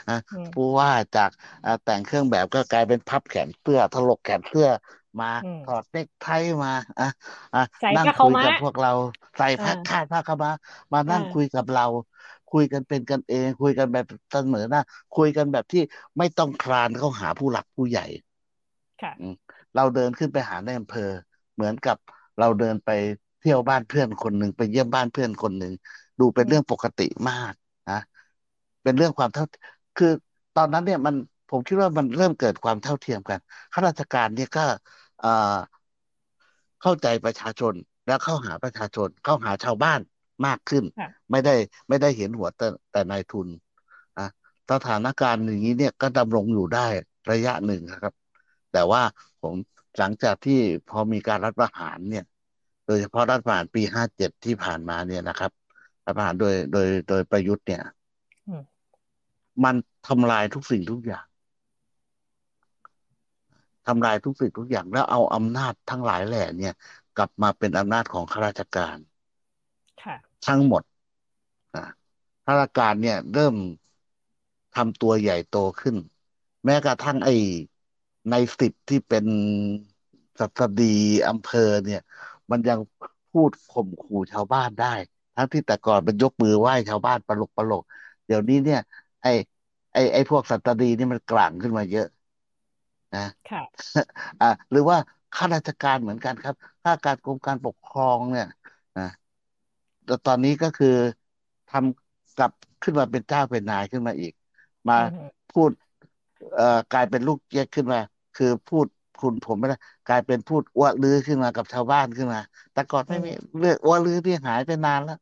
[0.07, 0.13] อะ
[0.51, 1.29] ผู้ว่าจาก
[1.83, 4.67] แต่งเครื่องแบบก็กลายเป็นพับแขนเสื้อถลกแขนเสื้อ
[5.19, 5.25] มา
[5.61, 6.23] ถอดเนคไท
[6.63, 7.05] มาอะ
[7.53, 7.59] อะ
[7.95, 8.89] นั่งคุยกับพวกเรา
[9.37, 10.51] ใส่ผ้าคาดผ้าขมา
[10.93, 11.85] มานั่งคุยกับเรา
[12.49, 14.79] คุยกันเป็นกันเอง คุยกันแบบเสมอหน้า
[15.13, 15.79] คุยกันแบบที่
[16.17, 18.01] ไม่ต้องคลานเข้าหาผู้หลักผู้ใหญ่
[19.01, 19.11] ค่ะ
[19.75, 21.01] เราเดินขึ้นไปหาในอำเภอ
[21.53, 21.97] เหมือนกับ
[22.39, 22.89] เราเดินไป
[23.39, 25.73] เที่ยวบ้านเพื่อนคนหนึ่งไปเยี่ยมบ้านเพื่อนคนหนึ่ง
[26.19, 27.60] ดูเป็นเรื่องปกติมากนะ
[28.83, 29.45] เป็นเรื่องความเท่า
[29.97, 30.11] คือ
[30.57, 31.15] ตอนนั้นเนี่ยมัน
[31.49, 33.39] ผมคิดว่ามันเริ่มเกิดความเท่าเทียมกัน
[33.73, 34.65] ข้าราชการเนี่ยก็
[36.81, 37.73] เข้าใจประชาชน
[38.07, 39.99] แล้วเข้าหาประชาชน เข้าหาชาวบ้าน
[40.45, 40.83] มากขึ้น
[41.31, 41.55] ไม่ได้
[41.87, 43.47] ไม่ได้เห็นหัวแต่แต่นายทุน
[44.19, 44.27] นะ
[44.71, 46.87] สถานการณ์อย่างนี้เนี่ยก็ดำรงอยู่ได้
[47.31, 48.13] ระยะหนึ่งครับ
[48.73, 49.01] แต่ว่า
[49.41, 49.53] ผม
[49.99, 50.59] หลังจากที่
[50.89, 52.25] พอมีการรัฐประหารเนี่ย
[52.85, 55.51] โดยเฉพาะรัฐประหารปีห้าเจ็ดที่ผ่านมาเนี่ยนะครับ
[56.05, 57.81] รัฐประหารโดยโดยโดยประยุทธ์เนี่ย
[59.63, 59.75] มัน
[60.07, 61.25] ทำลายทุกสิ่งทุกอย่าง
[63.87, 66.73] ทำลายทุกสิ่งทุกอย่าง แล้วเอาอำนาจทั้งหลายแหล่เนี่ย
[67.17, 68.97] กลับมาเป็นอำนาจของข้าราชการ
[70.47, 70.83] ทั้งหมด
[72.45, 73.55] ข้าราชการเนี่ย เริ่ม
[74.75, 75.95] ทำตัวใหญ่โตขึ้น
[76.65, 77.31] แม้กระทั่งไอ้
[78.29, 79.25] ในสิบที่เป็น
[80.39, 80.83] สัตดี
[81.27, 82.01] อำเภอเนี่ย
[82.51, 82.79] มันยัง
[83.31, 84.93] พูดข่มขู่ชาวบ้านได้
[85.35, 87.83] ทั้งที่แต่ก่อนเป็นยกมือไหว้ชาวบ้านปลกปลก
[88.25, 88.79] เดี๋ยวนี้เนี่ย
[89.21, 89.29] ไอ้
[89.93, 92.07] ไอ้ไอ้พวกสัตดีนี่มันกลางขึ้นมาเยอะ
[93.13, 93.19] นะ
[93.49, 93.61] ค่ะ
[94.39, 94.97] อ่าหรือว่า
[95.33, 98.47] ข้าราชการเหมือนกันครับข้าการกรมการปกครองเนี่ย
[98.97, 99.03] นะ
[100.05, 100.87] แต่ตอนนี้ก็คือ
[101.67, 102.51] ทำกลับ
[102.81, 104.33] ขึ้นมาเป็นเจ้าเป็นนายขึ้นมาอีก
[104.89, 104.95] มา
[105.49, 105.71] พูด
[106.53, 107.99] เอ่อกลายเป็นลูกเจ๊กขึ้นมา
[108.33, 109.75] คือพูดคุณผมไม่ได้
[110.07, 112.39] กลายเป็นพูดอ้วลือขึ้นมากับชาวบ้านขึ้นมา
[112.71, 115.15] แต่ก่อนไม่มีเรื่องอ้วลือที่หายไปนานแล้ว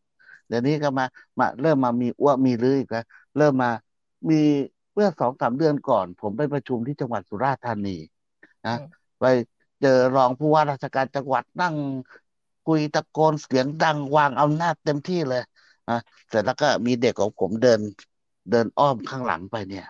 [0.48, 1.06] เดี๋ยวนี้ก็มา
[1.40, 3.02] มาเริ่มมามีอ้วมีลืออีกแล้ว
[3.38, 3.70] เริ่มมา
[4.30, 4.42] มี
[4.94, 7.98] เมื่อสองสามเดือนก่อน ผมไปประชุมที่จังหวัดสุราษฎร์ธานี
[8.68, 8.78] นะ
[9.20, 9.26] ไป
[9.82, 11.76] เจอรองผู้ว่าราชการจังหวัดนั่ง
[12.68, 15.44] คุยตะโกนเสียงดังวางอำนาจเต็มที่เลย
[15.90, 16.00] นะ
[16.30, 17.80] เสร็จแล้วก็มีเด็กของผมเดิน
[18.52, 19.86] เดินอ้อมข้างหลังไปเนี่ย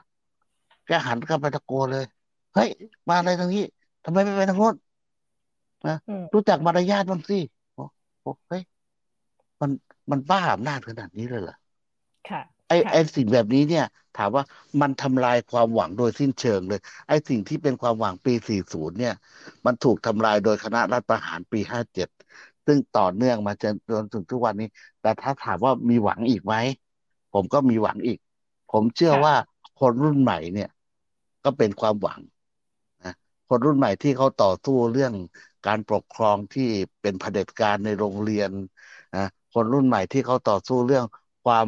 [0.86, 2.06] แกหันกลับไปตะโกนเลย
[2.56, 2.70] เฮ้ย
[3.08, 3.64] มาอะไรตรงนี้
[4.06, 4.76] ทำไมไม่ไปทางโน้น
[5.88, 5.98] นะ
[6.34, 7.40] รู้จักมารยาทบ้างสิ
[7.74, 8.62] โอ้เฮ้ย
[9.62, 9.72] มัน
[10.12, 11.58] มันบ้าอำนาจขนาดนี้เลยเหรอ
[12.30, 13.86] ค่ะไอ้ไอ้สิ่งแบบนี้เนี่ย
[14.20, 14.44] ถามว่า
[14.82, 19.16] มันทำลายความหวังโดยสิ้นเชิงเลย ไอ้สิ่งที่เป็นความหวังปี 40 เนี่ย
[19.66, 22.08] มันถูกทำลายโดยคณะรัฐประหารปี 57
[22.66, 24.68] ซึ่งต่อเนื่องมาจนจนถึงทุกวันนี้
[25.02, 26.56] แต่ถ้าถามว่ามีหวังอีกไหม
[27.34, 28.20] ผมก็มีหวังอีก
[28.72, 29.34] ผมเชื่อว่า
[29.80, 30.70] คนรุ่นใหม่เนี่ย
[31.44, 32.20] ก็เป็นความหวัง
[33.06, 33.14] นะ
[33.50, 35.14] คนรุ่นใหม่ที่เขาต่อสู้เรื่อง
[35.68, 36.70] การปกครองที่
[37.02, 38.52] เป็นเผด็จการในโรงเรียน
[39.18, 41.06] นะคนรุ่นใหม่ที่เขาต่อสู้เรื่อง
[41.46, 41.68] ความ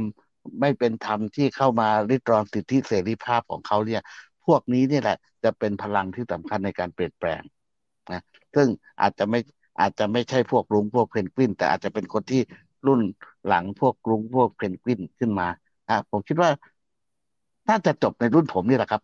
[0.60, 4.02] ไม่เป็นธรรมที่เข้ามาริดรอนสิทธิเสรีภาพของเขาเนี่ย
[4.46, 7.42] พวกนี้นี่แหละ จะเป็นพลังที่สำคัญในการเปลี่ยนแปลง
[8.12, 8.22] นะ
[8.56, 8.68] ซึ่ง
[9.02, 9.39] อาจจะไม่
[9.80, 12.42] อาจจะไม่ใช่พวกลุงพวกเพนกวิน แต่อาจจะเป็นคนที่
[12.88, 13.02] รุ่น
[13.48, 15.48] หลังพวกลุงพวกเพนกวินขึ้นมา
[15.89, 16.50] อะผมคิดว่า
[17.70, 19.02] น่าจะจบในรุ่นผมนี่แหละครับ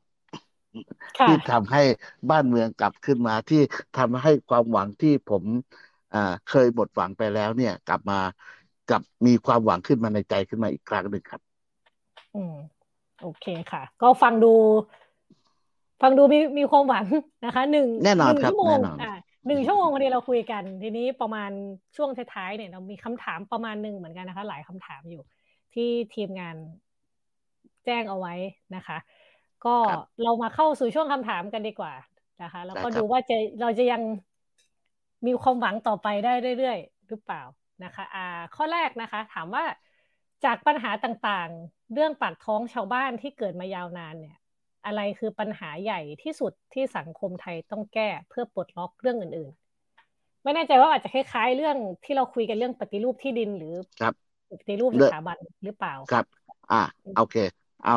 [1.25, 1.81] ที่ทำให้
[2.29, 3.61] บ้านเมืองกลับขึ้นมาที่
[3.97, 5.43] ทำให้ความหวังที่ผม
[6.49, 8.19] เคยหมดหวังไปแล้วเนี่ย กลับมา
[8.91, 11.41] กับมีความหวังขึ้นมาในใจขึ้นมาอีกครั้งหนึ่งครับ
[12.35, 12.55] อืม
[13.21, 14.53] โอเคค่ะ ก็ฟังดู
[16.01, 17.05] ฟังดูมีมีความหวัง
[17.45, 19.13] นะคะหนึ่งแน่นอนครับชั่วโมงอ่า
[19.47, 21.51] หนึ่งชั่วโมงวันนี้เราคุยกัน ทีนี้ประมาณ
[21.95, 25.21] ช่วงท้ายๆเนี่ยเรามีคำถามประมาณหนึ่งเหมือนกันนะคะ หลายคำถามอยู่
[25.73, 26.55] ที่ทีมงาน
[27.85, 28.33] แจ้งเอาไว้
[28.75, 28.97] นะคะ
[29.65, 29.75] ก็
[30.23, 31.93] เรามาเข้าสู่ช่วงคำถามกันดีกว่า
[32.43, 34.01] นะคะ แล้วก็ดูว่าจะเราจะยัง
[35.25, 37.41] มีความหวังต่อไปได้เรื่อยๆหรือเปล่า
[37.83, 38.19] นะคะอ่า
[38.55, 39.63] ข้อแรกนะคะ ถามว่า
[40.45, 44.37] จากปัญหาต่างๆ เรื่องปากท้องชาวบ้านที่เกิดมายาวนานเนี่ย
[44.85, 49.51] อะไรคือปัญหาใหญ่ที่สุดที่สังคมไทยต้องแก้เพื่อปลดล็อกเรื่องอื่น
[49.97, 54.13] ๆ ไม่แน่ใจว่าอาจจะคล้ายๆ เรื่องที่เราคุยกันเรื่องปฏิรูปที่ดินหรือครับ
[54.59, 56.25] ปฏิรูปสถาบันหรือเปล่าครับ
[56.71, 56.81] อ่า
[57.15, 57.35] โอเค
[57.85, 57.95] เอา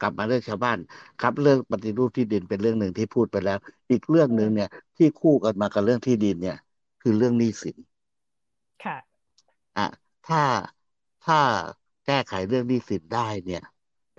[0.00, 0.78] กลับมาเรื่องชาวบ้าน
[1.20, 3.58] ครับ เรื่องปฏิรูปที่ดินเป็นเรื่องหนึ่งที่พูดไปแล้ว
[3.90, 6.56] อีกเรื่องหนึ่งเนี่ย ที่คู่กันมากับเรื่องที่ดินเนี่ย
[7.02, 7.76] คือเรื่องหนี้สิน
[8.84, 8.96] ค่ะ
[9.76, 9.86] อะ
[10.24, 10.40] ถ้า
[11.22, 11.38] ถ้า
[12.06, 13.62] แก้ไขเรื่องหนี้สินได้เนี่ย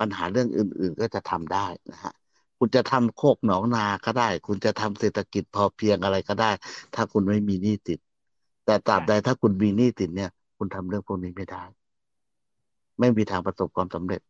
[0.02, 2.12] ัญหาเรื่องอื่น ๆก็จะทำได้นะฮะ
[2.58, 6.50] คุณจะทำโคกหนองนาก็ได้ คุณจะทำเศรษฐกิจพอเพียงอะไรก็ได้
[6.94, 8.00] ถ้าคุณไม่มีหนี้สิน
[8.64, 11.62] แต่ตราบใดถ้าคุณมีหนี้สินเนี่ย คุณทำเรื่องพวกนี้ไม่ได้
[12.98, 14.20] ไม่มีทางประสบความสำเร็จ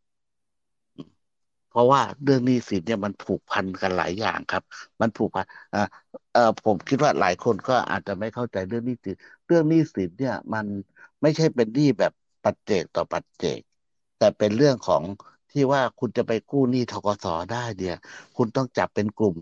[1.69, 4.63] เพราะว่าเรื่องหนี้สินเนี่ยมันผูกพันกันหลายอย่างครับ
[5.01, 5.79] มันผูกพันอ่า
[6.33, 9.15] เออผมคิดว่าหลายคนก็อาจจะไม่เข้าใจเรื่องหนี้สิน
[9.45, 10.65] เรื่องหนี้สินเนี่ย มัน
[11.21, 12.11] ไม่ใช่เป็นหนี้แบบ
[12.43, 13.59] ปัจเจกต่อปัจเจก
[14.17, 15.03] แต่เป็นเรื่องของ
[15.51, 17.93] ที่ว่าคุณจะไปกู้หนี้ทกสได้เดีย
[18.37, 19.37] คุณต้องจับเป็นกลุ่ม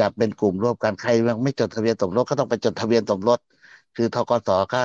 [0.00, 3.38] จับเป็นกลุ่มร่วมกันใครยังไม่จดทะเบียนสมรสก็ต้องไปจดทะเบียนสมรส
[3.94, 4.80] คือทกสก็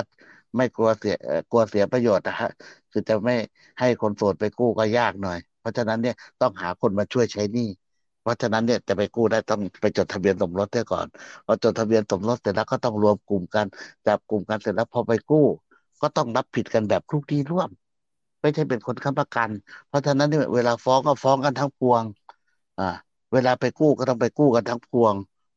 [0.58, 1.16] ไม่กลัวเสีย
[1.52, 2.50] กลัวเสียประโยชน์นะฮะ
[2.92, 3.36] คือจะไม่
[3.80, 7.68] ให้คนโสดไปกู้ก็ยากหน่อย เพราะฉะนั้นเนี่ยต้องหาคนมาช่วยใช้หนี้
[8.22, 11.08] เพราะฉะนั้นเนี่ยจะไปกู้ได้ต้องไปจดทะเบียนสมรสเสียก่อน
[11.46, 13.66] พอจดทะเบียนสมรสเสร็จแล้วก็ต้องรวมกลุ่มกัน
[14.06, 15.46] จับกลุ่มกันเสร็จแล้วพอไปกู้
[16.02, 17.70] ก็ต้องรับผิดกันแบบคลุกที่ร่วม
[18.42, 19.50] ไม่ใช่เป็นคนค้ำประกัน
[19.88, 22.04] เพราะฉะนั้นเนี่ยเวลาฟ้องก็ฟ้องกันทั้งพวง
[22.78, 22.84] อ่า
[23.34, 25.14] เวลาไปกู้ก็ต้องไปกู้กันทั้งพวง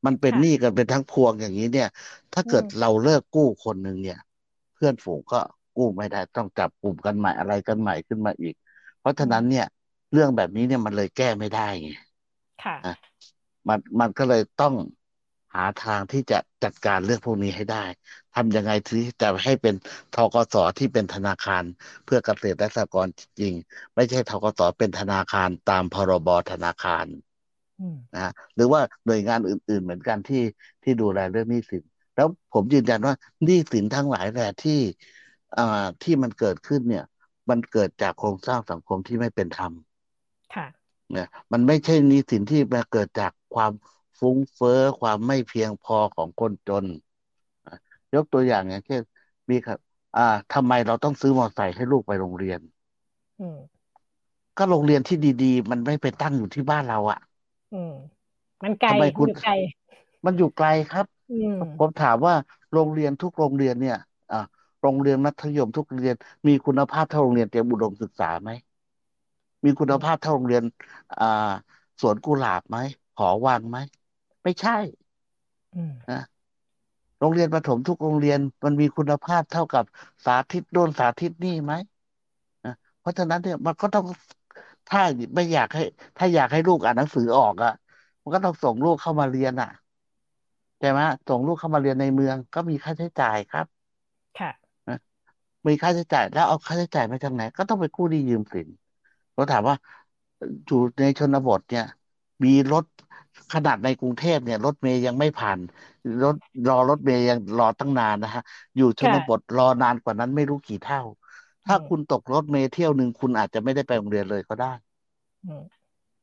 [0.06, 1.88] มันเป็นหนี้กันเป็นทั้งพวงอย่างนี้เนี่ย
[2.32, 4.18] ถ้าเกิดเราเลิกกู้คนหนึ่งเนี่ย
[4.74, 5.40] เพื่อนฝูงก็
[5.76, 8.54] กู้ไม่ได้ต้องจับกลุ่มกันใหม่อะไรกันใหม่ขึ้นมาอีก
[9.00, 9.64] เพราะฉะนั้นเนี่ย
[10.12, 11.88] เรื่องแบบนี้เนี่ยมันเลยแก้ไม่ได้ไง
[12.62, 12.76] ค่ะ
[13.68, 14.74] มันมันก็เลยต้อง
[15.54, 17.84] หาทางที่จะจัดการเรื่องพวกนี้ให้ได้
[18.34, 19.74] ทำยังไงที่จะให้เป็น
[20.12, 21.64] ทกสที่เป็นธนาคาร
[22.04, 23.54] เพื่อเกษตรและสหกรณ์จริง
[23.94, 27.06] ไม่ใช่ทกสเป็นธนาคารตามพรบธนาคาร
[28.14, 30.42] นะหรือว่าหน่วยงานอื่น ๆ เหมือนกันที่
[30.82, 31.82] ที่ดูแลเรื่องหนี้สิน
[32.14, 34.80] แล้วผมยืนยันว่าหนี้สินทั้งหลายแหละที่
[35.56, 35.62] อ่า
[36.02, 37.04] ที่มันเกิดขึ้นเนี่ย
[37.50, 39.72] มันเกิดจากโครงสร้างสังคมที่ไม่เป็นธรรม
[40.54, 40.66] ค่ะ
[41.12, 43.72] เนี่ยมันไม่ใช่หนี้สินที่มาเกิดจากความ
[44.18, 46.84] ฟุ้งเฟ้อความไม่เพียงพอของคนจน
[48.14, 49.02] ยกตัวอย่างอย่างเช่น
[49.50, 49.78] มีครับ
[50.16, 52.60] อ่าทำไมเราต้องซื้อมอเตอร์ไซค์ให้ลูกไปโรงเรียน
[54.58, 57.18] ก็โรงเรียนที่ดี ๆ มันไม่ไปตั้งอยู่ที่บ้านเราอะ่ะ
[58.62, 58.92] มันไกล
[59.22, 59.52] อยู่ไกล
[60.26, 61.06] มันอยู่ไกลครับ
[61.78, 62.34] ผมถามว่า
[62.72, 63.96] โรงเรียนทุกโรงเรียนเนี่ย
[64.32, 64.36] อ่า
[64.82, 68.50] โรงเรียนมัธยมทุกโรงเรียนมีคุณภาพเท่าโรงเรียนเตรียมอุดมศึกษาไหม
[69.64, 70.62] มีคุณภาพเท่าโรงเรียน
[71.18, 71.24] อ่า
[72.00, 72.76] สวนกุหลาบไหม
[73.16, 73.78] หอวังไหม
[74.44, 74.72] ไม่ใช่
[76.10, 76.20] นะ
[77.18, 79.84] โรงเรียนประถมทุกโรงเรียนมันมีคุณภาพเท่ากับ
[80.24, 81.72] สาธิตโดนสาธิตนี่ไหม
[83.00, 84.04] เพราะฉะนั้นเนี่ยมันก็ต้อง
[84.88, 85.00] ถ้า
[85.36, 85.82] ไม่อยากให้
[86.16, 87.72] ถ้าอยากให้ลูกอ่านหนังสือออกอะ่ะ
[88.22, 89.68] มันก็ต้องส่งลูกเข้ามาเรียนอะ
[90.78, 93.66] ใช่ไหมส่งลูกเข้ามาเรียนในเมือง ก็มีค่าใช้จ่ายครับ
[94.38, 94.50] ค่ะ
[95.66, 98.68] มีค่าใช้จ่ายแล้วเอาค่าใช้จ่ายมาจากไหนก็ต้องไปกู้ดียืมสิน
[99.34, 99.76] เราถามว่า
[100.66, 101.84] อยู่ในชนบทเนี่ย
[102.44, 102.84] มีรถ
[103.52, 105.58] ขนาดในกรุงเทพเนี่ย รถเมย์ยังไม่ผ่าน
[106.22, 106.34] รถ
[106.68, 108.42] รอรถเมย์ยังรอตั้งนานนะฮะ
[108.76, 111.00] อยู่ชนบทรอนานกว่านั้นไม่รู้กี่เท่า
[111.66, 114.72] ถ้าคุณตกรถเมย์เที่ยวหนึ่งคุณอาจจะไม่ได้ไปโรงเรียนเลยก็ได้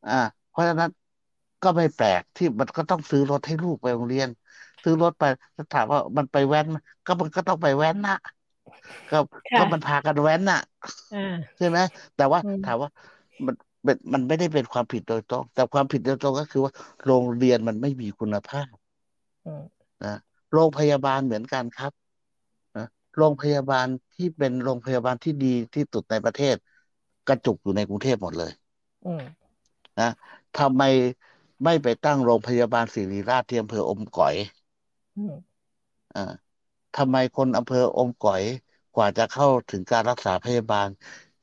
[0.06, 0.12] อ่า
[0.50, 0.90] เพราะฉะนั้น
[1.62, 4.30] ก็ไม่แปลกที่มันก็ต้องซื้อรถให้ลูกไปโรงเรียน
[4.84, 5.24] ซื้อรถไป
[5.72, 6.68] ถามว่ามันไปแว้น
[7.06, 8.14] ก็มันก็ต้องไปแว้นนะ
[9.10, 9.18] ก็
[9.56, 10.60] ก็มันพากันแว้นน่ะ
[11.58, 11.80] ใช่ไหม
[12.16, 12.90] แต่ว่าถามว่า
[13.46, 13.56] มัน
[14.14, 16.74] มันไม่ได้เป็นความผิดโดยตรง แต่ความผิดโดยตรงก็คือว่า
[17.06, 18.74] โรงเรียนมันไม่มีคุณภาพ
[20.04, 20.10] นะ
[20.52, 21.92] โรงพยาบาลเหมือนกันครับ
[22.76, 22.86] นะ
[23.18, 26.56] โรงพยาบาลที่เป็นโรงพยาบาลที่ดีที่สุดในประเทศ
[27.28, 28.52] กระจุกอยู่ในกรุงเทพหมดเลย
[30.00, 30.06] นะ
[30.56, 30.84] ทำไม
[31.64, 34.36] ไม่ไปตั้งโรงพยาบาลศิริราชที่อำเภออมก๋อย
[36.14, 36.20] อ่า
[36.96, 38.44] ทำไมคนอำเภออมก๋อย
[38.96, 40.88] กว่าจะเข้าถึงการรักษาพยาบาล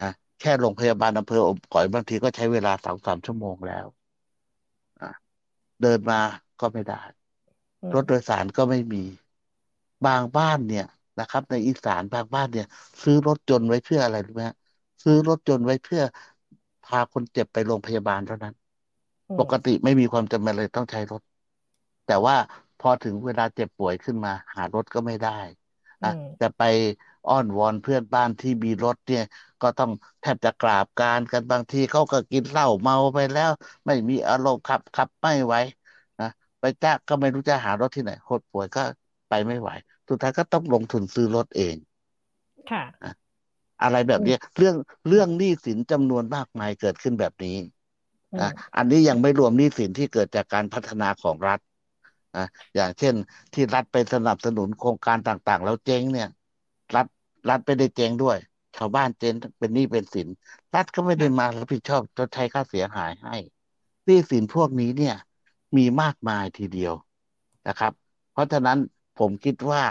[0.00, 3.86] นะแค่โรงพยาบาลอำเภออมก๋อยบางทีก็ใช้เวลาสองสามชั่วโมงแล้ว
[5.82, 6.20] เดินมา
[6.60, 7.00] ก็ไม่ได้
[7.94, 9.02] รถโดยสารก็ไม่มี
[10.04, 10.84] บางบ้านเนี่ย
[11.18, 12.66] นะครับ ในอีสานบางบ้านเนี่ย
[13.02, 14.44] ซื้อรถจนไว้เพื่ออะไรรู้ไหม
[15.04, 16.02] ซื้อรถจนไว้เพื่อ
[16.82, 18.54] พาคนเจ็บไปโรงพยาบาลเท่านั้น
[19.38, 21.22] ปกติไม่มีความจำเป็นเลยต้องใช้รถ
[22.04, 22.36] แต่ว่า
[22.78, 25.30] พอถึงเวลาเจ็บป่วยขึ้นมา หารถก็ไม่ได้
[26.02, 26.62] นะจะไป
[27.28, 29.22] อ้อนวอนเพื่อนบ้านที่มีรถเนี่ย
[29.62, 33.50] ก็ต้องแทบจะกราบการกันบางทีเขาก็กินเหล้าเมาไปแล้ว
[33.86, 35.54] ไม่มีอารมณ์ขับขับไม่ไหว
[36.20, 36.26] นะ
[36.60, 38.80] ไปจ้าก็ไม่รู้จะหารถที่ไหนโคตรป่วยก็
[39.28, 39.70] ไปไม่ไหว
[40.08, 41.76] สุดท้ายก็ต้องลงทุนซื้อรถเอง
[42.70, 42.82] ค่ะ
[43.82, 44.76] อะไรแบบนี้เรื่อง
[45.08, 47.56] เรื่องหนี้สินจำนวนมากมายเกิดขึ้นแบบนี้
[48.40, 51.60] นะอันนี้ยังไม่รวมหนี้สินที่เกิดจากการพัฒนาของรัฐ
[52.36, 53.14] นะอย่างเช่น
[53.54, 56.28] ที่รัฐไปสนับสนุนโครงการต่างๆ แล้วเจ๊งเนี่ย
[57.48, 58.38] รัฐรัฐไม่ได้เจ๊งด้วย
[58.76, 60.28] ชาวบ้านเจ๊งเป็นหนี้เป็นสิน
[60.74, 63.36] รัฐก็ไม่ได้มารับผิดชอบชดใช้ค่าเสียหายให้
[64.06, 65.14] หนี้สินพวกนี้เนี่ย
[65.76, 66.94] มีมากมายทีเดียว
[67.68, 67.92] นะครับ
[68.32, 68.78] เพราะฉะนั้น
[69.18, 69.82] ผมคิดว่า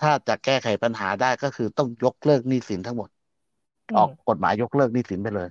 [0.00, 3.10] ถ้าจะแก้ไขปัญหาได้ก็คือต้องยกเลิกหนี้สินทั้งหมด
[3.96, 5.48] ออกกฎหมายยกเลิกหนี้สินไปเลย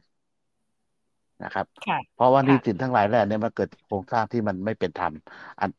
[1.43, 1.65] นะครับ
[2.13, 5.13] เพราะว่าหนี้สินทั้งหลายแหล่เนี่ยมันเกิดโครงสร้างที่มันไม่เป็นธรรม
[5.59, 5.69] อัน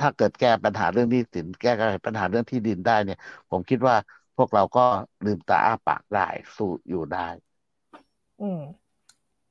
[0.00, 3.18] ถ้าเกิดแก้ปัญหาเรื่องหนี้สิน แก้ไขปัญหาเรื่องที่ดินได้เนี่ย
[3.50, 3.94] ผมคิดว่า
[4.38, 4.86] พวกเราก็
[5.24, 7.28] ลืมตาอ้าปากได้สู้อยู่ได้
[8.42, 8.60] อืม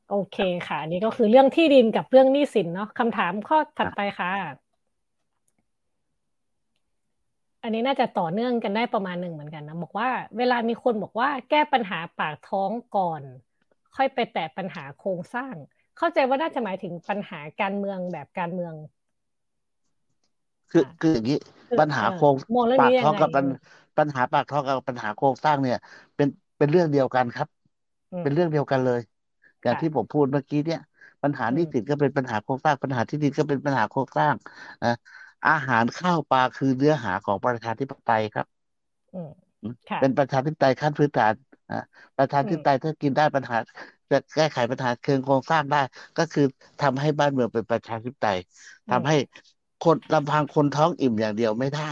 [0.09, 4.33] โอเคค่ะนี่ก็คือเรื่องที่ดินกับเรื่องหนี้สินเนาะคำถามข้อถัดไปค่ะ
[7.63, 13.21] อันนี้น่าจะต่อเนื่องกันได้ประมาณหนึ่งเหมือนกันนะบอกว่า เวลามีคนบอกว่าแก้ปัญหาปากท้องก่อน
[13.95, 15.55] ค่อยไปแตะปัญหาโครงสร้าง
[15.97, 18.73] เข้าใจว่าน่าจะหมายถึงปัญหาการเมืองแบบการเมือง
[20.69, 21.35] คือคืออย่างนี้
[21.77, 22.35] ปัญหาโครง
[22.77, 23.45] ปากท้องกับปัญ
[23.97, 25.75] ปัญหาปากท้องกับปัญหาโครงสร้างเนี่ย
[26.15, 27.47] เป็นเป็นเรื่องเดียวกันครับ
[28.21, 28.99] เป็นเรื่องเดียวกันเลย
[29.61, 30.79] อย่างที่ผมพูดเมื่อกี้เนี่ย
[31.23, 34.35] ปัญหานี้สินก็เป็นปัญหาโครงสร้างปัญหาที่ดินก็เป็นปัญหาโครงสร้าง
[34.83, 34.89] นะ
[35.45, 38.47] อาหารข้าวปลาคือเนื้อหาของประชาธิปไตยครับ
[39.99, 41.33] เป็นประชาธิปไตยขั้นพื้นฐาน
[41.69, 41.77] นะ
[42.17, 43.55] ประชาธิปไตยถ้ากินได้ปัญหา
[44.11, 45.77] จะแก้ไขปัญหาเชิงโครงสร้างได้
[46.17, 46.41] ก็คือ
[46.79, 48.37] ทำให้บ้านเมืองเป็นประชาธิปไตย
[48.89, 49.15] ทำให้
[49.83, 51.91] คนลำพังคนท้องอิ่มอย่างเดียวไม่ได้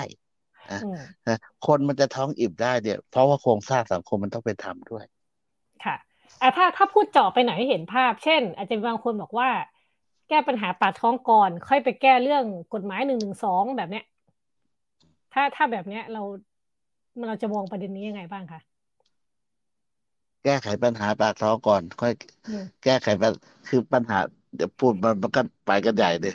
[1.28, 5.06] นะคนมันจะท้องอิ่มได้เนี่ย เพราะว่าโครงสร้างสังคมมันต้องเป็นธรรมด้วย
[5.86, 5.96] ค่ะ
[6.42, 9.50] อ่ถ้าถ้าพูดเจาะไปไหนให้เห็นภาพ เช่น อาจจะบางคนบอกว่า
[10.30, 14.06] แก้ปัญหาปากท้องก่อน ค่อยไปแก้เรื่องกฎหมายหนึ่งหนึ่งสองแบบเนี้ย
[15.34, 16.22] ถ้าถ้าแบบเนี้ยเรา
[17.28, 18.60] เราจะมองประเด็นนี้ยังไงบ้างคะ
[20.44, 22.14] แก้ไขปัญหาปากท้องก่อน ค่อย
[22.84, 23.32] แก้ไขปัญ
[23.68, 24.18] คือปัญหา
[24.56, 26.34] เดี๋ยวพูดมันมันก็ไปกันใหญ่เลย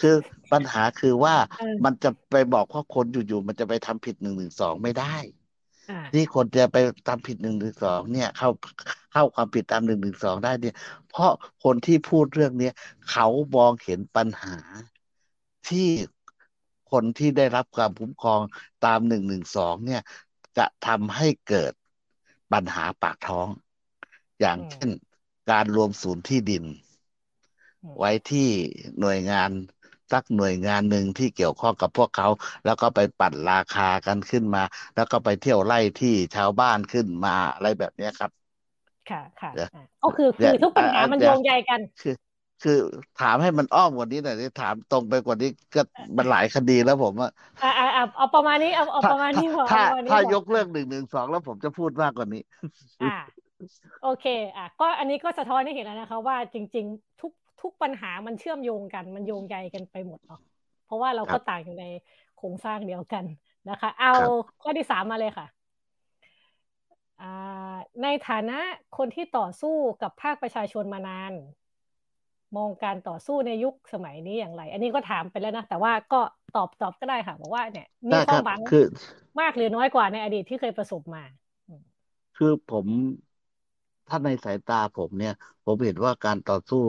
[0.00, 0.14] คือ
[0.52, 1.36] ปัญหาคือว่า
[1.84, 5.16] มันจะไปบอกว่าคนอยู่ๆมันจะไปทำผิดหนึ่งหนึ่งสองไม่ได้
[6.12, 6.76] ที่คนจะไป
[7.08, 8.48] ทำผิดหนึ่งหนึ่งสองเนี่ย เข้า
[9.12, 10.74] เข้าความผิดตามหนึ่งหนึ่งสองได้เนี่ย
[11.08, 11.30] เพราะ
[11.64, 12.74] คนที่พูดเรื่องเนี้ย
[13.10, 13.26] เขา
[13.56, 14.56] มองเห็นปัญหา
[15.68, 15.88] ที่
[16.92, 18.40] คนที่ได้รับความคุ้มครอง
[18.84, 20.02] ตามหนึ่งหนึ่งสองเนี่ย
[20.58, 21.72] จะทำให้เกิด
[22.52, 23.48] ปัญหาปากท้อง
[24.40, 24.90] อย่างเช่น
[25.50, 26.64] การรวมศูนย์ที่ดิน
[27.96, 28.48] ไว้ที่
[29.00, 29.50] หน่วยงาน
[30.12, 32.26] สักหน่วยงานหนึ่งที่เกี่ยวข้องกับพวกเขา
[32.64, 34.60] แล้วก็ไปปั่นราคากันขึ้นมา
[34.94, 38.30] แล้วก็ไปเที่ยวไล่ที่ชาวบ้านขึ้นมาอะไรแบบนี้ครับ
[39.10, 39.50] ค่ะค่ะ
[40.02, 42.10] ก็คือคือทุกปัญหามันโยงใยกันคือ
[42.60, 42.72] คือ
[43.16, 45.80] ถามให้มันอ้อมกว่านี้หน่อยถามตรงไปกว่านี้ก็
[46.18, 47.30] มันหลายคดีแล้วผมอะ
[47.62, 47.84] อ่าอ่า
[48.16, 52.40] เอาประมาณนี้เอาเอาประมาณนี้พอถ้าถ้ายกเรื่องหนึ่งหนึ่งสองแล้วผมจะพูดมากกว่านี้
[53.00, 53.08] อ่า
[54.00, 54.24] โอเค
[54.56, 60.40] อะก็อันนี้ก็สะท้อนให้เห็นแล้วนะคะว่าจริง ๆ ทุก ทุกปัญหามันเชื่อมโยงกัน มันโยงใยกันไปหมดเนาะ
[60.84, 61.84] เพราะว่าเราก็ต่างอยู่ใน
[62.36, 63.24] โครงสร้างเดียวกัน
[63.70, 64.12] นะคะ เอา
[64.62, 65.46] ข้อที่สามมาเลยค่ะ
[68.02, 68.58] ในฐานะ
[68.96, 71.32] คนที่ต่อสู้กับภาคประชาชนมานาน
[72.56, 76.20] มองการต่อสู้ในยุคสมัยนี้อย่างไร อันนี้ก็ถามไปแล้วนะ แต่ว่าก็
[76.56, 78.84] ตอบตอบก็ได้ค่ะบอกว่าเนี่ยมีความหวังคือ
[79.40, 81.22] มากหรือน้อยกว่าในอดีตที่เคยประสบมา
[82.36, 82.86] คือผม
[84.08, 85.34] ถ้าในสายตาผมเนี่ย
[85.64, 86.82] ผมเห็นว่าการต่อสู้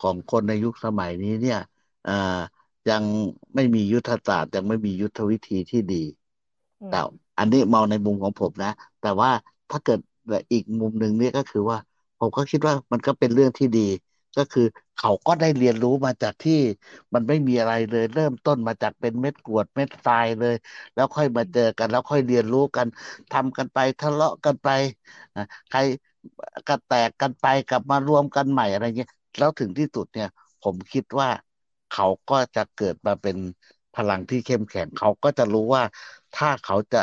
[0.00, 1.58] ของคนในยุคสมัยนี้เนี่ย
[2.08, 2.12] อ่า
[2.90, 3.04] ยัง
[3.54, 6.04] ไม่มียุทธศาสตร์ยังไม่มียุทธวิธีที่ดี
[6.88, 6.96] แต่
[7.38, 9.30] อันนี้มองในมุมของผมนะ แต่ว่า
[9.70, 9.98] ถ้าเกิด
[10.52, 11.78] อีกมุมหนึ่งเนี่ยก็คือว่า
[12.18, 13.80] ผมก็คิดว่ามันก็เป็นเรื่องที่ดี
[14.36, 14.62] ก็คือ
[14.96, 16.52] เขาก็ได้เรียนรู้มาจากที่
[17.14, 20.54] มันไม่มีอะไรเลย เริ่มต้นมาจากเป็นเม็ดกรวดเม็ดทรายเลย
[20.94, 22.86] แล้วค่อยมาเจอกัน แล้วค่อยเรียนรู้กัน
[23.30, 24.68] ทำกันไปทะเลาะกันไป
[25.68, 25.78] ใคร
[26.68, 30.28] ก็แตกกันไปกลับมารวมกันใหม่อะไรเงี้ย แล้วถึงที่สุดเนี่ย
[30.60, 31.28] ผมคิดว่า
[31.90, 33.36] เขาก็จะเกิดมาเป็น
[33.96, 35.82] พลังที่เข้มแข็งเขาก็จะรู้ว่า
[36.36, 37.02] ถ้าเขาจะ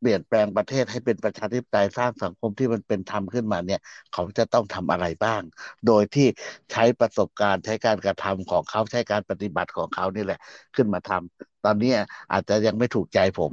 [0.00, 3.80] เปลี่ยนแปลงประเทศให้เป็นประชาธิปไตยสร้างสังคมที่มันเป็นธรรมขึ้นมาเนี่ย
[4.12, 5.42] เขาจะต้องทำอะไรบ้าง
[5.86, 6.26] โดยที่
[6.72, 10.38] ใช้ประสบการณ์ใช้การกระทำของเขาใช้การปฏิบัติของเขานี่แหละ
[10.74, 11.92] ขึ้นมาทำตอนนี้
[12.32, 13.52] อาจจะยังไม่ถูกใจผม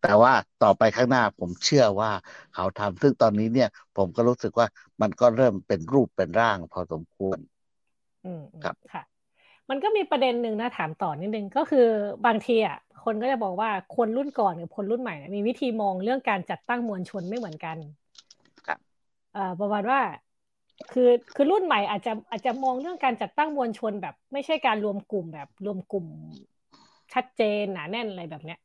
[0.00, 2.10] แต่ว่าต่อไปข้างหน้าผมเชื่อว่า
[2.52, 4.66] เขาทำซึ่งตอนนี้เนี่ยผมก็รู้สึกว่า
[5.02, 7.38] มันก็เริ่มเป็นรูปเป็นร่างพอสมควร
[8.24, 9.02] อืมครับค่ะ
[9.70, 11.80] มันก็มีประเด็นหนึ่งนะถามต่อนิดนึงก็คือ
[12.26, 17.78] บางทีอะคนก็จะบอกว่าคนรุ่นก่อนกับคนรุ่นใหม่มีวิธีมองเรื่องการจัดตั้งมวลชนไม่เหมือนกัน
[18.66, 18.96] ครับ
[19.32, 20.00] เอ่อประมาณว่า
[20.90, 26.06] คือคือรุ่นใหม่อาจจะอาจจะมองเรื่องการจัดตั้งมวลชนแบบ ไม่ใช่การรวมกลุ่มแบบรวมกลุ่ม
[27.14, 28.58] ชัดเจนหนาแน่นอะไรแบบเนี้ย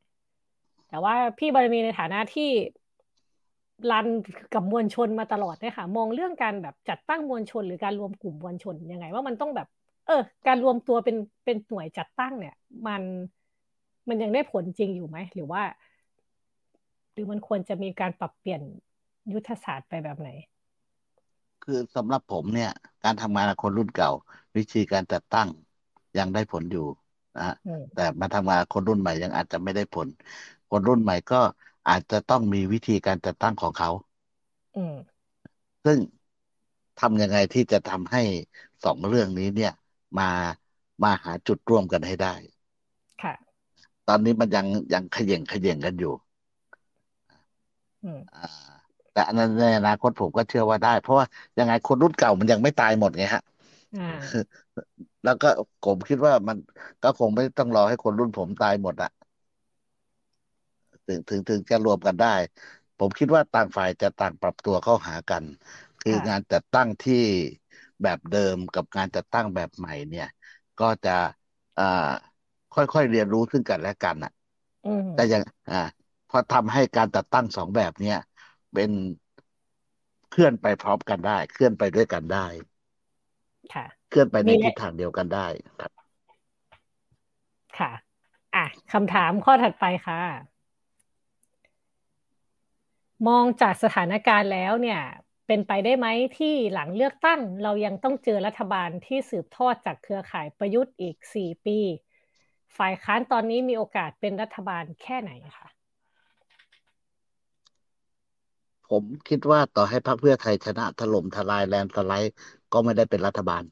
[0.91, 2.49] แต่ว่าพี่บารมีในฐานะที่
[3.91, 4.07] รัน
[4.53, 9.67] กับมวลชนมาตลอดเนี่ยค่ะ มองเรื่องการแบบจัดตั้งมวลชน หรือการรวมกลุ่มมวลชนยังไง ว่ามันต้องแบบ
[10.05, 11.15] เออ การรวมตัวเป็น
[11.45, 12.53] เป็นหน่วยจัดตั้งเนี่ย
[12.87, 13.03] มัน
[14.09, 15.61] มันยังได้ผลจริงอยู่ไหมหรือว่า
[17.13, 18.61] หรือมันควรจะมีการปรับเปลี่ยน
[19.33, 20.29] ยุทธศาสตร์ไปแบบไหน
[21.61, 22.69] คือสำหรับผมเนี่ย
[23.03, 24.09] การทำงานคนรุ่นเก่า
[24.57, 25.47] วิธีการจัดตั้ง
[26.17, 26.81] ยังได้ผลอยู่
[27.35, 27.43] นะ
[27.93, 30.07] แต่มาทำงานคนรุ่นใหม่ยังอาจจะไม่ได้ผล
[30.71, 31.41] คนรุ่นใหม่ก็
[31.89, 33.89] อาจจะต้องมีวิธีการจัดตั้งของเขา
[35.85, 35.99] ซึ่ง
[36.99, 38.23] ทำยังไงที่จะทำให้
[38.83, 39.71] สองเรื่องนี้เนี่ย
[40.19, 40.29] มา
[41.03, 42.33] มาหาจุดร่วมกันให้ได้
[43.21, 43.33] ค่ะ
[44.07, 46.13] ตอนนี้มันยังยังขย่งขย่งกันอยู่
[49.13, 51.25] แต่อันนั้นในอนาคตผมก็เชื่อว่าได้ เพราะว่า
[51.59, 53.41] ยังไงคนรุ่นเก่ามันยังไม่ตายหมดไงฮะ
[55.23, 55.47] แล้วก็
[55.81, 56.57] ผมคิดว่ามัน
[57.01, 59.09] ก็คงไม่ต้องรอให้คนรุ่นผมตายหมดอะ
[61.07, 62.27] ถึงถึงถึงจะรวมกันได้
[62.97, 65.43] ผมคิดว่าต่างฝ่ายจะต่างปรับตัวเข้าหากัน
[65.99, 67.15] คืองานจัดตั้งที่
[68.01, 70.25] แบบเดิมกับงานจัดตั้งแบบใหม่เนี่ย
[70.77, 71.09] ก็จะ
[71.77, 71.83] อ่า
[72.71, 74.31] ค่อยๆเรียนรู้ซึ่งกันและกันอะ
[75.13, 75.75] แต่ยังอ่า
[76.27, 78.15] พอทำให้การจัดตั้งสองแบบเนี้ย
[78.73, 78.91] เป็น
[80.31, 82.45] เคลื่อนไปพร้อมกันได้ เคลื่อนไปด้วยกันได้
[83.73, 85.47] ค่ะ เคลื่อนไปในทิศทางเดียวกันได้
[85.79, 85.91] ครับ
[87.77, 87.91] ค่ะ
[88.55, 90.50] อะคำถามข้อถัดไปค่ะ
[93.27, 95.01] มองจากสถานการณ์แล้วเนี่ย
[95.47, 96.07] เป็นไปได้ไหม
[96.37, 101.79] ที่หลังเลือกตั้ง เรายังต้องเจอรัฐบาลที่สืบทอดจากเครือข่ายประยุทธ์อีกสี่ปี
[102.77, 105.67] ฝ่ายค้านตอนนี้มีโอกาสเป็นรัฐบาลแค่ไหนคะ
[108.89, 112.33] ผมคิดว่าต่อให้พรรคเพื่อไทยชนะถล่มทลายแลนสไลด์
[112.73, 113.63] ก็ไม่ได้เป็นรัฐบาล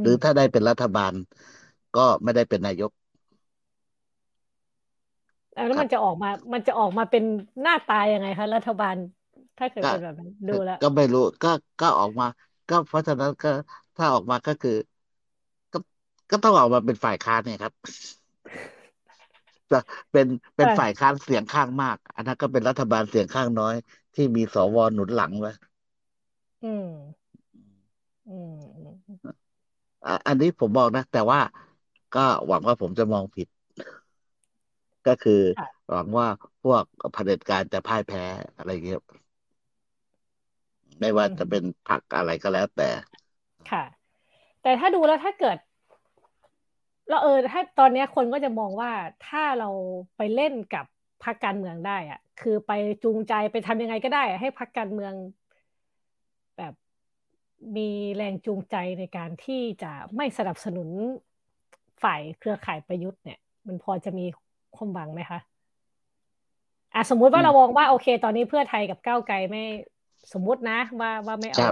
[0.00, 1.12] หรือถ้าได้เป็นรัฐบาล
[1.96, 2.90] ก็ไม่ได้เป็นนายก
[5.66, 7.22] แล้วมันจะออกมามันจะออกมาเป็น
[7.62, 8.96] หน้าตายังไงคะรัฐบาล
[9.58, 11.48] ถ้าเกิดเป็นแบบนั้นดูแล้ว ก็ไม่รู้ก็
[11.80, 12.26] ก็ออกมา
[12.68, 13.48] ก็เพราะฉะนั้นก็
[13.96, 14.70] ถ้าออกมาก็คือ
[15.72, 15.78] ก็
[16.30, 17.72] ก็ต้องออกมาเป็นฝ่ายค้านเนี่ยครับ
[19.70, 19.76] จะ
[20.12, 20.26] เป็น
[20.56, 23.74] เป็นฝ่ายค้านเสียงข้างมาก อันนั้นก็เป็นรัฐบาลเสียงข้างน้อย
[24.14, 25.50] ที่มีสวหนุนหลังไว้
[26.62, 26.84] อืม
[28.26, 29.18] อืม
[30.26, 31.40] อันนี้ผมบอกนะ แต่ว่า
[32.12, 33.46] ก็หวังว่าผมจะมองผิด
[35.08, 35.40] ก็คือ
[35.90, 36.28] หวังว่า
[36.64, 38.24] พวกเผด็จการจะพ่ายแพ้
[38.58, 39.02] อะไรเงี้ย
[41.00, 42.88] ไม่ว่าจะเป็นพรรคอะไรก็แล้วแต่
[43.70, 43.84] ค่ะ
[44.62, 45.56] แต่ถ้าดูแล้วถ้าเกิด
[47.08, 48.92] เราเออถ้าตอนนี้คนก็จะมองว่า
[49.28, 49.70] ถ้าเรา
[50.16, 50.84] ไปเล่นกับ
[51.24, 52.72] พรรคการเมืองได้อะคือไป
[53.04, 55.12] จูงใจไปทำยังไงก็ได้ ให้พรรคการเมือง
[56.58, 56.74] แบบ
[57.76, 60.88] มีแรงจูงใจในการที่จะไม่สนับสนุน
[62.02, 64.26] ฝ่ายเครือข่ายประยุทธ์เนี่ย มันพอจะมี
[64.76, 65.38] ความหวังไหมคะ
[66.94, 69.64] อะสมมุติว่าเรามองว่าโอเค ตอนนี้เพื่อไทยกับก้าวไกลไม่
[70.32, 71.68] สมมุตินะว่าว่าไม่เอา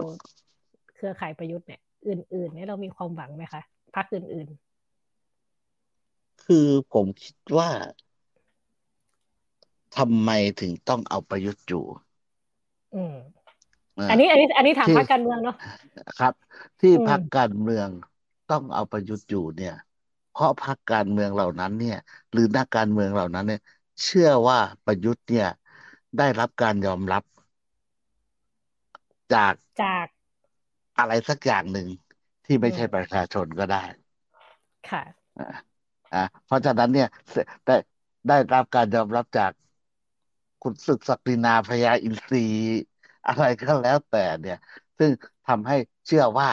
[0.94, 3.62] เครือข่ายประยุทธ์เนี่ย อื่น ๆ เนี่ยเรามีความหวังไหมคะ
[3.97, 4.48] พรรคอื่น
[5.62, 7.70] ๆ คือผมคิดว่า
[9.97, 11.85] ทำไมถึงต้องเอาประยุทธ์อยู่
[12.94, 13.14] อืม
[14.10, 15.56] อันนี้ อันนี้ อันนี้ถามพรรคการเมืองเนาะ
[16.18, 16.35] ครับ
[16.81, 17.89] ที่พรรคการเมือง
[18.51, 19.74] ต้องเอาประยุทธ์อยู่เนี่ย
[20.36, 21.98] เพราะพรรคการเมืองเหล่านั้นเนี่ย
[22.32, 23.60] หรือนักการเมืองเหล่านั้นเนี่ย
[24.04, 25.46] เชื่อว่าประยุทธ์เนี่ย
[26.16, 27.22] ได้รับการยอมรับ
[29.32, 30.06] จากจาก
[30.98, 31.86] อะไรสักอย่างหนึ่ง
[32.44, 33.82] ที่ไม่ใช่ประชาชนก็ได้
[34.88, 35.02] ค่ะ
[36.12, 37.08] อ่าเพราะฉะนั้นเนี่ย
[37.66, 37.72] ได้
[38.28, 39.52] ได้รับการยอมรับจาก
[40.62, 42.38] คุณศึกศักดินาพญาอินทรี
[43.26, 44.58] อะไรก็แล้วแต่เนี่ย
[44.98, 45.10] ซึ่ง
[45.46, 45.76] ทำให้
[46.06, 46.48] เชื่อว่า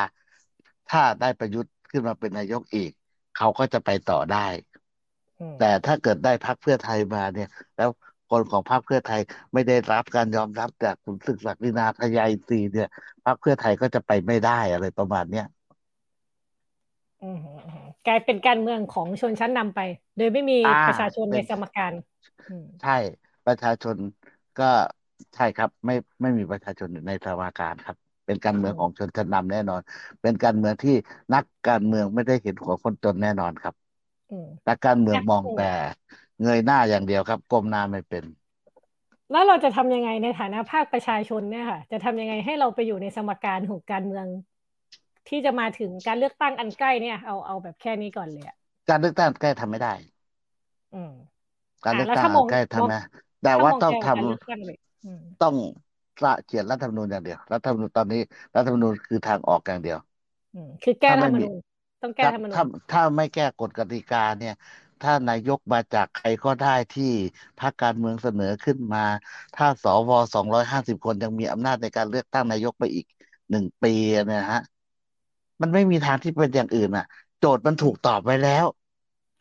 [0.87, 2.91] ถ้าได้ประยุทธ์ขึ้นมาเป็นนายกอีก
[3.33, 4.37] เขาก็จะไปต่อได้
[5.55, 7.89] แต่ถ้าเกิดได้พรรคเพื่อไทยมาเนี่ย แล้ว
[8.27, 9.21] คนของพรรคเพื่อไทย
[9.53, 12.87] ไม่ได้รับการยอมรับจากคุณศึกศักดินาพญาอินทรีเนี่ย
[13.25, 15.45] พรรคเพื่อไทยก็จะไปไม่ได้อะไรประมาณเนี้ย
[18.05, 19.79] กลายเป็นการเมืองของชนชั้นนำไป
[20.17, 20.55] โดยไม่มี
[20.85, 21.93] ประชาชนในสมการ
[22.79, 22.91] ใช่
[23.45, 23.97] ประชาชน
[24.57, 24.63] ก็
[25.33, 29.81] ใช่ครับ ไม่ไม่มีประชาชนในสมการครับ เป็นการเมืองของชนชั้นนำแน่นอน
[30.21, 30.91] เป็นการเมืองที่
[31.33, 33.75] นักการเมืองไม่ได้เห็นหัวคนจนแน่นอนครับ
[34.67, 35.63] นักการเมืองมองแต่
[36.41, 38.23] เงยหน้าอย่างเดียวครับก้มหน้าไม่เป็น
[39.31, 44.27] แล้วเราจะทำยังไงในฐานะภาคประชาชนเนี่ยค่ะ จะทำยังไงให้เราไปอยู่ในสมการของการเมือง
[45.27, 48.55] ที่จะมาถึงการเลือกตั้งอันใกล้เนี่ย เอาเอาแบบแค่นี้ก่อนเลยอะ
[48.89, 49.93] การเลือกตั้งใกล้ทำไม่ได้
[50.93, 51.11] อืม
[51.83, 52.99] การเลือกตั้งใกล้ทำนะ
[53.41, 55.55] แต่ว่าต้องทำต้อง
[56.45, 58.21] เขียนรัฐธรรมนูญอย่างเดียว รัฐธรรมนูญตอนนี้
[58.55, 59.97] รัฐธรรมนูญคือทางออกอย่างเดียว
[60.83, 61.55] คือแก้รัฐธรรมนูญ
[62.03, 64.55] ต้องแก้รัฐธรรมนูญถ้าถ้าไม่แก้กฎกติกาเนี่ย
[65.01, 67.11] ถ้านายกมาจากใครก็ได้ที่
[67.59, 69.05] พรรคการเมืองเสนอขึ้นมา
[69.55, 73.05] ถ้าสวสองร้อยห้าสิบคนยังมีอำนาจในการเลือกตั้งนายกไปอีก
[73.49, 73.93] หนึ่งปี
[74.27, 74.61] เนี่ยฮะ
[75.61, 77.05] มันไม่มีทางที่เป็นอย่างอื่นอะ
[77.39, 78.65] โจทย์มันถูกตอบไว้แล้ว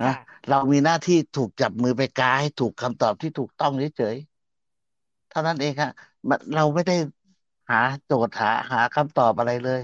[0.02, 0.08] นะ
[0.48, 5.90] เรามีหน้าที่ถูกจับมือไปกาให้ถูกคำตอบที่ถูกต้องเฉยๆเท่านั้นเองฮะ
[6.54, 6.96] เราไม่ได้
[7.70, 9.80] หาโจทย์หาหาคำตอบอะไรเลย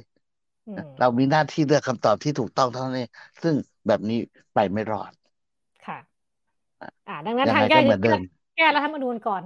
[1.01, 3.11] เรามีหน้าที่เลือกคำตอบที่ถูกต้องเท่านั้นเอง
[3.43, 3.55] ซึ่ง
[3.87, 4.19] แบบนี้
[4.55, 5.13] ไปไม่รอด
[5.87, 5.99] ค่ะ
[7.09, 7.79] อ่า ดังนั้นทางแก้
[8.57, 9.43] แก้รัฐธรรมนูญก่อน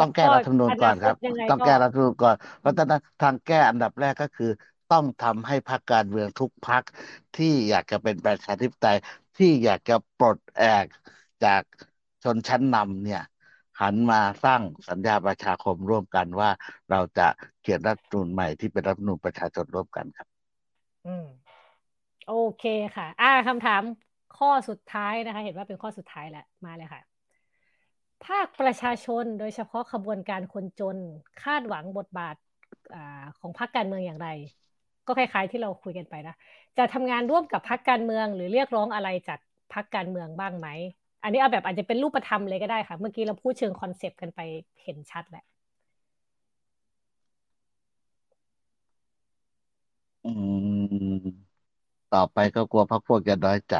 [0.00, 1.16] ต้องแก้รัฐธรรมนูญก่อนครับ
[1.50, 4.50] ต้องแก้รัฐธรรมนูญก่อน เพราะฉะนั้นทางแก้อันดับแรกก็คือ
[4.92, 6.82] ต้องทำให้พรรคการเมืองทุกพรรค
[7.36, 8.96] ที่อยากจะเป็นประชาธิปไตย
[9.36, 10.86] ที่อยากจะปลดแอก
[11.44, 11.62] จาก
[12.22, 13.22] ชนชั้นนำเนี่ย
[13.80, 16.50] หันมาสร้างสัญญาประชาคมร่วมกันว่า
[16.90, 17.28] เราจะ
[17.60, 20.28] เขียนรัฐธรรมนูญใหม่ที่เป็นรัฐธรรมนูญประชาชนร่วมกันครับ
[21.06, 21.26] อืม
[22.26, 22.64] โอเค
[22.96, 23.82] ค่ะ อ่าคำถาม
[24.38, 27.02] ข้อสุดท้ายนะคะ เห็นว่าเป็นข้อสุดท้ายแหละมาเลยค่ะ
[28.26, 30.96] ภาคประชาชนโดยเฉพาะขบวนการคนจน
[31.42, 32.36] คาดหวังบทบาท
[32.94, 32.96] อ
[33.38, 34.28] ของพรรคการเมืองอย่างไร
[35.06, 36.34] ก็คล้ายๆที่เราคุยกันไปนะ
[36.78, 39.38] จะทำงานร่วมกับพรรคการเมือง หรือเรียกร้องอะไรจาก
[39.74, 40.68] พรรคการเมืองบ้างไหม
[41.22, 44.40] อันนี้เอาแบบอาจจะเป็นรูปธรรมเลยก็ได้ค่ะ เมื่อกี้เราพูดเชิง concept กันไป
[44.82, 45.44] เห็นชัดแหละ
[50.24, 50.32] อื
[51.14, 51.24] ม
[52.14, 53.76] ต่อไปก็กลัวพรรคพวกจะน้อยใจ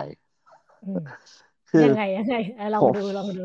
[1.71, 2.37] คือยังไงยังไง
[2.75, 3.45] ลองดูลองดู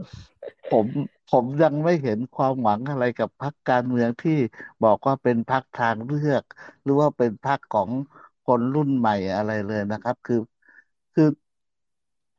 [0.72, 0.86] ผม
[1.32, 4.38] ผมยังไม่เห็นความหวังอะไรกับพรรคการเมืองที่
[4.84, 6.44] บอกว่าเป็นพรรคทางเลือก
[6.84, 7.90] หรือว่าเป็นพรรคของ
[8.44, 10.40] คนรุ่นใหม่อะไรเลยนะครับ คือ
[11.14, 11.28] คือ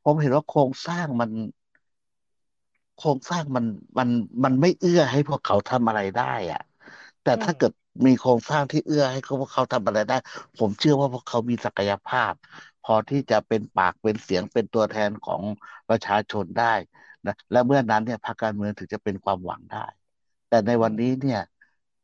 [0.09, 1.31] ผมเห็นว่าโครงสร้างมัน
[2.95, 3.65] โครงสร้างมัน
[3.97, 4.09] มัน
[4.43, 6.61] มันไม่เอื้อให้พวกเขาทำอะไรได้อะ
[7.23, 7.71] แต่ถ้าเกิด
[8.05, 10.15] มีโครงสร้างที่เอื้อให้เขาพวกเขาทำอะไรได้
[10.57, 12.33] ผมเชื่อว่าพวกเขามีศักยภาพ
[12.81, 15.41] พอที่จะเป็นปากเป็นเสียงเป็นตัวแทนของ
[15.89, 16.73] ประชาชนได้
[17.25, 19.85] นะและเมื่อนั้นเนี่ยพรรคการเมืองถึงจะเป็นความหวังได้
[20.47, 21.39] แต่ในวันนี้เนี่ย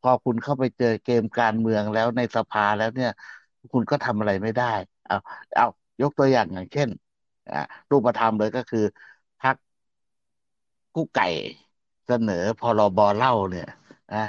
[0.02, 3.12] พอคุณเข้าไปเจอเกมการเมืองแล้วในสภาแล้วเนี่ย
[3.72, 4.74] คุณก็ทำอะไรไม่ได้
[5.08, 5.18] เอา
[5.56, 5.66] เอา
[6.02, 6.90] ยกตัวอย่างอย่างเช่น
[7.92, 8.86] รูปธรรมเลยก็คือ
[9.44, 9.56] พรรค
[10.96, 11.28] กู้ไก่
[12.08, 13.70] เสนอพรบเหล้าเนี่ย
[14.14, 14.28] นะ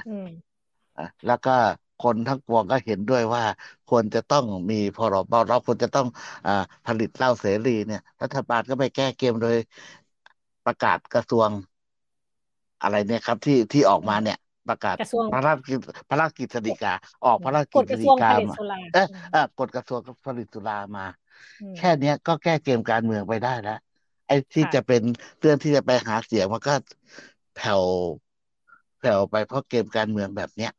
[1.27, 1.55] แล้วก็
[1.99, 3.45] คนทั้งปวงก็เห็นด้วยว่า
[3.91, 6.07] ควรจะต้องมีพรบเราควรจะต้อง
[6.47, 6.49] อ
[6.87, 9.57] ผลิตเหล้าเสรีเนี่ย รัฐบาลก็ไปแก้เกมโดย
[10.67, 11.49] ประกาศกระทรวง
[12.83, 14.39] อะไรเนี่ยครับ ที่ที่ออกมาเนี่ย
[14.69, 14.97] ประกาศ
[15.33, 15.79] พระราชกิจ
[16.09, 16.93] พระราชกิจสีกา
[17.25, 18.57] ออกพระราชกิจสีกามา
[18.93, 21.05] เออเออกฎกระทรวงผลิตสุรามา
[21.75, 23.73] แค่เนี้ยก็แก้เกมการเมืองไปได้แล้ว
[24.27, 25.03] ไอ้ที่จะเป็น
[25.41, 26.73] เรื่องที่จะไปหาเสียงมันก็
[27.55, 27.85] แผ่ว
[28.99, 30.73] แผ่วไปเพราะเกมการเมืองแบบเนี้ย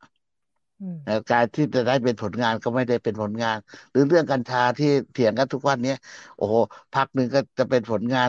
[1.30, 3.56] การที่จะได้เป็นผลงานก็ไม่ได้เป็นผลงาน
[3.90, 5.92] หรือเรื่องกัญชาที่เถียงกันทุกวันนี้
[6.36, 6.54] โอ้โห
[6.92, 8.28] พักหนึ่งก็จะเป็นผลงาน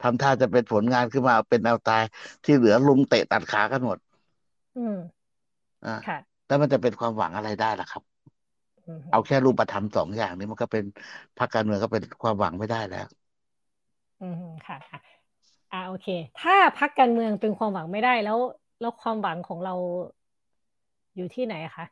[0.00, 2.02] ทำท่าจะเป็นผลงานขึ้นมาเป็นแนวตาย
[2.44, 3.98] ที่เหลือลุมเตะตัดขากันหมด
[4.76, 4.96] อืม
[5.82, 5.90] อ่า
[6.46, 8.02] แล้วมันจะเป็นความหวังอะไรได้ล่ะครับ
[9.10, 10.84] เอาแค่รูปธรรมสองอย่างนี้มันก็เป็น
[11.36, 13.06] พรรคการเมืองก็เป็นความหวังไม่ได้แล้ว
[14.20, 14.98] อืมค่ะค่ะ
[15.70, 16.06] อ่าโอเค
[16.36, 18.38] ถ้าพรรคการเมืองเป็นความหวังไม่ได้แล้ว
[18.80, 19.72] แล้วความหวังของเรา
[21.16, 21.86] อยู่ที่ไหนคะ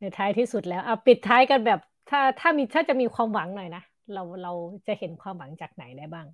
[0.00, 1.80] ในท้ายที่สุดแล้วเอาปิดท้ายกันแบบ
[2.10, 3.82] ถ้าถ้ามีถ้าจะมีความหวังหน่อยนะ
[4.12, 4.52] เราเรา
[4.86, 6.26] จะเห็นความหวังจากไหนได้บ้าง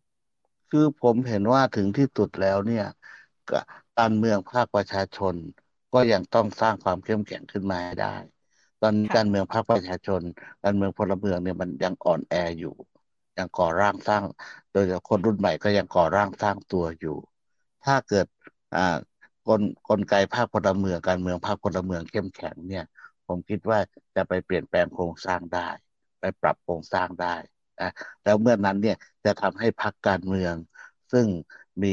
[0.68, 2.84] คือผมเห็นว่าถึงที่สุดแล้วเนี่ย
[3.96, 5.36] การเมืองภาคประชาชน
[5.92, 8.08] ก็ยังต้องสร้างความเข้มแข็งขึ้นมาให้ได้
[8.82, 10.22] ตอนการเมืองภาคประชาชน
[10.64, 12.74] การเมืองพลเมืองเนี่ยมันยังอ่อนแออยู่
[13.38, 14.22] ยังก่อร่างสร้าง
[14.72, 17.16] โดยเฉพาะคนรุ่นใหม่ก็ยังก่อร่างสร้างตัวอยู่
[17.84, 18.26] ถ้าเกิด
[18.76, 18.96] อ่า
[19.48, 22.84] กลกลไกภาคพลเมืองการเมืองภาคพลเมืองเข้มแข็งเนี่ย
[23.26, 23.78] ผมคิดว่า
[24.16, 25.68] จะไปเปลี่ยนแปลงโครงสร้างได้
[26.20, 27.34] ไปปรับโครงสร้างได้
[27.80, 27.90] นะ
[28.24, 30.54] แล้วเมื่อนั้นเนี่ยจะทำให้พรรคการเมือง
[31.12, 31.26] ซึ่ง
[31.84, 31.88] มี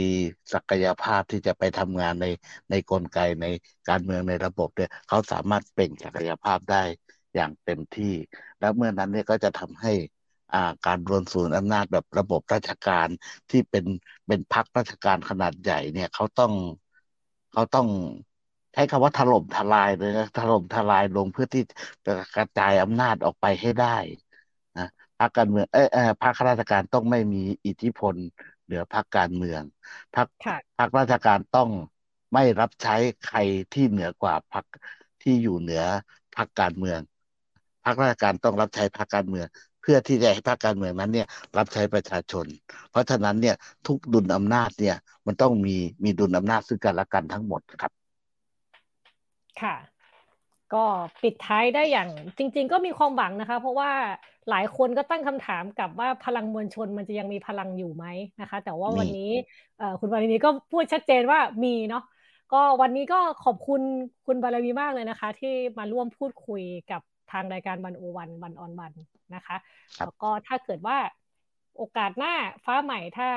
[0.54, 2.26] ศักยภาพที่จะไปทำงานใน
[2.70, 3.46] ในกลไกใน
[3.90, 6.84] การเมืองในระบบเนี่ยเขาสามารถเปล่งศักยภาพได้
[7.36, 8.14] อย่างเต็มที่
[8.60, 9.92] แล้วเมื่อนั้นเนี่ยก็จะทำให้
[10.54, 13.08] อ่าการรวนศูนย์อำนาจแบบระบบราชการ
[13.50, 13.86] ที่เป็น
[14.28, 16.54] เป็นพรรคราชการขนาดใหญ่เนี่ยเขาต้อง
[17.52, 17.88] เขาต้อง
[18.74, 21.62] ใช้คำว่าถล่มทลายเลยนะถล่มทลายลงเพื่อที่
[22.06, 23.98] จะกระจายอำนาจออกไปให้ได้
[24.78, 24.88] นะ
[25.20, 28.16] พรรคการเมืองเออพรรคราชการต้องไม่มีอิทธิพล
[28.66, 29.62] เหนือพรรคการเมือง
[30.16, 30.28] พรรค
[30.78, 31.70] พรรคราชการต้อง
[32.34, 33.38] ไม่รับใช้ใคร
[33.74, 34.66] ที่เหนือกว่าพรรค
[35.22, 35.84] ที่อยู่เหนือ
[36.36, 37.00] พรรคการเมือง
[37.86, 39.48] พรรคราชการต้องรับใช้พรรคการเมือง
[39.82, 41.28] เพื่อที่จะให้พรรคการเมืองนั้น เนี่ย
[41.58, 42.46] รับใช้ประชาชน
[42.90, 43.56] เพราะฉะนั้นเนี่ย
[43.88, 44.96] ทุกดุลอำนาจเนี่ย
[45.28, 47.92] มันต้องมีมีดุลอำนาจซึ่งกันและกันทั้งหมดครับ
[49.60, 49.74] ค่ะ
[50.74, 50.84] ก็
[51.24, 53.92] ปิดท้ายได้อย่างจริง ๆ ก็มีความหวังนะคะ เพราะว่า
[54.50, 58.06] หลายคนก็ตั้งคำถามกับว่าพลังมวลชนมันจะยังมีพลังอยู่ไหม
[58.42, 59.32] นะคะ แต่ว่าวันนี้
[60.00, 62.04] คุณบารมีก็พูดชัดเจนว่ามีเนาะ
[62.54, 63.82] ก็วันนี้ก็ขอบคุณ
[64.26, 66.62] คุณบารมีมากเลยนะคะ ที่มาร่วมพูดคุย
[66.92, 67.02] กับ
[67.32, 68.94] ทางรายการวันโอวันวันออนวัน
[69.36, 69.56] นะคะ
[69.98, 70.98] แล้วก็ถ้าเกิดว่า
[71.78, 72.34] โอกาสหน้า
[72.66, 73.28] ฟ้าใหม่ถ้า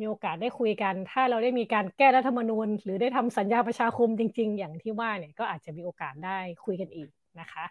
[0.00, 7.08] มีโอกาสได้คุยกัน ถ้าเราได้มีการแก้รัฐธรรมนูญ หรือได้ทำสัญญาประชาคมจริง ๆ อย่างที่ว่าเนี่ยก็อาจจะมีโอกาสได้คุยกันอีก
[7.40, 7.64] นะคะ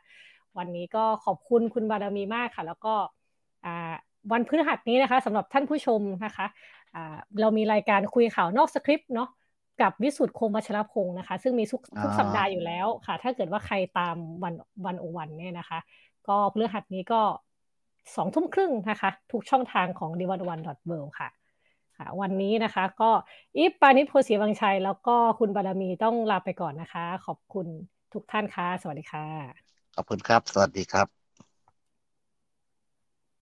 [0.57, 2.93] วันนี้ก็ขอบคุณคุณบารมีมากค่ะ แล้วก็
[4.31, 6.45] วันพฤหัสนี้นะคะสำหรับท่านผู้ชมนะคะ
[7.39, 9.29] เรามีรายการคุยข่าวนอกสคริปต์เนาะ
[9.81, 14.53] กับวิสุทธ์คงวัชรพงศ์นะคะ ซึ่งมีทุกทุกสัปดาห์อยู่แล้วค่ะ ถ้าเกิดว่าใครตามวัน
[14.85, 15.79] วันโอวันเนี่ยนะคะ
[16.27, 17.21] ก็พฤหัสนี้ก็
[18.15, 20.61] สองทุ่มครึ่งนะคะ ทุกช่องทางของ d 1 1 w o r l
[21.05, 21.27] d ค่ะ
[21.97, 23.11] ค่ะวันนี้นะคะ ก็
[23.57, 27.67] อิปปานิพโพสีวังชัย แล้วก็คุณบารมีต้องลาไปก่อนนะคะ ขอบคุณ
[28.13, 31.24] ทุกท่านค่ะ สวัสดีค่ะ ขอบคุณครับ สวัสดีครับ